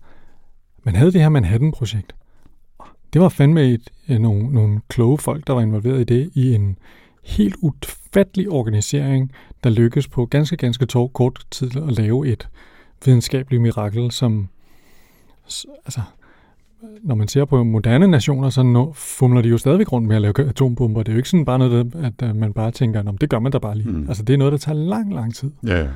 man 0.83 0.95
havde 0.95 1.11
det 1.11 1.21
her 1.21 1.29
Manhattan-projekt. 1.29 2.15
det 3.13 3.21
var 3.21 3.29
fandme 3.29 3.63
et, 3.63 3.89
øh, 4.09 4.19
nogle, 4.19 4.53
nogle 4.53 4.81
kloge 4.87 5.17
folk, 5.17 5.47
der 5.47 5.53
var 5.53 5.61
involveret 5.61 6.01
i 6.01 6.03
det, 6.03 6.31
i 6.33 6.55
en 6.55 6.77
helt 7.23 7.55
ufattelig 7.61 8.49
organisering, 8.49 9.31
der 9.63 9.69
lykkedes 9.69 10.07
på 10.07 10.25
ganske, 10.25 10.57
ganske 10.57 10.85
to, 10.85 11.07
kort 11.07 11.45
tid 11.51 11.77
at 11.77 11.91
lave 11.91 12.27
et 12.27 12.47
videnskabeligt 13.05 13.61
mirakel, 13.61 14.11
som 14.11 14.49
altså, 15.85 16.01
når 17.03 17.15
man 17.15 17.27
ser 17.27 17.45
på 17.45 17.63
moderne 17.63 18.07
nationer, 18.07 18.49
så 18.49 18.63
nå, 18.63 18.93
fumler 18.93 19.41
de 19.41 19.49
jo 19.49 19.57
stadigvæk 19.57 19.91
rundt 19.91 20.07
med 20.07 20.15
at 20.15 20.21
lave 20.21 20.49
atombomber. 20.49 21.03
Det 21.03 21.11
er 21.11 21.13
jo 21.13 21.17
ikke 21.17 21.29
sådan 21.29 21.45
bare 21.45 21.59
noget, 21.59 21.95
at, 22.21 22.35
man 22.35 22.53
bare 22.53 22.71
tænker, 22.71 23.01
det 23.01 23.29
gør 23.29 23.39
man 23.39 23.51
da 23.51 23.57
bare 23.57 23.77
lige. 23.77 23.89
Mm. 23.89 24.07
Altså, 24.07 24.23
det 24.23 24.33
er 24.33 24.37
noget, 24.37 24.51
der 24.51 24.57
tager 24.57 24.77
lang, 24.77 25.13
lang 25.13 25.35
tid. 25.35 25.51
Ja, 25.67 25.79
ja. 25.79 25.87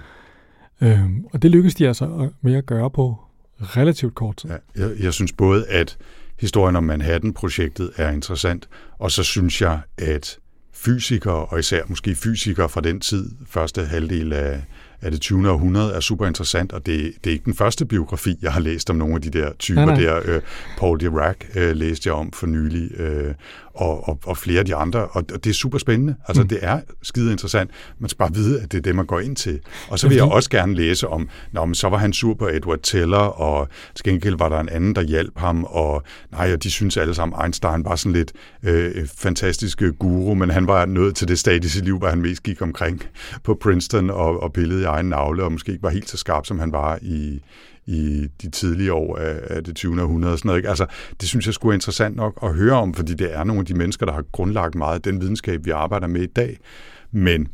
Øhm, 0.82 1.26
og 1.34 1.41
det 1.41 1.52
lykkedes 1.52 1.76
de 1.76 1.88
altså 1.88 2.30
med 2.41 2.56
at 2.56 2.65
gøre 2.65 2.89
på 2.89 3.15
relativt 3.60 4.15
kort 4.15 4.38
tid. 4.38 4.50
Ja, 4.50 4.88
jeg, 4.88 4.91
jeg 5.00 5.13
synes 5.13 5.34
både, 5.34 5.67
at 5.67 5.98
historien 6.39 6.76
om 6.76 6.84
Manhattan-projektet 6.84 7.91
er 7.98 8.12
interessant, 8.12 8.69
og 9.00 9.12
så 9.12 9.24
synes 9.24 9.62
jeg, 9.62 9.80
at 9.98 10.38
fysikere, 10.74 11.46
og 11.46 11.60
især 11.60 11.82
måske 11.88 12.15
fysikere 12.15 12.69
fra 12.69 12.82
den 12.82 13.00
tid, 13.00 13.32
første 13.48 13.86
halvdel 13.86 14.34
af, 14.34 14.63
af 15.04 15.12
det 15.12 15.22
20. 15.22 15.50
århundrede, 15.52 15.94
er 15.94 16.00
super 16.00 16.28
interessant, 16.28 16.74
og 16.74 16.86
det, 16.86 17.13
det 17.24 17.30
er 17.30 17.34
ikke 17.34 17.46
den 17.46 17.54
første 17.54 17.86
biografi, 17.86 18.39
jeg 18.42 18.54
har 18.54 18.60
læst 18.60 18.89
om 18.89 18.96
nogle 18.96 19.16
af 19.16 19.22
de 19.22 19.30
der 19.30 19.54
typer 19.60 19.86
nej, 19.86 19.96
nej. 19.96 20.04
der. 20.04 20.22
Øh, 20.26 20.42
Paul 20.78 21.00
Dirac 21.00 21.36
øh, 21.56 21.76
læste 21.76 22.08
jeg 22.08 22.13
om 22.13 22.32
for 22.32 22.48
nylig, 22.48 23.00
øh, 23.00 23.34
og, 23.73 24.09
og, 24.09 24.19
og 24.25 24.38
flere 24.38 24.59
af 24.59 24.65
de 24.65 24.75
andre, 24.75 24.99
og, 24.99 25.23
og 25.33 25.43
det 25.43 25.49
er 25.49 25.53
super 25.53 25.77
spændende. 25.77 26.15
Altså, 26.27 26.41
mm. 26.41 26.47
det 26.47 26.59
er 26.62 26.79
skide 27.01 27.31
interessant. 27.31 27.71
Man 27.99 28.09
skal 28.09 28.17
bare 28.17 28.33
vide, 28.33 28.62
at 28.62 28.71
det 28.71 28.77
er 28.77 28.81
det, 28.81 28.95
man 28.95 29.05
går 29.05 29.19
ind 29.19 29.36
til. 29.36 29.59
Og 29.89 29.99
så 29.99 30.07
vil 30.07 30.15
jeg 30.15 30.25
også 30.25 30.49
gerne 30.49 30.75
læse 30.75 31.07
om, 31.07 31.29
men 31.51 31.75
så 31.75 31.89
var 31.89 31.97
han 31.97 32.13
sur 32.13 32.33
på 32.33 32.47
Edward 32.47 32.79
Teller, 32.83 33.17
og 33.17 33.67
til 33.95 34.03
gengæld 34.05 34.38
var 34.38 34.49
der 34.49 34.59
en 34.59 34.69
anden, 34.69 34.95
der 34.95 35.01
hjalp 35.01 35.39
ham, 35.39 35.63
og 35.63 36.03
nej, 36.31 36.53
og 36.53 36.63
de 36.63 36.71
synes 36.71 36.97
alle 36.97 37.15
sammen, 37.15 37.43
Einstein 37.43 37.86
var 37.86 37.95
sådan 37.95 38.13
lidt 38.13 38.31
øh, 38.63 39.07
fantastisk 39.17 39.81
guru, 39.99 40.33
men 40.33 40.49
han 40.49 40.67
var 40.67 40.86
nået 40.86 41.15
til 41.15 41.27
det 41.27 41.39
stadie 41.39 41.65
i 41.65 41.69
sit 41.69 41.86
liv, 41.86 41.97
hvor 41.97 42.07
han 42.07 42.21
mest 42.21 42.43
gik 42.43 42.62
omkring 42.62 43.03
på 43.43 43.57
Princeton 43.62 44.09
og, 44.09 44.43
og 44.43 44.53
pillede 44.53 44.81
i 44.81 44.86
egen 44.86 45.05
navle, 45.05 45.43
og 45.43 45.51
måske 45.51 45.71
ikke 45.71 45.83
var 45.83 45.89
helt 45.89 46.09
så 46.09 46.17
skarp, 46.17 46.45
som 46.45 46.59
han 46.59 46.71
var 46.71 46.99
i, 47.01 47.41
i 47.86 48.28
de 48.41 48.50
tidlige 48.50 48.93
år 48.93 49.17
af, 49.17 49.39
af 49.50 49.63
det 49.63 49.76
20. 49.76 50.02
århundrede. 50.02 50.38
Sådan 50.38 50.50
noget, 50.50 50.60
ikke? 50.60 50.69
Altså, 50.69 50.86
det 51.22 51.30
synes 51.30 51.46
jeg 51.46 51.54
skulle 51.54 51.74
er 51.74 51.78
interessant 51.78 52.15
nok 52.15 52.39
at 52.43 52.56
høre 52.56 52.74
om, 52.74 52.93
fordi 52.93 53.13
det 53.13 53.36
er 53.36 53.43
nogle 53.43 53.60
af 53.60 53.65
de 53.65 53.74
mennesker, 53.74 54.06
der 54.06 54.13
har 54.13 54.24
grundlagt 54.32 54.76
meget 54.76 54.96
af 54.96 55.02
den 55.02 55.22
videnskab, 55.22 55.65
vi 55.65 55.69
arbejder 55.69 56.08
med 56.08 56.22
i 56.22 56.26
dag. 56.26 56.58
Men 57.12 57.48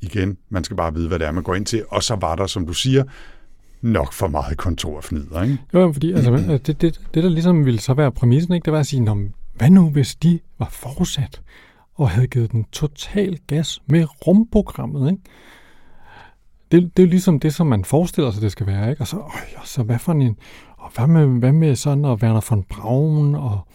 igen, 0.00 0.36
man 0.48 0.64
skal 0.64 0.76
bare 0.76 0.94
vide, 0.94 1.08
hvad 1.08 1.18
det 1.18 1.26
er, 1.26 1.32
man 1.32 1.42
går 1.42 1.54
ind 1.54 1.66
til. 1.66 1.84
Og 1.88 2.02
så 2.02 2.16
var 2.16 2.34
der, 2.34 2.46
som 2.46 2.66
du 2.66 2.72
siger, 2.72 3.04
nok 3.82 4.12
for 4.12 4.28
meget 4.28 4.56
kontorfnider, 4.56 5.42
ikke? 5.42 5.58
Jo, 5.74 5.92
fordi 5.92 6.12
altså, 6.12 6.30
det, 6.30 6.66
det, 6.66 6.80
det, 6.80 7.00
det, 7.14 7.22
der 7.22 7.30
ligesom 7.30 7.64
ville 7.64 7.80
så 7.80 7.94
være 7.94 8.12
præmissen, 8.12 8.54
ikke, 8.54 8.64
det 8.64 8.72
var 8.72 8.80
at 8.80 8.86
sige, 8.86 9.30
hvad 9.54 9.70
nu 9.70 9.90
hvis 9.90 10.14
de 10.14 10.40
var 10.58 10.68
fortsat 10.70 11.42
og 11.94 12.10
havde 12.10 12.26
givet 12.26 12.52
den 12.52 12.64
total 12.72 13.38
gas 13.46 13.82
med 13.86 14.06
rumprogrammet, 14.26 15.10
ikke? 15.10 15.22
Det, 16.72 16.96
det 16.96 17.02
er 17.02 17.06
ligesom 17.06 17.40
det, 17.40 17.54
som 17.54 17.66
man 17.66 17.84
forestiller 17.84 18.30
sig, 18.30 18.42
det 18.42 18.52
skal 18.52 18.66
være. 18.66 18.90
Ikke? 18.90 19.02
Og 19.02 19.06
så, 19.06 19.16
øj, 19.16 19.22
og 19.56 19.66
så 19.66 19.82
hvad 19.82 19.98
for 19.98 20.12
en... 20.12 20.36
Og 20.76 20.90
hvad 20.94 21.06
med, 21.06 21.26
hvad 21.26 21.52
med 21.52 21.76
sådan, 21.76 22.04
og 22.04 22.18
Werner 22.22 22.40
von 22.50 22.62
Braun 22.62 23.34
og 23.34 23.66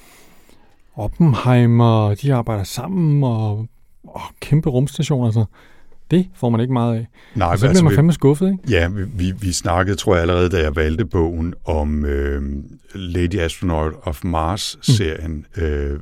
Oppenheimer, 0.96 2.16
de 2.16 2.34
arbejder 2.34 2.64
sammen, 2.64 3.24
og, 3.24 3.68
og 4.08 4.22
kæmpe 4.40 4.70
rumstationer. 4.70 5.32
Så 5.32 5.46
det 6.12 6.30
får 6.36 6.50
man 6.50 6.62
ikke 6.62 6.74
meget 6.74 6.96
af. 6.96 7.08
Nej, 7.36 7.48
og 7.48 7.58
så 7.58 7.62
bliver 7.62 7.70
altså, 7.70 7.84
man 7.84 7.96
fandme 7.96 8.14
skuffet, 8.14 8.52
ikke? 8.52 8.64
Ja, 8.70 8.88
vi, 8.88 9.04
vi, 9.04 9.32
vi 9.32 9.52
snakkede, 9.52 9.96
tror 9.96 10.14
jeg 10.14 10.22
allerede, 10.22 10.50
da 10.50 10.62
jeg 10.62 10.76
valgte 10.76 11.06
bogen 11.06 11.54
om 11.66 12.06
øh, 12.06 12.42
Lady 12.96 13.40
Astronaut 13.40 13.94
of 14.04 14.24
Mars-serien. 14.24 15.46
Mm. 15.58 15.64
Øh, 15.64 16.00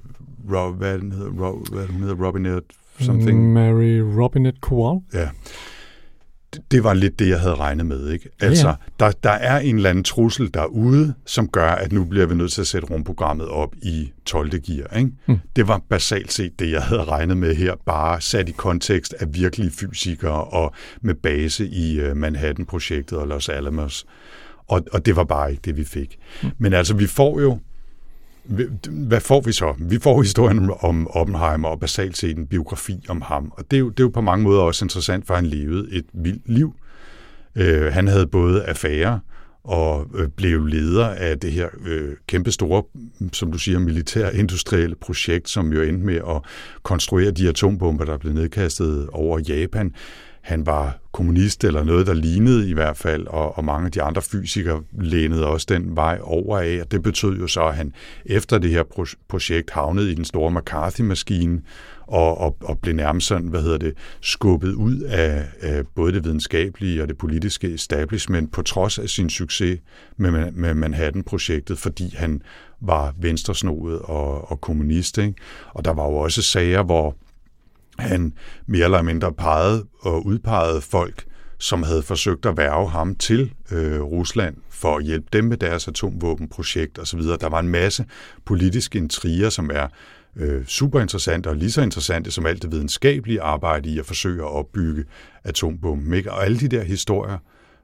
Rob, 0.53 0.75
hvad, 0.75 0.99
den 0.99 1.11
hedder, 1.11 1.31
Rob, 1.45 1.67
hvad 1.73 1.87
hedder, 1.87 2.25
Robinette 2.25 2.67
something? 2.99 3.53
Mary 3.53 3.99
Robinette 3.99 4.59
Kowal. 4.61 5.01
Ja 5.13 5.29
det 6.71 6.83
var 6.83 6.93
lidt 6.93 7.19
det, 7.19 7.29
jeg 7.29 7.39
havde 7.39 7.55
regnet 7.55 7.85
med. 7.85 8.09
Ikke? 8.09 8.29
Altså, 8.39 8.67
ja. 8.67 8.73
Der, 8.99 9.11
der 9.11 9.29
er 9.29 9.59
en 9.59 9.75
eller 9.75 9.89
anden 9.89 10.03
trussel 10.03 10.53
derude, 10.53 11.13
som 11.25 11.47
gør, 11.47 11.69
at 11.69 11.91
nu 11.91 12.03
bliver 12.03 12.25
vi 12.25 12.35
nødt 12.35 12.51
til 12.51 12.61
at 12.61 12.67
sætte 12.67 12.87
rumprogrammet 12.87 13.47
op 13.47 13.75
i 13.81 14.11
12. 14.25 14.49
gear. 14.49 14.97
Ikke? 14.97 15.11
Mm. 15.27 15.39
Det 15.55 15.67
var 15.67 15.81
basalt 15.89 16.33
set 16.33 16.59
det, 16.59 16.71
jeg 16.71 16.81
havde 16.81 17.03
regnet 17.03 17.37
med 17.37 17.55
her, 17.55 17.73
bare 17.85 18.21
sat 18.21 18.49
i 18.49 18.51
kontekst 18.51 19.13
af 19.19 19.33
virkelige 19.33 19.71
fysikere 19.71 20.43
og 20.43 20.73
med 21.01 21.15
base 21.15 21.67
i 21.67 22.09
uh, 22.09 22.17
Manhattan-projektet 22.17 23.17
og 23.17 23.27
Los 23.27 23.49
Alamos. 23.49 24.05
Og, 24.67 24.81
og 24.91 25.05
det 25.05 25.15
var 25.15 25.23
bare 25.23 25.51
ikke 25.51 25.61
det, 25.65 25.77
vi 25.77 25.83
fik. 25.83 26.17
Mm. 26.43 26.49
Men 26.57 26.73
altså, 26.73 26.93
vi 26.95 27.07
får 27.07 27.41
jo 27.41 27.59
hvad 28.89 29.21
får 29.21 29.41
vi 29.41 29.51
så? 29.51 29.73
Vi 29.79 29.99
får 29.99 30.21
historien 30.21 30.71
om 30.79 31.07
Oppenheimer 31.07 31.67
og 31.67 31.79
basalt 31.79 32.17
set 32.17 32.37
en 32.37 32.47
biografi 32.47 33.05
om 33.07 33.21
ham. 33.21 33.51
Og 33.57 33.71
det 33.71 33.77
er 33.77 33.79
jo, 33.79 33.89
det 33.89 33.99
er 33.99 34.03
jo 34.03 34.09
på 34.09 34.21
mange 34.21 34.43
måder 34.43 34.61
også 34.61 34.85
interessant, 34.85 35.27
for 35.27 35.35
han 35.35 35.45
levede 35.45 35.87
et 35.91 36.05
vildt 36.13 36.49
liv. 36.49 36.73
Øh, 37.55 37.93
han 37.93 38.07
havde 38.07 38.27
både 38.27 38.63
affærer 38.63 39.19
og 39.63 40.07
øh, 40.15 40.27
blev 40.27 40.65
leder 40.65 41.07
af 41.07 41.39
det 41.39 41.51
her 41.51 41.67
øh, 41.85 42.13
kæmpe 42.27 42.51
store, 42.51 42.83
som 43.33 43.51
du 43.51 43.57
siger, 43.57 43.79
militær-industrielle 43.79 44.95
projekt, 44.95 45.49
som 45.49 45.73
jo 45.73 45.81
endte 45.81 46.05
med 46.05 46.15
at 46.15 46.41
konstruere 46.83 47.31
de 47.31 47.49
atombomber, 47.49 48.05
der 48.05 48.17
blev 48.17 48.33
nedkastet 48.33 49.09
over 49.09 49.39
Japan 49.39 49.93
han 50.45 50.65
var 50.65 50.99
kommunist 51.11 51.63
eller 51.63 51.83
noget, 51.83 52.07
der 52.07 52.13
lignede 52.13 52.69
i 52.69 52.73
hvert 52.73 52.97
fald, 52.97 53.27
og, 53.27 53.57
og 53.57 53.65
mange 53.65 53.85
af 53.85 53.91
de 53.91 54.01
andre 54.01 54.21
fysikere 54.21 54.81
lænede 54.99 55.47
også 55.47 55.65
den 55.69 55.95
vej 55.95 56.19
over 56.21 56.59
af, 56.59 56.81
og 56.81 56.91
det 56.91 57.03
betød 57.03 57.37
jo 57.37 57.47
så, 57.47 57.61
at 57.61 57.75
han 57.75 57.93
efter 58.25 58.57
det 58.57 58.69
her 58.69 58.83
projekt 59.29 59.71
havnede 59.71 60.11
i 60.11 60.13
den 60.13 60.25
store 60.25 60.51
McCarthy-maskine, 60.51 61.61
og, 62.01 62.37
og, 62.37 62.57
og 62.61 62.79
blev 62.79 62.95
nærmest 62.95 63.27
sådan, 63.27 63.47
hvad 63.47 63.61
hedder 63.61 63.77
det, 63.77 63.93
skubbet 64.21 64.73
ud 64.73 64.99
af, 64.99 65.45
af 65.61 65.83
både 65.95 66.13
det 66.13 66.23
videnskabelige 66.23 67.01
og 67.01 67.07
det 67.07 67.17
politiske 67.17 67.73
establishment, 67.73 68.51
på 68.51 68.61
trods 68.61 68.99
af 68.99 69.09
sin 69.09 69.29
succes 69.29 69.79
med, 70.17 70.51
med 70.51 70.73
Manhattan-projektet, 70.73 71.77
fordi 71.77 72.15
han 72.15 72.41
var 72.81 73.13
venstresnoet 73.19 73.99
og, 73.99 74.51
og 74.51 74.61
kommunist. 74.61 75.17
Ikke? 75.17 75.33
Og 75.73 75.85
der 75.85 75.93
var 75.93 76.03
jo 76.03 76.15
også 76.15 76.41
sager, 76.41 76.83
hvor 76.83 77.15
han 77.99 78.33
mere 78.67 78.83
eller 78.83 79.01
mindre 79.01 79.33
pegede 79.33 79.85
og 80.01 80.25
udpegede 80.25 80.81
folk, 80.81 81.25
som 81.57 81.83
havde 81.83 82.03
forsøgt 82.03 82.45
at 82.45 82.57
værve 82.57 82.89
ham 82.89 83.15
til 83.15 83.53
øh, 83.71 84.01
Rusland 84.01 84.55
for 84.69 84.97
at 84.97 85.03
hjælpe 85.03 85.27
dem 85.33 85.45
med 85.45 85.57
deres 85.57 85.87
atomvåbenprojekt 85.87 86.99
osv. 86.99 87.19
Der 87.19 87.49
var 87.49 87.59
en 87.59 87.69
masse 87.69 88.05
politiske 88.45 88.97
intriger, 88.97 89.49
som 89.49 89.69
er 89.73 89.87
øh, 90.35 90.65
super 90.65 91.01
interessante 91.01 91.47
og 91.47 91.55
lige 91.55 91.71
så 91.71 91.81
interessante 91.81 92.31
som 92.31 92.45
alt 92.45 92.61
det 92.61 92.71
videnskabelige 92.71 93.41
arbejde 93.41 93.89
i 93.89 93.99
at 93.99 94.05
forsøge 94.05 94.41
at 94.41 94.51
opbygge 94.51 95.03
atombomben. 95.43 96.13
Ikke? 96.13 96.31
Og 96.31 96.45
alle 96.45 96.59
de 96.59 96.67
der 96.67 96.83
historier 96.83 97.37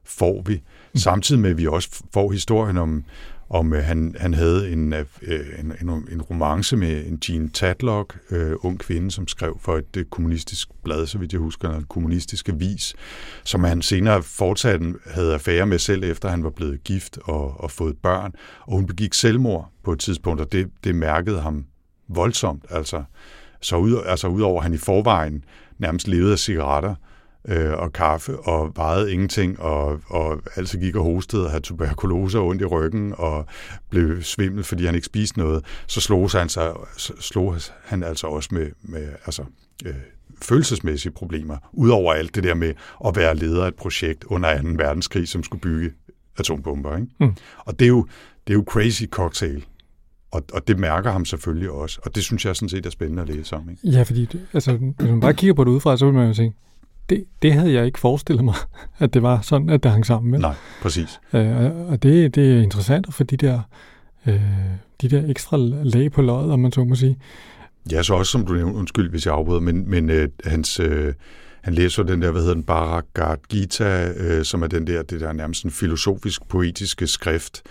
får 0.03 0.41
vi, 0.45 0.55
mm. 0.55 0.99
samtidig 0.99 1.41
med 1.41 1.49
at 1.49 1.57
vi 1.57 1.67
også 1.67 2.03
får 2.13 2.31
historien 2.31 2.77
om, 2.77 3.03
om 3.53 3.73
øh, 3.73 3.83
han, 3.83 4.15
han 4.19 4.33
havde 4.33 4.71
en, 4.71 4.93
øh, 4.93 5.05
en, 5.59 5.73
en, 5.81 5.89
en 6.11 6.21
romance 6.21 6.77
med 6.77 7.05
en 7.05 7.19
Jean 7.29 7.49
Tadlock, 7.49 8.19
øh, 8.31 8.55
ung 8.61 8.79
kvinde, 8.79 9.11
som 9.11 9.27
skrev 9.27 9.57
for 9.61 9.77
et 9.77 9.97
øh, 9.97 10.05
kommunistisk 10.05 10.69
blad, 10.83 11.07
så 11.07 11.17
vidt 11.17 11.33
jeg 11.33 11.39
husker, 11.39 11.69
en 11.69 11.83
kommunistisk 11.83 12.49
avis, 12.49 12.93
som 13.43 13.63
han 13.63 13.81
senere 13.81 14.23
fortsat 14.23 14.81
havde 15.05 15.33
affære 15.33 15.65
med 15.65 15.79
selv, 15.79 16.03
efter 16.03 16.29
han 16.29 16.43
var 16.43 16.49
blevet 16.49 16.83
gift 16.83 17.17
og, 17.23 17.61
og 17.61 17.71
fået 17.71 17.97
børn. 17.97 18.31
Og 18.61 18.75
hun 18.75 18.87
begik 18.87 19.13
selvmord 19.13 19.71
på 19.83 19.91
et 19.91 19.99
tidspunkt, 19.99 20.41
og 20.41 20.51
det, 20.51 20.67
det 20.83 20.95
mærkede 20.95 21.41
ham 21.41 21.65
voldsomt. 22.07 22.65
Altså, 22.69 23.03
så 23.61 23.75
ud, 23.75 24.01
altså 24.05 24.27
udover 24.27 24.57
at 24.57 24.63
han 24.63 24.73
i 24.73 24.77
forvejen 24.77 25.43
nærmest 25.79 26.07
levede 26.07 26.31
af 26.31 26.39
cigaretter, 26.39 26.91
øh, 26.91 27.10
og 27.77 27.93
kaffe 27.93 28.39
og 28.39 28.71
vejede 28.75 29.13
ingenting, 29.13 29.59
og, 29.59 30.01
og 30.07 30.41
altså 30.55 30.79
gik 30.79 30.95
og 30.95 31.03
hostede 31.03 31.45
og 31.45 31.49
havde 31.51 31.63
tuberkulose 31.63 32.39
og 32.39 32.47
ondt 32.47 32.61
i 32.61 32.65
ryggen 32.65 33.13
og 33.17 33.45
blev 33.89 34.23
svimmel, 34.23 34.63
fordi 34.63 34.85
han 34.85 34.95
ikke 34.95 35.05
spiste 35.05 35.39
noget, 35.39 35.65
så 35.87 36.01
slog 36.01 36.29
han, 36.31 36.49
sig, 36.49 36.71
slog 36.97 37.55
han 37.83 38.03
altså 38.03 38.27
også 38.27 38.49
med, 38.51 38.67
med 38.81 39.09
altså, 39.25 39.43
øh, 39.85 39.93
følelsesmæssige 40.41 41.11
problemer, 41.11 41.57
udover 41.73 42.13
alt 42.13 42.35
det 42.35 42.43
der 42.43 42.53
med 42.53 42.73
at 43.05 43.15
være 43.15 43.35
leder 43.35 43.63
af 43.63 43.67
et 43.67 43.75
projekt 43.75 44.23
under 44.23 44.61
2. 44.61 44.67
verdenskrig, 44.77 45.27
som 45.27 45.43
skulle 45.43 45.61
bygge 45.61 45.91
atombomber. 46.37 46.95
Ikke? 46.95 47.07
Mm. 47.19 47.35
Og 47.57 47.79
det 47.79 47.85
er, 47.85 47.89
jo, 47.89 48.07
det 48.47 48.53
er 48.53 48.57
jo 48.57 48.65
crazy 48.67 49.03
cocktail. 49.05 49.65
Og, 50.31 50.43
og 50.53 50.67
det 50.67 50.79
mærker 50.79 51.11
ham 51.11 51.25
selvfølgelig 51.25 51.71
også. 51.71 51.99
Og 52.03 52.15
det 52.15 52.23
synes 52.23 52.45
jeg 52.45 52.55
sådan 52.55 52.69
set 52.69 52.85
er 52.85 52.89
spændende 52.89 53.21
at 53.21 53.29
læse 53.29 53.55
om. 53.55 53.69
Ikke? 53.69 53.87
Ja, 53.87 54.03
fordi 54.03 54.25
det, 54.25 54.47
altså, 54.53 54.77
hvis 54.77 55.09
man 55.09 55.19
bare 55.19 55.33
kigger 55.33 55.53
på 55.53 55.63
det 55.63 55.71
udefra, 55.71 55.97
så 55.97 56.05
vil 56.05 56.13
man 56.13 56.27
jo 56.27 56.33
tænke, 56.33 56.57
det, 57.11 57.23
det 57.41 57.53
havde 57.53 57.73
jeg 57.73 57.85
ikke 57.85 57.99
forestillet 57.99 58.45
mig, 58.45 58.55
at 58.99 59.13
det 59.13 59.21
var 59.21 59.41
sådan, 59.41 59.69
at 59.69 59.83
det 59.83 59.91
hang 59.91 60.05
sammen. 60.05 60.31
Med. 60.31 60.39
Nej, 60.39 60.55
præcis. 60.81 61.19
Øh, 61.33 61.89
og 61.89 62.03
det, 62.03 62.35
det 62.35 62.57
er 62.57 62.61
interessant 62.61 63.13
for 63.13 63.23
de 63.23 63.37
der, 63.37 63.61
øh, 64.27 64.41
de 65.01 65.09
der 65.09 65.29
ekstra 65.29 65.57
lag 65.83 66.11
på 66.11 66.21
løjet, 66.21 66.51
om 66.51 66.59
man 66.59 66.71
så 66.71 66.83
må 66.83 66.95
sige. 66.95 67.17
Ja, 67.91 68.03
så 68.03 68.13
også 68.13 68.31
som 68.31 68.45
du 68.45 68.53
nævnte, 68.53 68.79
undskyld 68.79 69.09
hvis 69.09 69.25
jeg 69.25 69.33
afbryder, 69.33 69.59
men, 69.59 69.89
men 69.89 70.09
øh, 70.09 70.29
hans, 70.45 70.79
øh, 70.79 71.13
han 71.61 71.73
læser 71.73 72.03
den 72.03 72.21
der, 72.21 72.31
hvad 72.31 72.41
hedder 72.41 72.53
den, 72.53 72.63
Bhagavad 72.63 73.37
Gita, 73.49 74.13
øh, 74.17 74.45
som 74.45 74.63
er 74.63 74.67
den 74.67 74.87
der, 74.87 75.03
det 75.03 75.21
der 75.21 75.33
nærmest 75.33 75.65
en 75.65 75.71
filosofisk, 75.71 76.47
poetiske 76.47 77.07
skrift, 77.07 77.61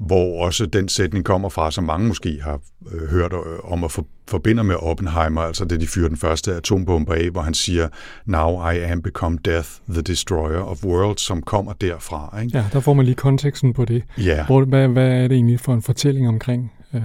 hvor 0.00 0.44
også 0.44 0.66
den 0.66 0.88
sætning 0.88 1.24
kommer 1.24 1.48
fra, 1.48 1.70
som 1.70 1.84
mange 1.84 2.08
måske 2.08 2.40
har 2.42 2.60
øh, 2.92 3.08
hørt 3.08 3.32
øh, 3.32 3.72
om 3.72 3.84
at 3.84 3.90
for, 3.90 4.06
forbinder 4.28 4.62
med 4.62 4.74
Oppenheimer, 4.74 5.40
altså 5.40 5.64
det 5.64 5.80
de 5.80 5.86
fyrer 5.86 6.08
den 6.08 6.16
første 6.16 6.54
atombombe 6.54 7.14
af, 7.14 7.30
hvor 7.30 7.40
han 7.40 7.54
siger, 7.54 7.88
Now 8.26 8.70
I 8.70 8.78
am 8.78 9.02
become 9.02 9.38
death, 9.44 9.68
the 9.88 10.02
destroyer 10.02 10.60
of 10.60 10.84
worlds, 10.84 11.20
som 11.20 11.42
kommer 11.42 11.72
derfra. 11.72 12.40
Ikke? 12.42 12.58
Ja, 12.58 12.64
der 12.72 12.80
får 12.80 12.94
man 12.94 13.04
lige 13.04 13.14
konteksten 13.14 13.72
på 13.72 13.84
det. 13.84 14.02
Ja. 14.18 14.46
Hvor, 14.46 14.64
hvad, 14.64 14.88
hvad 14.88 15.08
er 15.08 15.28
det 15.28 15.32
egentlig 15.32 15.60
for 15.60 15.74
en 15.74 15.82
fortælling 15.82 16.28
omkring? 16.28 16.72
Øh, 16.94 17.02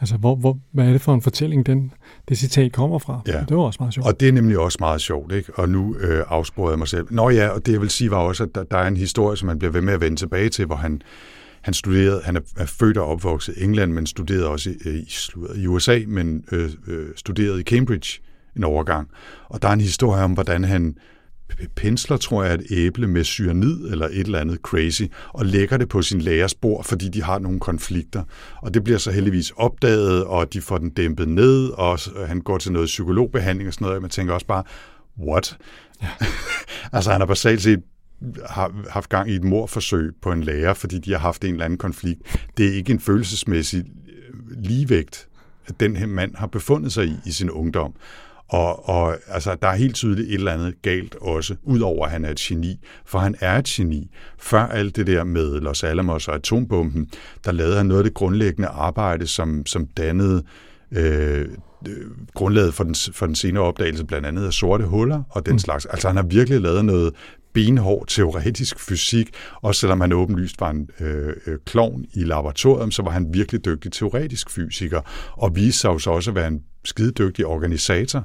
altså, 0.00 0.16
hvor, 0.16 0.36
hvor, 0.36 0.58
hvad 0.72 0.86
er 0.86 0.92
det 0.92 1.00
for 1.00 1.14
en 1.14 1.22
fortælling, 1.22 1.66
den, 1.66 1.92
det 2.28 2.38
citat 2.38 2.72
kommer 2.72 2.98
fra? 2.98 3.20
Ja. 3.26 3.44
Det 3.48 3.56
var 3.56 3.62
også 3.62 3.76
meget 3.80 3.94
sjovt. 3.94 4.06
Og 4.06 4.20
det 4.20 4.28
er 4.28 4.32
nemlig 4.32 4.58
også 4.58 4.78
meget 4.80 5.00
sjovt, 5.00 5.32
ikke? 5.32 5.52
Og 5.54 5.68
nu 5.68 5.96
øh, 6.00 6.24
afsporede 6.28 6.70
jeg 6.70 6.78
mig 6.78 6.88
selv. 6.88 7.06
Nå 7.10 7.30
ja, 7.30 7.48
og 7.48 7.66
det 7.66 7.72
jeg 7.72 7.80
vil 7.80 7.90
sige 7.90 8.10
var 8.10 8.16
også, 8.16 8.44
at 8.44 8.54
der, 8.54 8.64
der 8.64 8.78
er 8.78 8.88
en 8.88 8.96
historie, 8.96 9.36
som 9.36 9.46
man 9.46 9.58
bliver 9.58 9.72
ved 9.72 9.80
med 9.80 9.94
at 9.94 10.00
vende 10.00 10.16
tilbage 10.16 10.48
til, 10.48 10.66
hvor 10.66 10.76
han, 10.76 11.02
han 11.62 11.74
studerede, 11.74 12.22
han 12.24 12.36
er, 12.36 12.40
er 12.56 12.66
født 12.66 12.98
og 12.98 13.06
opvokset 13.06 13.54
i 13.56 13.64
England, 13.64 13.92
men 13.92 14.06
studerede 14.06 14.48
også 14.48 14.70
i, 14.70 14.74
i, 14.90 15.62
i 15.62 15.66
USA, 15.66 16.00
men 16.06 16.44
øh, 16.52 16.70
øh, 16.86 17.06
studerede 17.16 17.60
i 17.60 17.64
Cambridge 17.64 18.20
en 18.56 18.64
overgang. 18.64 19.08
Og 19.48 19.62
der 19.62 19.68
er 19.68 19.72
en 19.72 19.80
historie 19.80 20.22
om, 20.22 20.32
hvordan 20.32 20.64
han 20.64 20.96
pensler, 21.74 22.16
tror 22.16 22.44
jeg, 22.44 22.54
et 22.54 22.66
æble 22.70 23.06
med 23.06 23.24
cyanid 23.24 23.90
eller 23.90 24.06
et 24.06 24.18
eller 24.18 24.38
andet 24.38 24.58
crazy, 24.62 25.02
og 25.28 25.46
lægger 25.46 25.76
det 25.76 25.88
på 25.88 26.02
sin 26.02 26.20
lærers 26.20 26.54
bord, 26.54 26.84
fordi 26.84 27.08
de 27.08 27.22
har 27.22 27.38
nogle 27.38 27.60
konflikter. 27.60 28.22
Og 28.62 28.74
det 28.74 28.84
bliver 28.84 28.98
så 28.98 29.10
heldigvis 29.10 29.50
opdaget, 29.50 30.24
og 30.24 30.52
de 30.52 30.60
får 30.60 30.78
den 30.78 30.90
dæmpet 30.90 31.28
ned, 31.28 31.68
og 31.68 31.98
han 32.26 32.40
går 32.40 32.58
til 32.58 32.72
noget 32.72 32.86
psykologbehandling 32.86 33.68
og 33.68 33.74
sådan 33.74 33.84
noget, 33.84 33.96
og 33.96 34.02
man 34.02 34.10
tænker 34.10 34.34
også 34.34 34.46
bare, 34.46 34.64
what? 35.18 35.58
Ja. 36.02 36.08
altså 36.92 37.10
han 37.12 37.20
har 37.20 37.26
basalt 37.26 37.62
set 37.62 37.80
har 38.48 38.72
haft 38.90 39.08
gang 39.08 39.30
i 39.30 39.34
et 39.34 39.44
morforsøg 39.44 40.12
på 40.22 40.32
en 40.32 40.42
lærer, 40.42 40.74
fordi 40.74 40.98
de 40.98 41.12
har 41.12 41.18
haft 41.18 41.44
en 41.44 41.52
eller 41.52 41.64
anden 41.64 41.78
konflikt. 41.78 42.20
Det 42.56 42.66
er 42.66 42.72
ikke 42.72 42.92
en 42.92 43.00
følelsesmæssig 43.00 43.84
øh, 44.08 44.62
ligevægt, 44.62 45.28
at 45.66 45.80
den 45.80 45.96
her 45.96 46.06
mand 46.06 46.34
har 46.34 46.46
befundet 46.46 46.92
sig 46.92 47.06
i 47.06 47.14
i 47.26 47.32
sin 47.32 47.50
ungdom. 47.50 47.94
Og, 48.48 48.88
og 48.88 49.16
altså, 49.28 49.56
der 49.62 49.68
er 49.68 49.74
helt 49.74 49.94
tydeligt 49.94 50.28
et 50.28 50.34
eller 50.34 50.52
andet 50.52 50.82
galt 50.82 51.14
også, 51.14 51.56
udover 51.62 52.06
at 52.06 52.12
han 52.12 52.24
er 52.24 52.30
et 52.30 52.36
geni. 52.36 52.80
For 53.06 53.18
han 53.18 53.34
er 53.40 53.58
et 53.58 53.64
geni. 53.64 54.10
Før 54.38 54.66
alt 54.66 54.96
det 54.96 55.06
der 55.06 55.24
med 55.24 55.60
Los 55.60 55.84
Alamos 55.84 56.28
og 56.28 56.34
atombomben, 56.34 57.10
der 57.44 57.52
lavede 57.52 57.76
han 57.76 57.86
noget 57.86 58.00
af 58.00 58.04
det 58.04 58.14
grundlæggende 58.14 58.68
arbejde, 58.68 59.26
som, 59.26 59.66
som 59.66 59.86
dannede 59.86 60.42
øh, 60.92 61.48
grundlaget 62.34 62.74
for 62.74 62.84
den, 62.84 62.94
for 63.12 63.26
den 63.26 63.34
senere 63.34 63.64
opdagelse, 63.64 64.04
blandt 64.04 64.26
andet 64.26 64.46
af 64.46 64.52
sorte 64.52 64.84
huller 64.84 65.22
og 65.30 65.46
den 65.46 65.52
mm. 65.52 65.58
slags. 65.58 65.86
Altså 65.86 66.08
han 66.08 66.16
har 66.16 66.22
virkelig 66.22 66.60
lavet 66.60 66.84
noget 66.84 67.14
benhård 67.52 68.06
teoretisk 68.06 68.80
fysik, 68.80 69.30
også 69.62 69.80
selvom 69.80 70.00
han 70.00 70.12
åbenlyst 70.12 70.60
var 70.60 70.70
en 70.70 70.90
øh, 71.00 71.34
klovn 71.66 72.04
i 72.14 72.24
laboratorium, 72.24 72.90
så 72.90 73.02
var 73.02 73.10
han 73.10 73.34
virkelig 73.34 73.64
dygtig 73.64 73.92
teoretisk 73.92 74.50
fysiker, 74.50 75.00
og 75.32 75.56
viste 75.56 75.80
sig 75.80 75.88
jo 75.88 75.98
så 75.98 76.10
også 76.10 76.30
at 76.30 76.34
være 76.34 76.48
en 76.48 76.62
skide 76.84 77.12
dygtig 77.12 77.46
organisator 77.46 78.24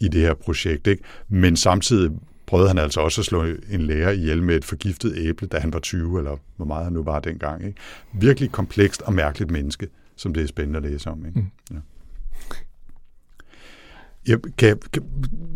i 0.00 0.08
det 0.08 0.20
her 0.20 0.34
projekt. 0.34 0.86
Ikke? 0.86 1.02
Men 1.28 1.56
samtidig 1.56 2.10
prøvede 2.46 2.68
han 2.68 2.78
altså 2.78 3.00
også 3.00 3.20
at 3.20 3.24
slå 3.24 3.44
en 3.70 3.80
lærer 3.80 4.10
ihjel 4.10 4.42
med 4.42 4.56
et 4.56 4.64
forgiftet 4.64 5.14
æble, 5.16 5.46
da 5.46 5.58
han 5.58 5.72
var 5.72 5.78
20, 5.78 6.18
eller 6.18 6.36
hvor 6.56 6.66
meget 6.66 6.84
han 6.84 6.92
nu 6.92 7.02
var 7.02 7.20
dengang. 7.20 7.66
Ikke? 7.66 7.78
Virkelig 8.12 8.52
komplekst 8.52 9.02
og 9.02 9.12
mærkeligt 9.12 9.50
menneske, 9.50 9.88
som 10.16 10.34
det 10.34 10.42
er 10.42 10.46
spændende 10.46 10.76
at 10.76 10.82
læse 10.82 11.10
om. 11.10 11.26
Ikke? 11.26 11.38
Mm. 11.40 11.46
Ja. 11.70 11.76
Jeg 14.28 14.38
kan, 14.58 14.78
kan, 14.92 15.02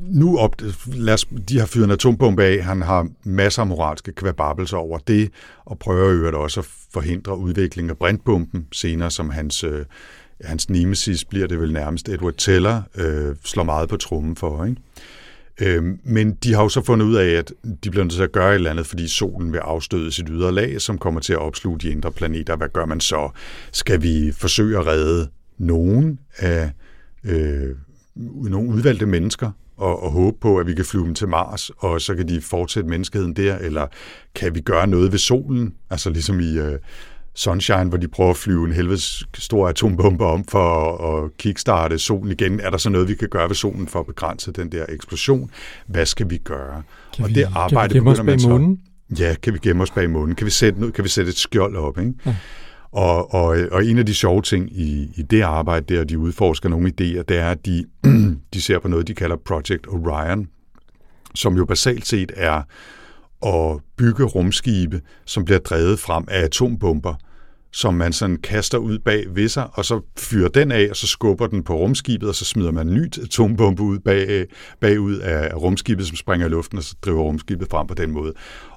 nu 0.02 0.38
op, 0.38 0.56
lad 0.86 1.14
os, 1.14 1.26
de 1.48 1.58
har 1.58 1.66
fyret 1.66 1.84
en 1.84 1.90
atombombe 1.90 2.44
af, 2.44 2.64
han 2.64 2.82
har 2.82 3.08
masser 3.24 3.62
af 3.62 3.68
moralske 3.68 4.12
kvababelser 4.12 4.76
over 4.76 4.98
det, 4.98 5.30
og 5.64 5.78
prøver 5.78 6.10
i 6.10 6.14
øvrigt 6.14 6.36
også 6.36 6.60
at 6.60 6.66
forhindre 6.92 7.38
udviklingen 7.38 7.90
af 7.90 7.98
brintbomben 7.98 8.66
senere, 8.72 9.10
som 9.10 9.30
hans, 9.30 9.64
øh, 9.64 9.84
hans 10.40 10.70
nemesis 10.70 11.24
bliver 11.24 11.46
det 11.46 11.60
vel 11.60 11.72
nærmest, 11.72 12.08
Edward 12.08 12.34
Teller, 12.38 12.82
øh, 12.94 13.36
slår 13.44 13.64
meget 13.64 13.88
på 13.88 13.96
trummen 13.96 14.36
for. 14.36 14.64
Ikke? 14.64 14.80
Øh, 15.60 15.84
men 16.04 16.34
de 16.34 16.54
har 16.54 16.62
jo 16.62 16.68
så 16.68 16.82
fundet 16.82 17.06
ud 17.06 17.14
af, 17.14 17.28
at 17.28 17.52
de 17.84 17.90
bliver 17.90 18.04
nødt 18.04 18.14
til 18.14 18.22
at 18.22 18.32
gøre 18.32 18.50
et 18.50 18.54
eller 18.54 18.70
andet, 18.70 18.86
fordi 18.86 19.08
solen 19.08 19.52
vil 19.52 19.58
afstøde 19.58 20.12
sit 20.12 20.26
ydre 20.30 20.52
lag, 20.52 20.80
som 20.80 20.98
kommer 20.98 21.20
til 21.20 21.32
at 21.32 21.38
opsluge 21.38 21.78
de 21.78 21.90
indre 21.90 22.12
planeter. 22.12 22.56
Hvad 22.56 22.68
gør 22.68 22.86
man 22.86 23.00
så? 23.00 23.30
Skal 23.72 24.02
vi 24.02 24.32
forsøge 24.32 24.78
at 24.78 24.86
redde 24.86 25.28
nogen 25.58 26.18
af 26.38 26.70
øh, 27.24 27.70
nogle 28.16 28.68
udvalgte 28.68 29.06
mennesker 29.06 29.50
og, 29.76 30.02
og 30.02 30.10
håbe 30.10 30.36
på, 30.40 30.58
at 30.58 30.66
vi 30.66 30.74
kan 30.74 30.84
flyve 30.84 31.04
dem 31.04 31.14
til 31.14 31.28
Mars, 31.28 31.70
og 31.78 32.00
så 32.00 32.14
kan 32.14 32.28
de 32.28 32.40
fortsætte 32.40 32.88
menneskeheden 32.88 33.36
der, 33.36 33.58
eller 33.58 33.86
kan 34.34 34.54
vi 34.54 34.60
gøre 34.60 34.86
noget 34.86 35.12
ved 35.12 35.18
solen, 35.18 35.74
altså 35.90 36.10
ligesom 36.10 36.40
i 36.40 36.58
uh, 36.58 36.66
Sunshine, 37.34 37.84
hvor 37.84 37.98
de 37.98 38.08
prøver 38.08 38.30
at 38.30 38.36
flyve 38.36 38.66
en 38.66 38.72
helvedes 38.72 39.24
stor 39.34 39.68
atombombe 39.68 40.24
om 40.24 40.44
for 40.44 40.96
at, 40.96 41.24
at 41.24 41.36
kickstarte 41.38 41.98
solen 41.98 42.30
igen. 42.30 42.60
Er 42.60 42.70
der 42.70 42.78
så 42.78 42.90
noget, 42.90 43.08
vi 43.08 43.14
kan 43.14 43.28
gøre 43.28 43.48
ved 43.48 43.54
solen 43.54 43.88
for 43.88 44.00
at 44.00 44.06
begrænse 44.06 44.52
den 44.52 44.72
der 44.72 44.86
eksplosion? 44.88 45.50
Hvad 45.86 46.06
skal 46.06 46.30
vi 46.30 46.38
gøre? 46.38 46.82
Kan 47.14 47.24
og 47.24 47.30
vi, 47.30 47.34
det 47.34 47.48
arbejde 47.54 47.94
kan 47.94 48.04
vi 48.04 48.10
gemme 48.10 48.10
os 48.10 48.42
bag 48.42 48.50
månen? 48.50 48.80
Ja, 49.18 49.34
kan 49.42 49.54
vi 49.54 49.58
gemme 49.58 49.82
os 49.82 49.90
bag 49.90 50.10
månen? 50.10 50.34
Kan 50.34 50.44
vi 50.44 50.50
sætte, 50.50 50.92
kan 50.92 51.04
vi 51.04 51.08
sætte 51.08 51.28
et 51.28 51.36
skjold 51.36 51.76
op? 51.76 51.98
Ikke? 51.98 52.12
Ja. 52.26 52.36
Og, 52.94 53.34
og, 53.34 53.56
og 53.72 53.84
en 53.84 53.98
af 53.98 54.06
de 54.06 54.14
sjove 54.14 54.42
ting 54.42 54.72
i, 54.72 55.10
i 55.16 55.22
det 55.22 55.42
arbejde 55.42 55.94
der, 55.94 56.04
de 56.04 56.18
udforsker 56.18 56.68
nogle 56.68 56.88
idéer, 56.88 57.22
det 57.22 57.38
er, 57.38 57.50
at 57.50 57.66
de, 57.66 57.84
de 58.54 58.62
ser 58.62 58.78
på 58.78 58.88
noget, 58.88 59.08
de 59.08 59.14
kalder 59.14 59.36
Project 59.36 59.86
Orion, 59.88 60.48
som 61.34 61.56
jo 61.56 61.64
basalt 61.64 62.06
set 62.06 62.32
er 62.36 62.62
at 63.46 63.80
bygge 63.96 64.24
rumskibe, 64.24 65.00
som 65.24 65.44
bliver 65.44 65.58
drevet 65.58 65.98
frem 65.98 66.24
af 66.28 66.42
atombomber, 66.42 67.14
som 67.72 67.94
man 67.94 68.12
sådan 68.12 68.36
kaster 68.36 68.78
ud 68.78 68.98
bag 68.98 69.24
ved 69.34 69.48
sig, 69.48 69.68
og 69.72 69.84
så 69.84 70.00
fyrer 70.18 70.48
den 70.48 70.72
af, 70.72 70.86
og 70.90 70.96
så 70.96 71.06
skubber 71.06 71.46
den 71.46 71.62
på 71.62 71.76
rumskibet, 71.76 72.28
og 72.28 72.34
så 72.34 72.44
smider 72.44 72.70
man 72.70 72.88
en 72.88 72.94
ny 72.94 73.06
atombombe 73.22 73.82
ud 73.82 73.98
bag, 73.98 74.46
bagud 74.80 75.18
af 75.18 75.54
rumskibet, 75.56 76.06
som 76.06 76.16
springer 76.16 76.46
i 76.46 76.50
luften, 76.50 76.78
og 76.78 76.84
så 76.84 76.94
driver 77.02 77.22
rumskibet 77.22 77.68
frem 77.70 77.86
på 77.86 77.94
den 77.94 78.10
måde. 78.10 78.32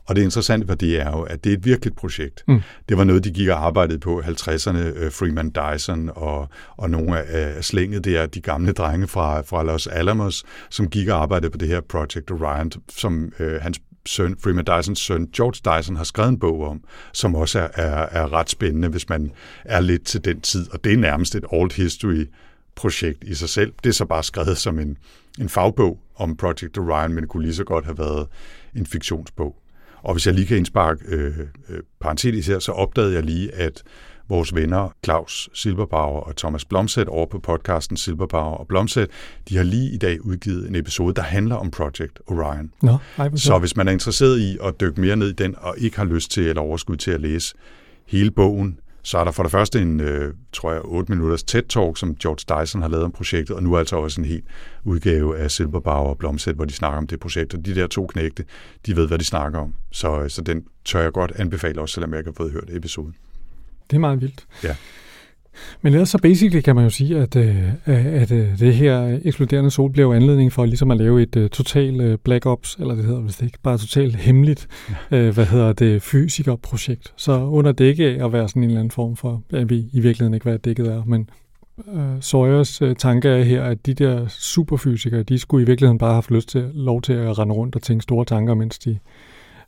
Og 0.08 0.16
det 0.16 0.24
interessante 0.24 0.68
for 0.68 0.76
det 0.76 1.02
er 1.02 1.12
jo, 1.12 1.22
at 1.22 1.44
det 1.44 1.50
er 1.50 1.58
et 1.58 1.66
virkeligt 1.66 1.96
projekt. 1.96 2.44
Mm. 2.48 2.62
Det 2.90 2.98
var 2.98 3.04
noget, 3.04 3.24
de 3.24 3.32
gik 3.32 3.48
og 3.48 3.66
arbejdede 3.66 4.00
på 4.00 4.22
i 4.22 4.24
50'erne, 4.24 4.78
øh, 4.78 5.12
Freeman 5.12 5.52
Dyson 5.52 6.10
og, 6.16 6.50
og 6.78 6.90
nogle 6.90 7.24
af 7.24 7.64
slænget 7.64 8.06
der, 8.06 8.26
de 8.26 8.42
gamle 8.42 8.72
drenge 8.72 9.08
fra, 9.08 9.42
fra 9.42 9.64
Los 9.64 9.88
Alamos, 9.88 10.44
som 10.70 10.88
gik 10.90 11.08
og 11.08 11.22
arbejdede 11.22 11.52
på 11.52 11.58
det 11.58 11.68
her 11.68 11.82
Project 11.82 12.32
Orion, 12.32 12.72
som 12.90 13.32
øh, 13.40 13.62
hans 13.62 13.80
søn, 14.06 14.36
Freeman 14.44 14.66
Dysons 14.66 15.00
søn, 15.00 15.28
George 15.36 15.78
Dyson, 15.78 15.96
har 15.96 16.04
skrevet 16.04 16.30
en 16.30 16.40
bog 16.40 16.68
om, 16.68 16.84
som 17.14 17.36
også 17.36 17.60
er, 17.60 17.70
er, 17.74 18.22
er 18.22 18.34
ret 18.34 18.50
spændende, 18.50 18.88
hvis 18.88 19.10
man 19.10 19.32
er 19.66 19.80
lidt 19.80 20.06
til 20.06 20.26
den 20.26 20.42
tid. 20.42 20.72
Og 20.72 20.84
det 20.84 20.94
er 20.94 20.98
nærmest 20.98 21.36
et 21.36 21.46
old 21.50 21.76
history 21.76 22.26
projekt 22.76 23.24
i 23.24 23.34
sig 23.34 23.50
selv. 23.50 23.74
Det 23.84 23.90
er 23.90 23.94
så 23.94 24.06
bare 24.06 24.24
skrevet 24.24 24.58
som 24.58 24.80
en, 24.80 24.98
en 25.40 25.50
fagbog 25.50 26.00
om 26.16 26.38
Project 26.38 26.78
Orion, 26.78 27.14
men 27.14 27.22
det 27.22 27.30
kunne 27.30 27.44
lige 27.44 27.56
så 27.56 27.64
godt 27.64 27.86
have 27.86 27.98
været 27.98 28.28
en 28.76 28.86
fiktionsbog. 28.86 29.56
Og 30.04 30.14
hvis 30.14 30.26
jeg 30.26 30.34
lige 30.34 30.48
kan 30.48 30.58
indsparke 30.58 31.06
øh, 31.08 31.40
øh, 31.70 31.80
parentetisk 32.02 32.48
her, 32.50 32.60
så 32.60 32.72
opdagede 32.72 33.14
jeg 33.14 33.24
lige, 33.24 33.56
at 33.56 33.84
vores 34.30 34.56
venner 34.56 34.90
Claus 35.06 35.50
Silberbauer 35.54 36.20
og 36.20 36.36
Thomas 36.36 36.66
Blomsæt 36.66 37.08
over 37.08 37.26
på 37.26 37.40
podcasten 37.40 37.98
Silberbauer 37.98 38.56
og 38.56 38.68
Blomsæt, 38.68 39.10
de 39.50 39.58
har 39.58 39.64
lige 39.64 39.92
i 39.92 39.98
dag 39.98 40.26
udgivet 40.26 40.68
en 40.68 40.76
episode, 40.76 41.14
der 41.14 41.22
handler 41.22 41.56
om 41.56 41.72
Project 41.72 42.20
Orion. 42.28 42.72
Nå, 42.82 42.98
ej, 43.18 43.36
så 43.36 43.60
hvis 43.60 43.76
man 43.76 43.88
er 43.88 43.92
interesseret 43.92 44.40
i 44.40 44.58
at 44.64 44.80
dykke 44.80 45.02
mere 45.02 45.16
ned 45.16 45.30
i 45.30 45.34
den, 45.34 45.56
og 45.58 45.76
ikke 45.78 45.98
har 45.98 46.06
lyst 46.06 46.32
til 46.32 46.48
eller 46.48 46.62
overskud 46.62 46.96
til 46.96 47.12
at 47.12 47.22
læse 47.22 47.56
hele 48.08 48.32
bogen, 48.32 48.80
så 49.02 49.18
er 49.18 49.24
der 49.24 49.32
for 49.32 49.44
det 49.44 49.52
første 49.52 49.82
en, 49.82 50.00
øh, 50.00 50.34
tror 50.54 50.72
jeg, 50.72 50.82
8 50.86 51.12
minutters 51.12 51.44
TED-talk, 51.44 51.96
som 51.96 52.16
George 52.16 52.62
Dyson 52.62 52.82
har 52.82 52.90
lavet 52.90 53.06
om 53.06 53.12
projektet, 53.12 53.56
og 53.56 53.64
nu 53.64 53.74
er 53.74 53.80
altså 53.80 53.96
også 53.96 54.22
en 54.22 54.28
helt 54.28 54.46
udgave 54.84 55.38
af 55.38 55.52
Silberbauer 55.52 56.10
og 56.10 56.18
Blomsæt, 56.18 56.56
hvor 56.56 56.66
de 56.66 56.74
snakker 56.74 56.98
om 56.98 57.08
det 57.08 57.20
projekt. 57.20 57.54
Og 57.54 57.66
de 57.66 57.76
der 57.76 57.88
to 57.88 58.08
knægte, 58.08 58.46
de 58.86 58.96
ved, 58.96 59.08
hvad 59.08 59.18
de 59.18 59.26
snakker 59.26 59.60
om. 59.60 59.74
Så, 59.92 60.26
så 60.30 60.42
den 60.42 60.66
tør 60.86 61.02
jeg 61.02 61.12
godt 61.12 61.32
anbefale 61.36 61.82
også, 61.82 61.94
selvom 61.94 62.12
jeg 62.12 62.20
ikke 62.20 62.30
har 62.30 62.36
fået 62.36 62.52
hørt 62.52 62.70
episoden. 62.70 63.16
Det 63.90 63.96
er 63.96 64.00
meget 64.00 64.22
vildt. 64.22 64.46
Ja. 64.64 64.76
Men 65.82 65.94
ellers 65.94 66.10
så 66.10 66.18
basically 66.18 66.62
kan 66.62 66.76
man 66.76 66.84
jo 66.84 66.90
sige, 66.90 67.18
at, 67.18 67.36
øh, 67.36 67.72
at 67.86 68.32
øh, 68.32 68.60
det 68.60 68.76
her 68.76 69.20
eksploderende 69.24 69.72
sol 69.72 69.92
bliver 69.92 70.08
jo 70.08 70.14
anledning 70.14 70.54
for 70.54 70.66
ligesom 70.66 70.92
at 70.92 70.98
lave 70.98 71.22
et 71.22 71.36
uh, 71.36 71.48
total 71.48 72.12
uh, 72.12 72.18
Black 72.24 72.46
Ops, 72.46 72.76
eller 72.80 72.96
det 72.96 73.06
hedder 73.06 73.22
vist 73.22 73.42
ikke, 73.42 73.60
bare 73.64 73.78
totalt 73.78 74.16
hemmeligt, 74.16 74.68
ja. 75.12 75.32
hvad 75.32 75.46
hedder 75.46 75.74
det, 75.74 76.02
fysikerprojekt. 76.02 77.14
Så 77.16 77.32
under 77.40 77.72
dække 77.72 78.06
at 78.06 78.34
være 78.34 78.50
sådan 78.50 78.64
en 78.64 78.70
eller 78.70 78.80
anden 78.80 78.92
form 78.92 79.16
for, 79.16 79.44
jeg 79.52 79.70
ved 79.70 79.84
i 79.94 80.00
virkeligheden 80.00 80.34
ikke, 80.34 80.44
hvad 80.44 80.60
dækket 80.60 80.88
er, 80.88 81.04
men 81.06 81.30
uh, 81.78 82.02
Sawyers 82.22 82.82
uh, 82.82 82.94
tanke 82.94 83.30
er 83.30 83.44
her, 83.44 83.64
at 83.64 83.86
de 83.86 83.94
der 83.94 84.28
superfysikere, 84.28 85.24
de 85.24 85.40
skulle 85.40 85.64
i 85.64 85.66
virkeligheden 85.66 85.98
bare 85.98 86.10
have 86.10 86.16
haft 86.16 86.32
lyst 86.32 86.50
til, 86.50 86.70
lov 86.74 87.02
til 87.02 87.14
at 87.14 87.40
rende 87.40 87.54
rundt 87.54 87.76
og 87.76 87.82
tænke 87.82 88.04
store 88.04 88.26
tanker, 88.26 88.54
mens 88.54 88.80
de, 88.80 88.98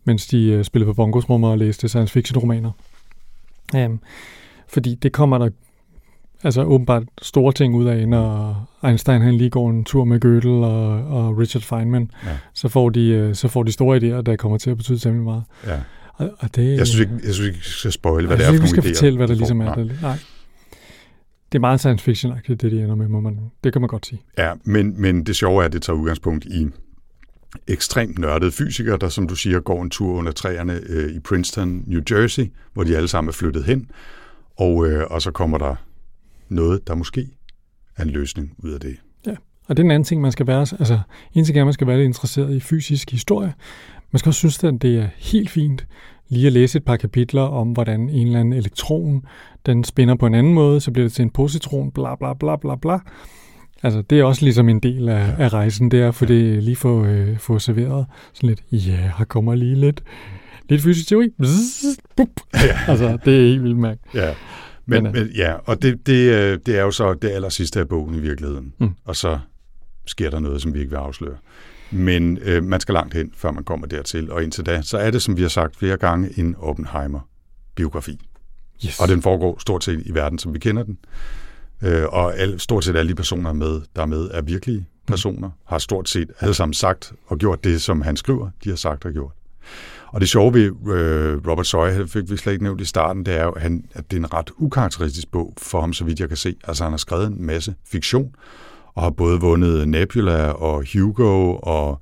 mens 0.03 0.27
de 0.27 0.63
spillede 0.63 0.89
på 0.89 0.93
bongosrummer 0.93 1.49
og 1.49 1.57
læste 1.57 1.89
science 1.89 2.13
fiction 2.13 2.41
romaner. 2.41 2.71
Um, 3.75 3.99
fordi 4.67 4.95
det 4.95 5.11
kommer 5.11 5.37
der 5.37 5.49
altså 6.43 6.63
åbenbart 6.63 7.03
store 7.21 7.53
ting 7.53 7.75
ud 7.75 7.85
af, 7.85 8.07
når 8.07 8.65
Einstein 8.85 9.21
han 9.21 9.35
lige 9.37 9.49
går 9.49 9.69
en 9.69 9.83
tur 9.83 10.03
med 10.03 10.25
Gödel 10.25 10.47
og, 10.47 11.07
og 11.07 11.37
Richard 11.37 11.63
Feynman, 11.63 12.11
ja. 12.25 12.37
så, 12.53 12.69
får 12.69 12.89
de, 12.89 13.07
øh, 13.09 13.35
så 13.35 13.47
får 13.47 13.63
de 13.63 13.71
store 13.71 13.97
idéer, 13.97 14.21
der 14.21 14.35
kommer 14.35 14.57
til 14.57 14.69
at 14.69 14.77
betyde 14.77 14.99
temmelig 14.99 15.23
meget. 15.23 15.43
Ja. 15.67 15.79
Og, 16.13 16.29
og 16.39 16.55
det, 16.55 16.77
Jeg 16.77 16.87
synes 16.87 16.99
ikke, 17.01 17.13
jeg 17.25 17.33
synes 17.33 17.47
ikke, 17.47 17.57
vi 17.59 17.63
skal 17.63 17.91
spoile, 17.91 18.27
hvad 18.27 18.37
jeg 18.37 18.39
det 18.39 18.45
er 18.45 18.57
synes 18.57 18.71
for 18.71 18.75
ikke, 18.75 18.83
vi 18.83 18.89
nogle 18.89 18.95
skal 18.95 18.95
idéer. 18.95 18.95
fortælle, 18.95 19.17
hvad 19.17 19.27
der 19.27 19.33
de 19.33 19.37
ligesom 19.37 19.61
er. 19.61 19.65
Nej. 19.65 19.75
Der. 19.75 19.85
Nej. 20.01 20.17
Det 21.51 21.57
er 21.57 21.59
meget 21.59 21.79
science 21.79 22.03
fiction-agtigt, 22.11 22.61
det 22.61 22.71
de 22.71 22.81
ender 22.81 22.95
med, 22.95 23.07
må 23.07 23.19
man, 23.19 23.39
det 23.63 23.73
kan 23.73 23.81
man 23.81 23.87
godt 23.87 24.05
sige. 24.05 24.21
Ja, 24.37 24.51
men, 24.63 25.01
men 25.01 25.23
det 25.23 25.35
sjove 25.35 25.61
er, 25.61 25.65
at 25.65 25.73
det 25.73 25.81
tager 25.81 25.97
udgangspunkt 25.97 26.45
i 26.45 26.67
ekstremt 27.67 28.19
nørdede 28.19 28.51
fysikere, 28.51 28.97
der 28.97 29.09
som 29.09 29.27
du 29.27 29.35
siger 29.35 29.59
går 29.59 29.83
en 29.83 29.89
tur 29.89 30.13
under 30.13 30.31
træerne 30.31 30.79
øh, 30.89 31.11
i 31.15 31.19
Princeton, 31.19 31.83
New 31.87 32.01
Jersey, 32.11 32.51
hvor 32.73 32.83
de 32.83 32.95
alle 32.97 33.07
sammen 33.07 33.29
er 33.29 33.33
flyttet 33.33 33.63
hen, 33.63 33.89
og, 34.57 34.87
øh, 34.87 35.03
og 35.09 35.21
så 35.21 35.31
kommer 35.31 35.57
der 35.57 35.75
noget, 36.49 36.87
der 36.87 36.95
måske 36.95 37.27
er 37.97 38.03
en 38.03 38.09
løsning 38.09 38.55
ud 38.57 38.71
af 38.71 38.79
det. 38.79 38.97
Og 39.69 39.77
det 39.77 39.83
er 39.83 39.85
en 39.85 39.91
anden 39.91 40.03
ting, 40.03 40.21
man 40.21 40.31
skal 40.31 40.47
være, 40.47 40.59
altså 40.59 40.99
en 41.33 41.45
ting 41.45 41.57
er, 41.57 41.63
man 41.63 41.73
skal 41.73 41.87
være 41.87 41.97
lidt 41.97 42.05
interesseret 42.05 42.55
i 42.55 42.59
fysisk 42.59 43.11
historie. 43.11 43.53
Man 44.11 44.19
skal 44.19 44.29
også 44.29 44.37
synes, 44.37 44.63
at 44.63 44.81
det 44.81 44.97
er 44.97 45.07
helt 45.17 45.49
fint 45.49 45.85
lige 46.29 46.47
at 46.47 46.53
læse 46.53 46.77
et 46.77 46.85
par 46.85 46.97
kapitler 46.97 47.41
om, 47.41 47.71
hvordan 47.71 48.09
en 48.09 48.27
eller 48.27 48.39
anden 48.39 48.53
elektron, 48.53 49.25
den 49.65 49.83
spænder 49.83 50.15
på 50.15 50.25
en 50.25 50.33
anden 50.33 50.53
måde, 50.53 50.81
så 50.81 50.91
bliver 50.91 51.05
det 51.05 51.13
til 51.13 51.23
en 51.23 51.29
positron, 51.29 51.91
bla 51.91 52.15
bla 52.15 52.33
bla 52.33 52.55
bla 52.55 52.75
bla. 52.75 52.99
Altså, 53.83 54.01
det 54.01 54.19
er 54.19 54.23
også 54.23 54.45
ligesom 54.45 54.69
en 54.69 54.79
del 54.79 55.09
af, 55.09 55.35
af 55.37 55.53
rejsen, 55.53 55.91
det 55.91 56.01
er 56.01 56.11
få 56.11 56.25
det 56.25 56.63
lige 56.63 56.75
få, 56.75 57.05
øh, 57.05 57.37
få 57.37 57.59
serveret 57.59 58.05
sådan 58.33 58.49
lidt, 58.49 58.87
ja, 58.87 59.11
her 59.17 59.25
kommer 59.25 59.55
lige 59.55 59.75
lidt, 59.75 60.03
lidt 60.69 60.81
fysisk 60.81 61.07
teori. 61.07 61.29
Bzzz, 61.41 61.83
bup. 62.17 62.29
Altså, 62.87 63.17
det 63.25 63.35
er 63.35 63.41
helt 63.41 63.63
vildt 63.63 63.77
mærkt. 63.77 64.01
Ja, 64.15 64.33
men, 64.89 65.03
Men, 65.03 65.11
men, 65.11 65.21
øh, 65.21 65.27
men 65.27 65.35
ja, 65.35 65.53
og 65.53 65.81
det, 65.81 66.07
det, 66.07 66.33
øh, 66.33 66.59
det 66.65 66.77
er 66.77 66.81
jo 66.81 66.91
så 66.91 67.13
det 67.13 67.29
aller 67.29 67.49
sidste 67.49 67.79
af 67.79 67.87
bogen 67.87 68.15
i 68.15 68.19
virkeligheden. 68.19 68.73
Mm. 68.79 68.89
Og 69.05 69.15
så 69.15 69.39
sker 70.05 70.29
der 70.29 70.39
noget, 70.39 70.61
som 70.61 70.73
vi 70.73 70.79
ikke 70.79 70.89
vil 70.89 70.97
afsløre. 70.97 71.37
Men 71.91 72.37
øh, 72.37 72.63
man 72.63 72.79
skal 72.79 72.93
langt 72.93 73.13
hen, 73.13 73.31
før 73.35 73.51
man 73.51 73.63
kommer 73.63 73.87
dertil. 73.87 74.31
Og 74.31 74.43
indtil 74.43 74.65
da, 74.65 74.81
så 74.81 74.97
er 74.97 75.11
det, 75.11 75.21
som 75.21 75.37
vi 75.37 75.41
har 75.41 75.49
sagt 75.49 75.75
flere 75.75 75.97
gange, 75.97 76.39
en 76.39 76.55
Oppenheimer-biografi. 76.59 78.19
Yes. 78.85 78.99
Og 78.99 79.07
den 79.07 79.21
foregår 79.21 79.59
stort 79.59 79.83
set 79.83 80.01
i 80.05 80.13
verden, 80.13 80.39
som 80.39 80.53
vi 80.53 80.59
kender 80.59 80.83
den. 80.83 80.97
Øh, 81.83 82.05
og 82.09 82.37
alle, 82.37 82.59
stort 82.59 82.83
set 82.83 82.95
alle 82.95 83.09
de 83.09 83.15
personer, 83.15 83.53
med, 83.53 83.81
der 83.95 84.01
er 84.01 84.05
med, 84.05 84.29
er 84.33 84.41
virkelige 84.41 84.85
personer. 85.07 85.49
Har 85.65 85.77
stort 85.77 86.09
set 86.09 86.31
alle 86.39 86.53
sammen 86.53 86.73
sagt 86.73 87.13
og 87.25 87.37
gjort 87.37 87.63
det, 87.63 87.81
som 87.81 88.01
han 88.01 88.15
skriver, 88.15 88.49
de 88.63 88.69
har 88.69 88.75
sagt 88.75 89.05
og 89.05 89.11
gjort. 89.11 89.31
Og 90.11 90.21
det 90.21 90.29
sjove 90.29 90.53
ved 90.53 90.65
øh, 90.93 91.47
Robert 91.47 91.67
Sawyer, 91.67 91.97
det 91.97 92.09
fik 92.09 92.29
vi 92.29 92.37
slet 92.37 92.53
ikke 92.53 92.63
nævnt 92.63 92.81
i 92.81 92.85
starten, 92.85 93.25
det 93.25 93.37
er 93.37 93.43
jo, 93.43 93.51
at, 93.51 93.61
han, 93.61 93.83
at 93.93 94.11
det 94.11 94.17
er 94.17 94.21
en 94.21 94.33
ret 94.33 94.51
ukarakteristisk 94.57 95.31
bog 95.31 95.53
for 95.57 95.81
ham, 95.81 95.93
så 95.93 96.03
vidt 96.05 96.19
jeg 96.19 96.27
kan 96.27 96.37
se. 96.37 96.55
Altså 96.67 96.83
han 96.83 96.93
har 96.93 96.97
skrevet 96.97 97.27
en 97.27 97.45
masse 97.45 97.75
fiktion, 97.85 98.35
og 98.95 99.03
har 99.03 99.09
både 99.09 99.39
vundet 99.39 99.87
Nebula 99.87 100.47
og 100.47 100.85
Hugo 100.93 101.55
og 101.55 102.01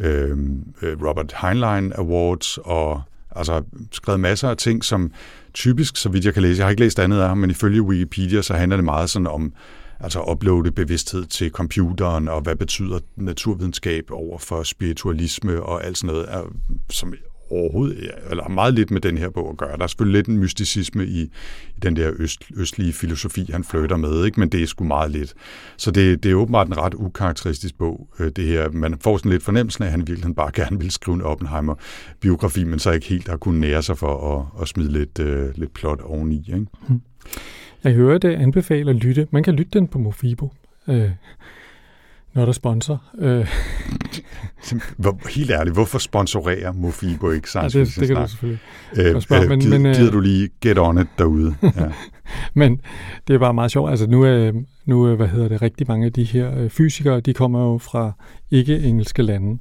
øhm, 0.00 0.64
øh, 0.82 0.96
Robert 1.06 1.34
Heinlein 1.42 1.92
Awards, 1.98 2.58
og 2.58 3.02
altså 3.36 3.62
skrevet 3.92 4.20
masser 4.20 4.48
af 4.48 4.56
ting, 4.56 4.84
som 4.84 5.12
typisk, 5.54 5.96
så 5.96 6.08
vidt 6.08 6.24
jeg 6.24 6.34
kan 6.34 6.42
læse, 6.42 6.58
jeg 6.58 6.66
har 6.66 6.70
ikke 6.70 6.82
læst 6.82 6.98
andet 6.98 7.20
af 7.20 7.28
ham, 7.28 7.38
men 7.38 7.50
ifølge 7.50 7.82
Wikipedia, 7.82 8.42
så 8.42 8.54
handler 8.54 8.76
det 8.76 8.84
meget 8.84 9.10
sådan 9.10 9.26
om 9.26 9.52
altså 10.00 10.22
uploade 10.30 10.72
bevidsthed 10.72 11.24
til 11.24 11.50
computeren, 11.50 12.28
og 12.28 12.40
hvad 12.40 12.56
betyder 12.56 12.98
naturvidenskab 13.16 14.04
over 14.10 14.38
for 14.38 14.62
spiritualisme 14.62 15.62
og 15.62 15.84
alt 15.84 15.98
sådan 15.98 16.14
noget, 16.14 16.26
er, 16.28 16.42
som 16.90 17.14
overhovedet, 17.50 18.10
eller 18.30 18.42
har 18.42 18.50
meget 18.50 18.74
lidt 18.74 18.90
med 18.90 19.00
den 19.00 19.18
her 19.18 19.30
bog 19.30 19.50
at 19.50 19.56
gøre. 19.56 19.76
Der 19.76 19.82
er 19.82 19.86
selvfølgelig 19.86 20.18
lidt 20.18 20.26
en 20.26 20.38
mysticisme 20.38 21.06
i, 21.06 21.20
i 21.76 21.80
den 21.82 21.96
der 21.96 22.12
øst, 22.16 22.44
østlige 22.56 22.92
filosofi, 22.92 23.50
han 23.52 23.64
flytter 23.64 23.96
med, 23.96 24.24
ikke? 24.24 24.40
men 24.40 24.48
det 24.48 24.62
er 24.62 24.66
sgu 24.66 24.84
meget 24.84 25.10
lidt. 25.10 25.34
Så 25.76 25.90
det, 25.90 26.22
det 26.22 26.30
er 26.30 26.34
åbenbart 26.34 26.66
en 26.66 26.78
ret 26.78 26.94
ukarakteristisk 26.94 27.78
bog, 27.78 28.08
øh, 28.20 28.30
det 28.36 28.44
her. 28.44 28.70
Man 28.70 28.98
får 29.00 29.16
sådan 29.16 29.32
lidt 29.32 29.42
fornemmelsen 29.42 29.84
af, 29.84 29.86
at 29.86 29.90
han 29.90 30.06
virkelig 30.06 30.34
bare 30.34 30.50
gerne 30.54 30.78
vil 30.78 30.90
skrive 30.90 31.14
en 31.14 31.22
Oppenheimer-biografi, 31.22 32.64
men 32.64 32.78
så 32.78 32.90
ikke 32.90 33.08
helt 33.08 33.28
har 33.28 33.36
kunnet 33.36 33.60
nære 33.60 33.82
sig 33.82 33.98
for 33.98 34.36
at, 34.36 34.62
at 34.62 34.68
smide 34.68 34.92
lidt, 34.92 35.18
øh, 35.18 35.48
lidt 35.54 35.74
plot 35.74 36.00
oveni. 36.00 36.38
Ikke? 36.38 36.66
Hmm. 36.88 37.00
Jeg 37.84 37.92
hører 37.92 38.18
det 38.18 38.34
anbefaler 38.34 38.92
at 38.92 38.96
lytte. 38.96 39.26
Man 39.30 39.42
kan 39.42 39.54
lytte 39.54 39.78
den 39.78 39.88
på 39.88 39.98
Mofibo, 39.98 40.52
øh, 40.88 41.10
når 42.38 42.44
der 42.44 42.48
er 42.48 42.52
sponsor. 42.52 43.02
Øh, 43.18 43.46
helt 45.30 45.50
ærligt, 45.50 45.74
hvorfor 45.76 45.98
sponsorerer 45.98 46.72
Mofibo 46.72 47.30
ikke 47.30 47.48
ja, 47.54 47.68
science 47.68 47.78
det, 47.78 47.86
fiction 47.86 48.00
det 48.00 48.08
kan 48.16 48.22
du 48.22 48.28
selvfølgelig. 48.30 48.60
Øh, 48.96 49.20
spørge, 49.22 49.42
øh, 49.42 49.48
men- 49.48 49.60
gider, 49.60 49.78
men, 49.78 49.86
øh, 49.86 49.94
gider 49.94 50.10
du 50.10 50.20
lige 50.20 50.48
get 50.60 50.78
on 50.78 50.98
it 50.98 51.06
derude? 51.18 51.54
Ja. 51.62 51.70
Men 52.54 52.80
det 53.28 53.34
er 53.34 53.38
bare 53.38 53.54
meget 53.54 53.70
sjovt. 53.70 53.90
Altså 53.90 54.06
nu 54.06 54.22
er, 54.24 54.52
nu 54.86 55.04
er 55.04 55.14
hvad 55.14 55.28
hedder 55.28 55.48
det, 55.48 55.62
rigtig 55.62 55.86
mange 55.88 56.06
af 56.06 56.12
de 56.12 56.24
her 56.24 56.58
øh, 56.58 56.70
fysikere, 56.70 57.20
de 57.20 57.34
kommer 57.34 57.60
jo 57.72 57.78
fra 57.78 58.12
ikke-engelske 58.50 59.22
lande. 59.22 59.58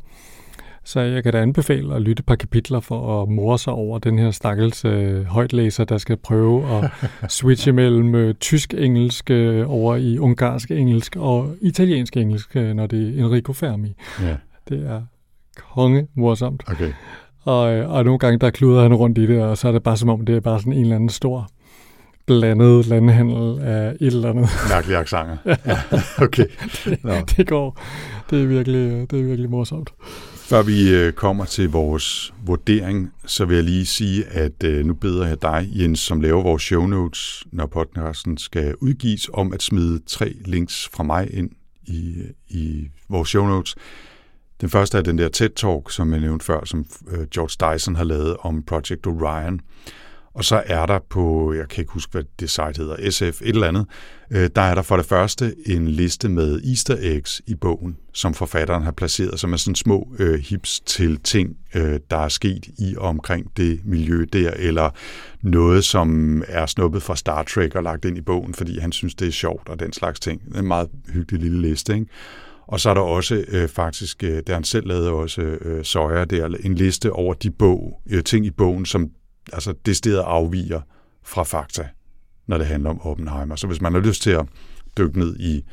Så 0.87 0.99
jeg 0.99 1.23
kan 1.23 1.33
da 1.33 1.41
anbefale 1.41 1.95
at 1.95 2.01
lytte 2.01 2.21
et 2.21 2.25
par 2.25 2.35
kapitler 2.35 2.79
for 2.79 3.21
at 3.23 3.29
more 3.29 3.59
sig 3.59 3.73
over 3.73 3.99
den 3.99 4.19
her 4.19 4.31
stakkels 4.31 4.85
øh, 4.85 5.23
højtlæser, 5.25 5.83
der 5.85 5.97
skal 5.97 6.17
prøve 6.17 6.65
at 6.77 6.91
switche 7.31 7.71
mellem 7.71 8.15
øh, 8.15 8.35
tysk-engelsk 8.35 9.31
øh, 9.31 9.71
over 9.71 9.95
i 9.95 10.17
ungarsk-engelsk 10.17 11.15
og 11.15 11.55
italiensk-engelsk, 11.61 12.55
øh, 12.55 12.73
når 12.73 12.87
det 12.87 13.19
er 13.19 13.23
Enrico 13.25 13.53
Fermi. 13.53 13.95
ja, 14.21 14.35
Det 14.69 14.85
er 14.87 15.01
konge 15.73 16.07
morsomt. 16.15 16.63
okay. 16.67 16.91
Og, 17.43 17.73
øh, 17.73 17.89
og 17.91 18.03
nogle 18.05 18.19
gange, 18.19 18.39
der 18.39 18.49
kluder 18.49 18.81
han 18.81 18.93
rundt 18.93 19.17
i 19.17 19.25
det, 19.27 19.43
og 19.43 19.57
så 19.57 19.67
er 19.67 19.71
det 19.71 19.83
bare 19.83 19.97
som 19.97 20.09
om, 20.09 20.25
det 20.25 20.35
er 20.35 20.39
bare 20.39 20.59
sådan 20.59 20.73
en 20.73 20.81
eller 20.81 20.95
anden 20.95 21.09
stor 21.09 21.49
blandet 22.27 22.85
landhandel 22.87 23.59
af 23.61 23.89
et 24.01 24.07
eller 24.13 24.29
andet. 24.29 24.49
Mærkelige 24.73 24.97
accenter. 24.97 25.37
Ja, 25.65 25.77
okay. 26.23 26.45
Nå. 27.03 27.13
det 27.37 27.47
går. 27.47 27.79
Det 28.29 28.41
er 28.41 28.45
virkelig, 28.45 29.11
det 29.11 29.19
er 29.19 29.23
virkelig 29.23 29.49
morsomt. 29.49 29.89
Før 30.47 30.63
vi 30.63 30.93
øh, 30.95 31.13
kommer 31.13 31.45
til 31.45 31.69
vores 31.69 32.33
vurdering, 32.45 33.13
så 33.25 33.45
vil 33.45 33.55
jeg 33.55 33.63
lige 33.63 33.85
sige, 33.85 34.25
at 34.25 34.63
øh, 34.63 34.85
nu 34.85 34.93
beder 34.93 35.27
jeg 35.27 35.41
dig, 35.41 35.69
Jens, 35.71 35.99
som 35.99 36.21
laver 36.21 36.43
vores 36.43 36.63
show 36.63 36.85
notes, 36.85 37.43
når 37.51 37.65
podcasten 37.65 38.37
skal 38.37 38.75
udgives, 38.75 39.29
om 39.33 39.53
at 39.53 39.63
smide 39.63 39.99
tre 40.05 40.35
links 40.45 40.89
fra 40.93 41.03
mig 41.03 41.33
ind 41.33 41.49
i, 41.87 42.23
i 42.49 42.87
vores 43.09 43.29
show 43.29 43.45
notes. 43.45 43.75
Den 44.61 44.69
første 44.69 44.97
er 44.97 45.01
den 45.01 45.17
der 45.17 45.29
TED-talk, 45.29 45.91
som 45.91 46.11
jeg 46.11 46.19
nævnte 46.19 46.45
før, 46.45 46.65
som 46.65 46.85
øh, 47.07 47.27
George 47.27 47.73
Dyson 47.75 47.95
har 47.95 48.03
lavet 48.03 48.37
om 48.39 48.63
Project 48.63 49.07
Orion. 49.07 49.59
Og 50.37 50.45
så 50.45 50.63
er 50.65 50.85
der 50.85 50.99
på, 51.09 51.53
jeg 51.53 51.69
kan 51.69 51.81
ikke 51.81 51.93
huske, 51.93 52.11
hvad 52.11 52.23
det 52.39 52.49
site 52.49 52.73
hedder, 52.77 53.11
SF, 53.11 53.41
et 53.41 53.49
eller 53.49 53.67
andet, 53.67 53.85
øh, 54.31 54.49
der 54.55 54.61
er 54.61 54.75
der 54.75 54.81
for 54.81 54.97
det 54.97 55.05
første 55.05 55.55
en 55.65 55.87
liste 55.87 56.29
med 56.29 56.61
easter 56.63 56.95
eggs 56.99 57.41
i 57.47 57.55
bogen, 57.55 57.97
som 58.13 58.33
forfatteren 58.33 58.83
har 58.83 58.91
placeret, 58.91 59.39
som 59.39 59.53
er 59.53 59.57
sådan 59.57 59.75
små 59.75 60.15
øh, 60.19 60.39
hips 60.39 60.79
til 60.79 61.19
ting, 61.19 61.57
øh, 61.75 61.99
der 62.11 62.17
er 62.17 62.29
sket 62.29 62.67
i 62.79 62.95
og 62.97 63.09
omkring 63.09 63.57
det 63.57 63.79
miljø 63.85 64.25
der, 64.33 64.51
eller 64.55 64.89
noget, 65.41 65.83
som 65.83 66.43
er 66.47 66.65
snuppet 66.65 67.03
fra 67.03 67.15
Star 67.15 67.43
Trek 67.43 67.75
og 67.75 67.83
lagt 67.83 68.05
ind 68.05 68.17
i 68.17 68.21
bogen, 68.21 68.53
fordi 68.53 68.79
han 68.79 68.91
synes, 68.91 69.15
det 69.15 69.27
er 69.27 69.31
sjovt 69.31 69.69
og 69.69 69.79
den 69.79 69.93
slags 69.93 70.19
ting. 70.19 70.45
Det 70.45 70.55
er 70.55 70.59
en 70.59 70.67
meget 70.67 70.89
hyggelig 71.13 71.41
lille 71.41 71.61
liste, 71.61 71.93
ikke? 71.93 72.05
Og 72.67 72.79
så 72.79 72.89
er 72.89 72.93
der 72.93 73.01
også 73.01 73.45
øh, 73.47 73.67
faktisk, 73.67 74.23
øh, 74.23 74.43
der 74.47 74.53
han 74.53 74.63
selv 74.63 74.87
lavede 74.87 75.11
også 75.11 75.41
øh, 75.41 75.85
Søjer 75.85 76.25
der, 76.25 76.57
en 76.63 76.75
liste 76.75 77.11
over 77.11 77.33
de 77.33 77.51
bog, 77.51 78.01
øh, 78.09 78.23
ting 78.23 78.45
i 78.45 78.51
bogen, 78.51 78.85
som 78.85 79.11
altså 79.53 79.73
decideret 79.85 80.23
afviger 80.23 80.81
fra 81.23 81.43
fakta, 81.43 81.87
når 82.47 82.57
det 82.57 82.67
handler 82.67 82.89
om 82.89 83.01
Oppenheimer. 83.01 83.55
Så 83.55 83.67
hvis 83.67 83.81
man 83.81 83.93
har 83.93 83.99
lyst 83.99 84.21
til 84.21 84.31
at 84.31 84.45
dykke 84.97 85.19
ned 85.19 85.39
i, 85.39 85.63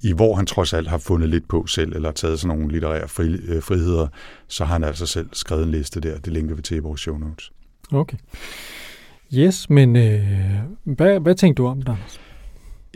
i 0.00 0.12
hvor 0.12 0.34
han 0.34 0.46
trods 0.46 0.72
alt 0.72 0.88
har 0.88 0.98
fundet 0.98 1.28
lidt 1.28 1.48
på 1.48 1.66
selv, 1.66 1.92
eller 1.92 2.12
taget 2.12 2.40
sådan 2.40 2.56
nogle 2.56 2.72
litterære 2.72 3.08
fri, 3.08 3.32
øh, 3.32 3.62
friheder, 3.62 4.08
så 4.48 4.64
har 4.64 4.72
han 4.72 4.84
altså 4.84 5.06
selv 5.06 5.28
skrevet 5.32 5.62
en 5.62 5.70
liste 5.70 6.00
der. 6.00 6.18
Det 6.18 6.32
linker 6.32 6.54
vi 6.54 6.62
til 6.62 6.76
i 6.76 6.80
vores 6.80 7.00
show 7.00 7.18
notes. 7.18 7.52
Okay. 7.92 8.16
Yes, 9.34 9.70
men 9.70 9.96
øh, 9.96 10.58
hvad, 10.84 11.20
hvad 11.20 11.34
tænkte 11.34 11.62
du 11.62 11.68
om 11.68 11.82
det? 11.82 11.96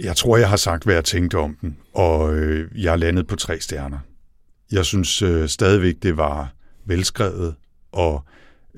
Jeg 0.04 0.16
tror, 0.16 0.36
jeg 0.36 0.48
har 0.48 0.56
sagt, 0.56 0.84
hvad 0.84 0.94
jeg 0.94 1.04
tænkte 1.04 1.38
om 1.38 1.56
den, 1.60 1.76
og 1.94 2.34
øh, 2.34 2.82
jeg 2.82 2.92
er 2.92 2.96
landet 2.96 3.26
på 3.26 3.36
tre 3.36 3.60
stjerner. 3.60 3.98
Jeg 4.72 4.84
synes 4.84 5.22
øh, 5.22 5.48
stadigvæk, 5.48 5.94
det 6.02 6.16
var 6.16 6.52
velskrevet 6.84 7.54
og 7.92 8.24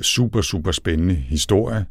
super, 0.03 0.41
super 0.41 0.73
spændende 0.73 1.15
historie. 1.15 1.87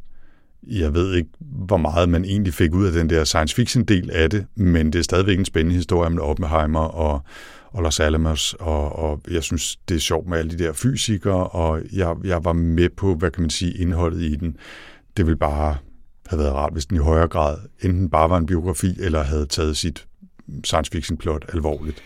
Jeg 0.68 0.94
ved 0.94 1.16
ikke, 1.16 1.30
hvor 1.40 1.78
meget 1.78 2.10
man 2.10 2.26
egentlig 2.26 2.54
fik 2.54 2.74
ud 2.74 2.86
af 2.86 2.92
den 2.92 3.10
der 3.10 3.24
science 3.24 3.56
fiction 3.56 3.84
del 3.84 4.12
af 4.12 4.30
det, 4.30 4.46
men 4.56 4.94
det 4.94 5.00
er 5.00 5.04
stadigvæk 5.04 5.40
en 5.40 5.46
spændende 5.46 5.76
historie 5.76 6.10
med 6.10 6.22
Oppenheimer 6.22 6.80
og, 6.80 7.22
og 7.72 7.84
Los 7.84 8.00
Alamos, 8.00 8.54
og, 8.60 8.96
og 8.96 9.22
jeg 9.32 9.44
synes, 9.44 9.76
det 9.90 9.96
er 9.96 10.00
sjovt 10.00 10.28
med 10.28 10.38
alle 10.38 10.52
de 10.52 10.64
der 10.64 10.74
fysikere, 10.74 11.48
og 11.48 11.82
jeg, 11.94 12.16
jeg 12.24 12.46
var 12.46 12.54
med 12.54 12.90
på, 12.90 13.16
hvad 13.16 13.32
kan 13.32 13.42
man 13.42 13.50
sige, 13.50 13.74
indholdet 13.74 14.22
i 14.22 14.36
den. 14.36 14.58
Det 15.18 15.26
ville 15.26 15.38
bare 15.38 15.78
have 16.28 16.40
været 16.40 16.54
rart, 16.54 16.74
hvis 16.74 16.86
den 16.86 16.98
i 16.98 17.00
højere 17.00 17.28
grad 17.28 17.58
enten 17.82 18.10
bare 18.10 18.30
var 18.30 18.38
en 18.38 18.46
biografi, 18.46 18.96
eller 19.00 19.24
havde 19.24 19.46
taget 19.46 19.78
sit 19.78 20.08
science 20.64 20.92
fiction 20.92 21.18
plot 21.18 21.46
alvorligt. 21.54 21.98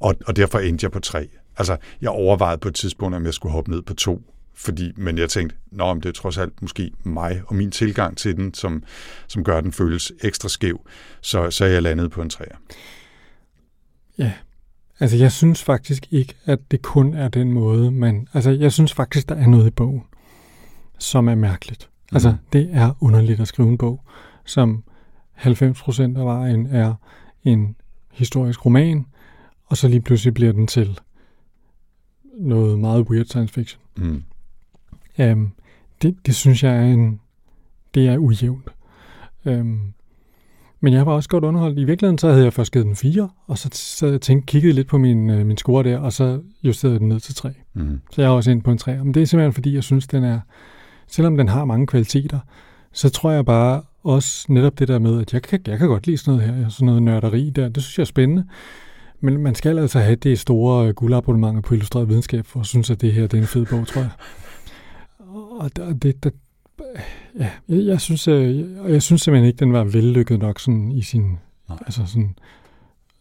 Og, 0.00 0.14
og 0.26 0.36
derfor 0.36 0.58
endte 0.58 0.84
jeg 0.84 0.90
på 0.90 1.00
tre. 1.00 1.28
Altså, 1.56 1.76
jeg 2.00 2.10
overvejede 2.10 2.58
på 2.58 2.68
et 2.68 2.74
tidspunkt, 2.74 3.16
om 3.16 3.24
jeg 3.24 3.34
skulle 3.34 3.52
hoppe 3.52 3.70
ned 3.70 3.82
på 3.82 3.94
to, 3.94 4.22
fordi, 4.54 4.92
men 4.96 5.18
jeg 5.18 5.30
tænkte, 5.30 5.56
nå, 5.70 5.94
men 5.94 6.02
det 6.02 6.08
er 6.08 6.12
trods 6.12 6.38
alt 6.38 6.62
måske 6.62 6.90
mig 7.04 7.42
og 7.46 7.54
min 7.54 7.70
tilgang 7.70 8.16
til 8.16 8.36
den, 8.36 8.54
som, 8.54 8.82
som 9.28 9.44
gør, 9.44 9.58
at 9.58 9.64
den 9.64 9.72
føles 9.72 10.12
ekstra 10.22 10.48
skæv. 10.48 10.86
Så, 11.20 11.50
så 11.50 11.64
er 11.64 11.68
jeg 11.68 11.82
landet 11.82 12.10
på 12.10 12.22
en 12.22 12.30
træer. 12.30 12.56
Ja, 14.18 14.32
altså 15.00 15.16
jeg 15.16 15.32
synes 15.32 15.62
faktisk 15.64 16.06
ikke, 16.10 16.34
at 16.44 16.58
det 16.70 16.82
kun 16.82 17.14
er 17.14 17.28
den 17.28 17.52
måde, 17.52 17.90
man... 17.90 18.28
Altså 18.34 18.50
jeg 18.50 18.72
synes 18.72 18.92
faktisk, 18.92 19.28
der 19.28 19.34
er 19.34 19.46
noget 19.46 19.66
i 19.66 19.70
bogen, 19.70 20.02
som 20.98 21.28
er 21.28 21.34
mærkeligt. 21.34 21.88
Altså, 22.12 22.28
Mhm. 22.28 22.38
det 22.52 22.68
er 22.72 22.92
underligt 23.00 23.40
at 23.40 23.48
skrive 23.48 23.68
en 23.68 23.78
bog, 23.78 24.04
som 24.44 24.84
90% 25.34 26.16
af 26.18 26.24
vejen 26.24 26.66
er 26.66 26.94
en 27.44 27.76
historisk 28.12 28.64
roman, 28.66 29.06
og 29.66 29.76
så 29.76 29.88
lige 29.88 30.00
pludselig 30.00 30.34
bliver 30.34 30.52
den 30.52 30.66
til 30.66 30.98
noget 32.38 32.78
meget 32.78 33.06
weird 33.10 33.26
science 33.26 33.54
fiction. 33.54 33.82
Mm. 33.96 34.22
Um, 35.18 35.52
det, 36.02 36.16
det 36.26 36.34
synes 36.34 36.62
jeg 36.62 36.76
er 36.76 36.82
en... 36.84 37.20
Det 37.94 38.08
er 38.08 38.18
ujævnt. 38.18 38.68
Um, 39.44 39.94
men 40.80 40.92
jeg 40.92 41.06
var 41.06 41.12
også 41.12 41.28
godt 41.28 41.44
underholdt. 41.44 41.78
I 41.78 41.84
virkeligheden 41.84 42.18
så 42.18 42.30
havde 42.30 42.44
jeg 42.44 42.52
først 42.52 42.72
givet 42.72 42.86
den 42.86 42.96
4, 42.96 43.28
og 43.46 43.58
så 43.58 44.06
og 44.14 44.20
tænkte, 44.20 44.46
kiggede 44.46 44.72
lidt 44.72 44.88
på 44.88 44.98
min, 44.98 45.30
øh, 45.30 45.46
min 45.46 45.56
score 45.56 45.82
der, 45.82 45.98
og 45.98 46.12
så 46.12 46.40
justerede 46.62 46.98
den 46.98 47.08
ned 47.08 47.20
til 47.20 47.34
3. 47.34 47.50
Mm. 47.74 48.00
Så 48.12 48.22
jeg 48.22 48.28
er 48.28 48.32
også 48.32 48.50
inde 48.50 48.62
på 48.62 48.70
en 48.70 48.78
3. 48.78 49.04
Men 49.04 49.14
det 49.14 49.22
er 49.22 49.26
simpelthen 49.26 49.52
fordi, 49.52 49.74
jeg 49.74 49.84
synes, 49.84 50.06
den 50.06 50.24
er... 50.24 50.40
Selvom 51.06 51.36
den 51.36 51.48
har 51.48 51.64
mange 51.64 51.86
kvaliteter, 51.86 52.38
så 52.92 53.10
tror 53.10 53.30
jeg 53.30 53.44
bare 53.44 53.82
også 54.02 54.46
netop 54.48 54.78
det 54.78 54.88
der 54.88 54.98
med, 54.98 55.20
at 55.20 55.32
jeg 55.32 55.42
kan, 55.42 55.60
jeg 55.66 55.78
kan 55.78 55.88
godt 55.88 56.06
lide 56.06 56.18
sådan 56.18 56.38
noget 56.38 56.54
her, 56.54 56.68
sådan 56.68 56.86
noget 56.86 57.02
nørderi 57.02 57.50
der. 57.50 57.68
Det 57.68 57.82
synes 57.82 57.98
jeg 57.98 58.02
er 58.02 58.06
spændende. 58.06 58.44
Men 59.20 59.42
man 59.42 59.54
skal 59.54 59.78
altså 59.78 59.98
have 59.98 60.16
det 60.16 60.38
store 60.38 60.92
guldabonnementer 60.92 61.60
på 61.60 61.74
Illustreret 61.74 62.08
Videnskab, 62.08 62.46
for 62.46 62.60
at 62.60 62.66
synes, 62.66 62.90
at 62.90 63.00
det 63.00 63.12
her 63.12 63.22
det 63.22 63.34
er 63.34 63.40
en 63.40 63.46
fed 63.46 63.66
bog, 63.66 63.86
tror 63.86 64.00
jeg. 64.00 64.10
Og 65.34 65.70
det, 66.02 66.24
der, 66.24 66.30
ja, 67.38 67.50
jeg, 67.68 67.86
jeg, 67.86 68.00
synes, 68.00 68.28
øh, 68.28 68.58
jeg, 68.58 68.90
jeg 68.92 69.02
synes 69.02 69.22
simpelthen 69.22 69.46
ikke, 69.48 69.58
den 69.58 69.72
var 69.72 69.84
vellykket 69.84 70.38
nok 70.38 70.60
sådan 70.60 70.92
i 70.92 71.02
sin... 71.02 71.22
Nej. 71.68 71.78
Altså 71.80 72.06
sådan, 72.06 72.34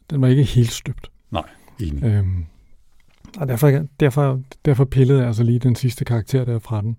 den 0.10 0.22
var 0.22 0.28
ikke 0.28 0.44
helt 0.44 0.72
støbt. 0.72 1.12
Enig. 1.80 2.04
Øhm, 2.04 2.46
og 3.38 3.48
derfor, 3.48 3.86
derfor, 4.00 4.42
derfor 4.66 4.86
pillede 4.86 5.20
jeg 5.20 5.28
altså 5.28 5.44
lige 5.44 5.60
den 5.60 5.76
sidste 5.76 6.06
karakter 6.06 6.46
der 6.46 6.60
fra 6.60 6.82
den. 6.82 6.96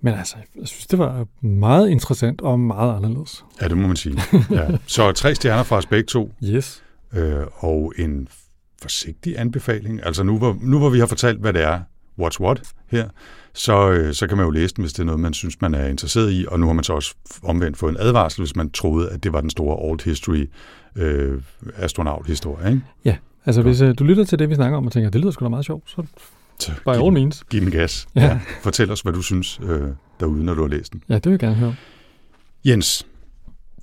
Men 0.00 0.14
altså, 0.14 0.36
jeg 0.60 0.68
synes, 0.68 0.86
det 0.86 0.98
var 0.98 1.26
meget 1.40 1.88
interessant 1.90 2.40
og 2.40 2.60
meget 2.60 2.96
anderledes. 2.96 3.44
Ja, 3.60 3.68
det 3.68 3.76
må 3.76 3.86
man 3.86 3.96
sige. 3.96 4.20
Ja. 4.50 4.68
Så 4.86 5.12
tre 5.12 5.34
stjerner 5.34 5.62
fra 5.62 5.76
os 5.76 5.86
begge 5.86 6.06
to, 6.06 6.34
Yes. 6.44 6.82
øh, 7.12 7.40
og 7.58 7.92
en 7.98 8.28
forsigtig 8.82 9.38
anbefaling. 9.38 10.00
Altså 10.06 10.22
nu 10.22 10.38
hvor, 10.38 10.56
nu 10.60 10.78
hvor 10.78 10.90
vi 10.90 10.98
har 10.98 11.06
fortalt, 11.06 11.40
hvad 11.40 11.52
det 11.52 11.62
er, 11.62 11.80
what's 12.20 12.40
what 12.40 12.62
her, 12.86 13.08
så, 13.58 13.90
øh, 13.90 14.14
så 14.14 14.26
kan 14.26 14.36
man 14.36 14.46
jo 14.46 14.50
læse 14.50 14.74
den, 14.74 14.82
hvis 14.82 14.92
det 14.92 15.00
er 15.00 15.04
noget, 15.06 15.20
man 15.20 15.34
synes, 15.34 15.60
man 15.60 15.74
er 15.74 15.86
interesseret 15.86 16.32
i, 16.32 16.46
og 16.48 16.60
nu 16.60 16.66
har 16.66 16.72
man 16.72 16.84
så 16.84 16.92
også 16.92 17.14
omvendt 17.42 17.76
fået 17.78 17.90
en 17.90 17.96
advarsel, 18.00 18.40
hvis 18.40 18.56
man 18.56 18.70
troede, 18.70 19.10
at 19.10 19.24
det 19.24 19.32
var 19.32 19.40
den 19.40 19.50
store 19.50 19.76
old 19.76 20.04
history 20.04 20.46
øh, 20.96 21.42
astronaut-historie. 21.76 22.68
Ikke? 22.68 22.82
Altså, 23.46 23.62
Godt. 23.62 23.66
hvis 23.66 23.82
uh, 23.82 23.94
du 23.98 24.04
lytter 24.04 24.24
til 24.24 24.38
det, 24.38 24.48
vi 24.50 24.54
snakker 24.54 24.78
om, 24.78 24.86
og 24.86 24.92
tænker, 24.92 25.10
det 25.10 25.20
lyder 25.20 25.30
sgu 25.30 25.44
da 25.44 25.48
meget 25.48 25.64
sjovt, 25.64 25.90
så 25.90 26.02
Så 26.60 26.72
by 26.72 26.90
giv, 26.90 27.02
all 27.04 27.12
means. 27.12 27.44
giv 27.50 27.60
den 27.60 27.70
gas. 27.70 28.06
Ja. 28.14 28.40
Fortæl 28.62 28.90
os, 28.90 29.00
hvad 29.00 29.12
du 29.12 29.22
synes 29.22 29.60
øh, 29.62 29.80
derude, 30.20 30.44
når 30.44 30.54
du 30.54 30.60
har 30.62 30.68
læst 30.68 30.92
den. 30.92 31.02
Ja, 31.08 31.14
det 31.14 31.24
vil 31.24 31.30
jeg 31.32 31.38
gerne 31.38 31.54
høre. 31.54 31.74
Jens, 32.64 33.06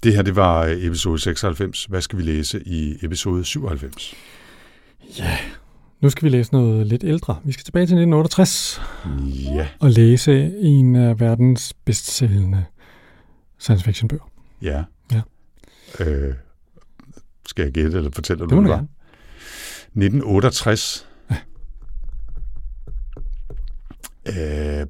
det 0.03 0.13
her 0.13 0.21
det 0.21 0.35
var 0.35 0.65
øh, 0.65 0.85
episode 0.85 1.19
96. 1.19 1.85
Hvad 1.85 2.01
skal 2.01 2.19
vi 2.19 2.23
læse 2.23 2.61
i 2.65 2.95
episode 3.01 3.43
97? 3.43 4.13
Ja, 5.19 5.37
nu 6.01 6.09
skal 6.09 6.23
vi 6.23 6.29
læse 6.29 6.53
noget 6.53 6.87
lidt 6.87 7.03
ældre. 7.03 7.39
Vi 7.43 7.51
skal 7.51 7.63
tilbage 7.65 7.81
til 7.85 7.93
1968 7.95 8.81
Ja, 9.55 9.67
og 9.79 9.89
læse 9.91 10.51
en 10.59 10.95
af 10.95 11.19
verdens 11.19 11.73
bedst 11.85 12.11
sælgende 12.11 12.65
science 13.59 13.85
fiction 13.85 14.07
bøger. 14.07 14.29
ja. 14.61 14.83
Ja. 15.11 15.21
Øh, 15.99 16.33
skal 17.47 17.63
jeg 17.63 17.71
gætte, 17.71 17.97
eller 17.97 18.11
fortæller 18.11 18.45
Det 18.45 18.49
du, 18.51 18.55
må 18.55 18.61
du 18.61 18.67
hvad? 18.67 18.75
gerne. 18.75 18.87
1968. 19.87 21.07
Øh, 24.27 24.87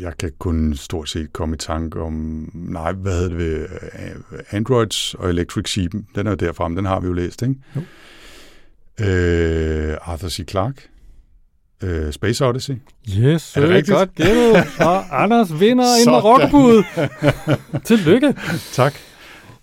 jeg 0.00 0.12
kan 0.18 0.32
kun 0.38 0.74
stort 0.74 1.08
set 1.08 1.32
komme 1.32 1.54
i 1.54 1.58
tanke 1.58 2.00
om, 2.00 2.12
nej, 2.54 2.92
hvad 2.92 3.12
hedder 3.30 3.36
det 3.38 3.66
øh, 4.32 4.40
Androids 4.50 5.14
og 5.14 5.30
Electric 5.30 5.68
Sheep, 5.70 5.92
den 6.14 6.26
er 6.26 6.30
jo 6.30 6.36
derfra, 6.36 6.68
den 6.68 6.84
har 6.84 7.00
vi 7.00 7.06
jo 7.06 7.12
læst, 7.12 7.42
ikke? 7.42 7.54
Jo. 7.76 7.80
Øh, 9.00 9.96
Arthur 10.02 10.28
C. 10.28 10.48
Clarke, 10.50 10.82
øh, 11.82 12.12
Space 12.12 12.46
Odyssey. 12.46 12.74
Yes, 13.18 13.56
Er 13.56 13.60
det 13.60 13.70
rigtigt? 13.70 13.96
godt 13.96 14.14
gættet. 14.14 14.64
Og 14.80 15.22
Anders 15.22 15.60
vinder 15.60 15.84
en 16.06 16.10
rockebud. 16.16 16.82
Tillykke. 17.88 18.34
Tak. 18.72 18.94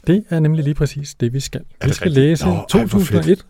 Det 0.07 0.23
er 0.29 0.39
nemlig 0.39 0.63
lige 0.63 0.73
præcis 0.73 1.15
det, 1.15 1.33
vi 1.33 1.39
skal. 1.39 1.61
Vi 1.83 1.93
skal 1.93 2.09
rigtigt? 2.09 2.15
læse 2.15 2.45
Nå, 2.45 2.51
ej, 2.51 2.57
hvor 2.57 2.65
2001 2.67 3.45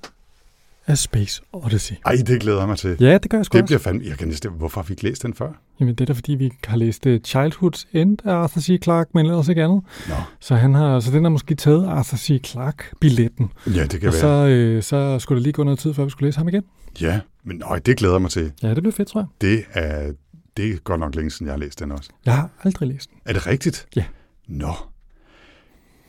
af 0.88 0.98
Space 0.98 1.42
Odyssey. 1.54 1.96
Ej, 2.06 2.16
det 2.28 2.42
glæder 2.42 2.60
jeg 2.60 2.68
mig 2.68 2.78
til. 2.78 2.98
Ja, 3.00 3.18
det 3.18 3.32
gør 3.32 3.38
jeg 3.38 3.46
sgu 3.46 3.58
Det 3.58 3.66
bliver 3.66 3.80
fandme... 3.80 4.04
Jeg 4.08 4.18
kan 4.18 4.28
næsten... 4.28 4.52
Hvorfor 4.52 4.82
har 4.82 4.86
vi 4.88 4.92
ikke 4.92 5.04
læst 5.04 5.24
den 5.24 5.34
før? 5.34 5.50
Jamen, 5.80 5.96
det 5.96 6.02
er 6.02 6.06
da 6.06 6.14
fordi, 6.14 6.32
vi 6.36 6.52
har 6.66 6.78
læst 6.78 7.06
uh, 7.06 7.16
Childhood's 7.28 7.86
End 7.94 8.18
af 8.26 8.34
Arthur 8.34 8.62
C. 8.62 8.80
Clarke, 8.84 9.10
men 9.14 9.26
ellers 9.26 9.48
ikke 9.48 9.64
andet. 9.64 9.82
Nå, 10.10 10.16
Så, 10.40 10.56
han 10.56 10.74
har, 10.74 11.00
så 11.00 11.12
den 11.12 11.24
har 11.24 11.32
måske 11.32 11.56
taget 11.56 11.86
Arthur 11.88 12.18
C. 12.18 12.42
Clarke-billetten. 12.46 13.52
ja, 13.68 13.86
det 13.86 14.00
kan 14.00 14.08
Og 14.10 14.14
være. 14.14 14.22
så, 14.22 14.28
øh, 14.48 14.84
så 14.84 15.20
skulle 15.20 15.38
der 15.40 15.44
lige 15.44 15.54
gå 15.54 15.64
noget 15.64 15.80
tid, 15.80 15.94
før 15.94 16.04
vi 16.04 16.10
skulle 16.10 16.28
læse 16.28 16.38
ham 16.38 16.48
igen. 16.48 16.64
Ja, 17.02 17.20
men 17.44 17.58
nøj, 17.58 17.80
det 17.80 17.98
glæder 17.98 18.14
jeg 18.14 18.22
mig 18.22 18.32
til. 18.32 18.52
Ja, 18.64 18.70
det 18.70 18.78
bliver 18.84 18.92
fedt, 18.94 19.08
tror 19.08 19.20
jeg. 19.22 19.28
Det 19.42 19.64
er, 19.74 20.12
det 20.58 20.70
er 20.72 20.78
godt 20.78 21.00
nok 21.00 21.16
længe 21.16 21.32
siden, 21.32 21.46
jeg 21.48 21.54
har 21.54 21.60
læst 21.60 21.80
den 21.80 21.92
også. 21.92 22.10
Jeg 22.26 22.36
har 22.36 22.50
aldrig 22.64 22.88
læst 22.90 23.10
den. 23.10 23.18
Er 23.26 23.34
det 23.34 23.48
rigtigt? 23.48 23.88
Ja. 23.96 24.04
Nå. 24.48 24.74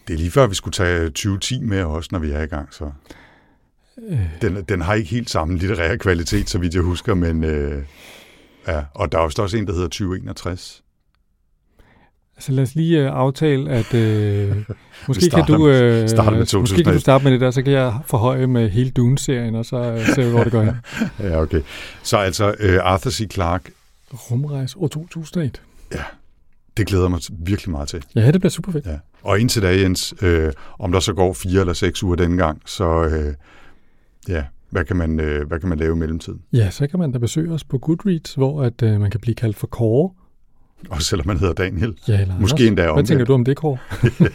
Det 0.08 0.14
er 0.14 0.18
lige 0.18 0.30
før, 0.30 0.46
vi 0.46 0.54
skulle 0.54 0.72
tage 0.72 1.04
2010 1.06 1.60
med 1.62 1.82
også, 1.82 2.08
når 2.12 2.18
vi 2.18 2.30
er 2.30 2.42
i 2.42 2.46
gang. 2.46 2.68
Så. 2.74 2.90
Øh, 4.08 4.20
Den, 4.42 4.64
den 4.68 4.80
har 4.80 4.94
ikke 4.94 5.10
helt 5.10 5.30
samme 5.30 5.58
litterære 5.58 5.98
kvalitet, 5.98 6.50
så 6.50 6.58
vidt 6.58 6.74
jeg 6.74 6.82
husker, 6.82 7.14
men... 7.14 7.44
Øh, 7.44 7.82
ja. 8.68 8.82
Og 8.94 9.12
der 9.12 9.18
er 9.18 9.22
jo 9.22 9.42
også 9.42 9.56
en, 9.56 9.66
der 9.66 9.72
hedder 9.72 9.88
2061. 9.88 10.82
altså 12.36 12.52
lad 12.52 12.62
os 12.62 12.74
lige 12.74 12.98
øh, 12.98 13.10
aftale, 13.12 13.70
at 13.70 13.94
øh, 13.94 14.56
måske, 15.08 15.30
kan 15.30 15.44
du, 15.46 15.68
øh, 15.68 15.92
med 15.92 16.00
måske 16.00 16.16
kan 16.16 16.46
2001. 16.46 16.94
du 16.94 17.00
starte 17.00 17.24
med 17.24 17.32
det 17.32 17.40
der, 17.40 17.50
så 17.50 17.62
kan 17.62 17.72
jeg 17.72 17.98
forhøje 18.06 18.46
med 18.46 18.70
hele 18.70 18.90
Dune-serien, 18.90 19.54
og 19.54 19.64
så 19.64 19.76
øh, 19.76 20.16
vi, 20.16 20.30
hvor 20.30 20.42
det 20.42 20.52
går 20.52 20.62
hen. 20.62 20.74
Ja, 21.30 21.40
okay. 21.40 21.60
Så 22.02 22.16
altså, 22.16 22.54
øh, 22.60 22.78
Arthur 22.82 23.10
C. 23.10 23.32
Clarke, 23.32 23.70
Rumrejse 24.12 24.78
år 24.78 24.88
2001. 24.88 25.62
det 26.76 26.86
glæder 26.86 27.08
mig 27.08 27.20
virkelig 27.30 27.70
meget 27.70 27.88
til. 27.88 28.04
Ja, 28.14 28.30
det 28.32 28.40
bliver 28.40 28.50
super 28.50 28.72
fedt. 28.72 28.86
Ja. 28.86 28.98
Og 29.22 29.40
indtil 29.40 29.62
da, 29.62 29.80
Jens, 29.80 30.14
øh, 30.22 30.52
om 30.78 30.92
der 30.92 31.00
så 31.00 31.12
går 31.12 31.32
fire 31.32 31.60
eller 31.60 31.72
seks 31.72 32.02
uger 32.02 32.16
denne 32.16 32.36
gang, 32.36 32.62
så 32.66 33.04
øh, 33.04 33.34
ja, 34.28 34.44
hvad 34.70 34.84
kan, 34.84 34.96
man, 34.96 35.20
øh, 35.20 35.46
hvad 35.46 35.60
kan 35.60 35.68
man 35.68 35.78
lave 35.78 35.96
i 35.96 35.98
mellemtiden? 35.98 36.40
Ja, 36.52 36.70
så 36.70 36.86
kan 36.86 36.98
man 36.98 37.12
da 37.12 37.18
besøge 37.18 37.52
os 37.52 37.64
på 37.64 37.78
Goodreads, 37.78 38.34
hvor 38.34 38.62
at, 38.62 38.82
øh, 38.82 39.00
man 39.00 39.10
kan 39.10 39.20
blive 39.20 39.34
kaldt 39.34 39.56
for 39.56 39.66
Kåre. 39.66 40.10
Også 40.90 41.08
selvom 41.08 41.26
man 41.26 41.38
hedder 41.38 41.54
Daniel. 41.54 41.94
Ja, 42.08 42.20
eller 42.20 42.38
Måske 42.40 42.54
Anders. 42.54 42.68
endda 42.68 42.82
Hvad 42.82 42.90
omvendt. 42.90 43.08
tænker 43.08 43.24
du 43.24 43.34
om 43.34 43.44
det, 43.44 43.56
Kåre? 43.56 43.78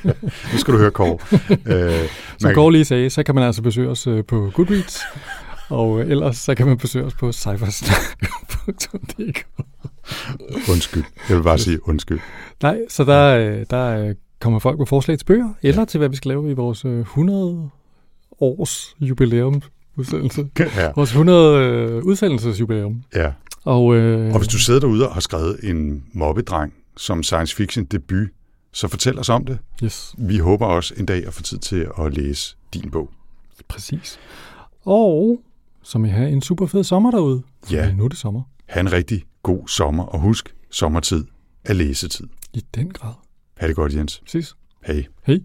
Nu 0.53 0.57
skal 0.59 0.73
du 0.73 0.79
høre, 0.79 0.91
Kåre. 0.91 1.17
øh, 1.91 1.99
Som 2.39 2.47
man- 2.47 2.55
Kåre 2.55 2.71
lige 2.71 2.85
sagde, 2.85 3.09
så 3.09 3.23
kan 3.23 3.35
man 3.35 3.43
altså 3.43 3.61
besøge 3.61 3.89
os 3.89 4.07
øh, 4.07 4.25
på 4.25 4.51
Goodreads, 4.53 4.99
og 5.69 6.01
øh, 6.01 6.09
ellers 6.11 6.37
så 6.37 6.55
kan 6.55 6.67
man 6.67 6.77
besøge 6.77 7.05
os 7.05 7.13
på 7.13 7.31
cybersnak.dk. 7.31 9.45
Undskyld. 10.71 11.03
Jeg 11.29 11.37
vil 11.37 11.43
bare 11.43 11.57
sige 11.57 11.89
undskyld. 11.89 12.19
Nej, 12.61 12.79
så 12.89 13.03
der, 13.03 13.37
øh, 13.37 13.65
der 13.69 14.13
kommer 14.39 14.59
folk 14.59 14.77
med 14.77 14.85
forslag 14.85 15.17
til 15.17 15.25
bøger, 15.25 15.49
eller 15.61 15.85
til 15.85 15.97
hvad 15.97 16.09
vi 16.09 16.15
skal 16.15 16.29
lave 16.29 16.51
i 16.51 16.53
vores 16.53 16.85
øh, 16.85 16.99
100 16.99 17.69
års 18.39 18.95
jubilæum 18.99 19.61
udsendelse. 19.95 20.47
Ja, 20.59 20.91
Vores 20.95 21.09
100 21.09 21.57
øh, 21.65 22.03
udsendelsesjubilæum. 22.03 23.03
ja. 23.15 23.31
Og, 23.65 23.95
øh, 23.95 24.33
Og 24.33 24.37
hvis 24.39 24.47
du 24.47 24.57
sidder 24.57 24.79
derude 24.79 25.07
og 25.07 25.13
har 25.13 25.21
skrevet 25.21 25.59
en 25.63 26.03
mobbedreng 26.13 26.73
som 26.97 27.23
science 27.23 27.55
fiction 27.55 27.85
debut, 27.85 28.27
så 28.73 28.87
fortæl 28.87 29.19
os 29.19 29.29
om 29.29 29.45
det. 29.45 29.57
yes, 29.83 30.15
Vi 30.17 30.37
håber 30.37 30.65
også 30.65 30.93
en 30.97 31.05
dag 31.05 31.27
at 31.27 31.33
få 31.33 31.43
tid 31.43 31.57
til 31.57 31.87
at 31.99 32.13
læse 32.17 32.55
din 32.73 32.91
bog. 32.91 33.09
præcis. 33.67 34.19
Og 34.85 35.41
som 35.83 36.05
I 36.05 36.09
har 36.09 36.25
en 36.25 36.41
super 36.41 36.65
fed 36.65 36.83
sommer 36.83 37.11
derude. 37.11 37.41
Ja. 37.71 37.91
Nu 37.93 38.03
er 38.03 38.07
det 38.07 38.17
sommer. 38.17 38.41
Ha' 38.65 38.79
en 38.79 38.91
rigtig 38.91 39.23
god 39.43 39.67
sommer, 39.67 40.03
og 40.03 40.19
husk, 40.19 40.55
sommertid 40.71 41.25
er 41.65 41.73
læsetid. 41.73 42.27
I 42.53 42.63
den 42.75 42.89
grad. 42.91 43.13
Ha' 43.57 43.67
det 43.67 43.75
godt, 43.75 43.93
Jens. 43.95 44.21
Præcis. 44.25 44.55
Hej. 44.85 45.05
Hej. 45.25 45.39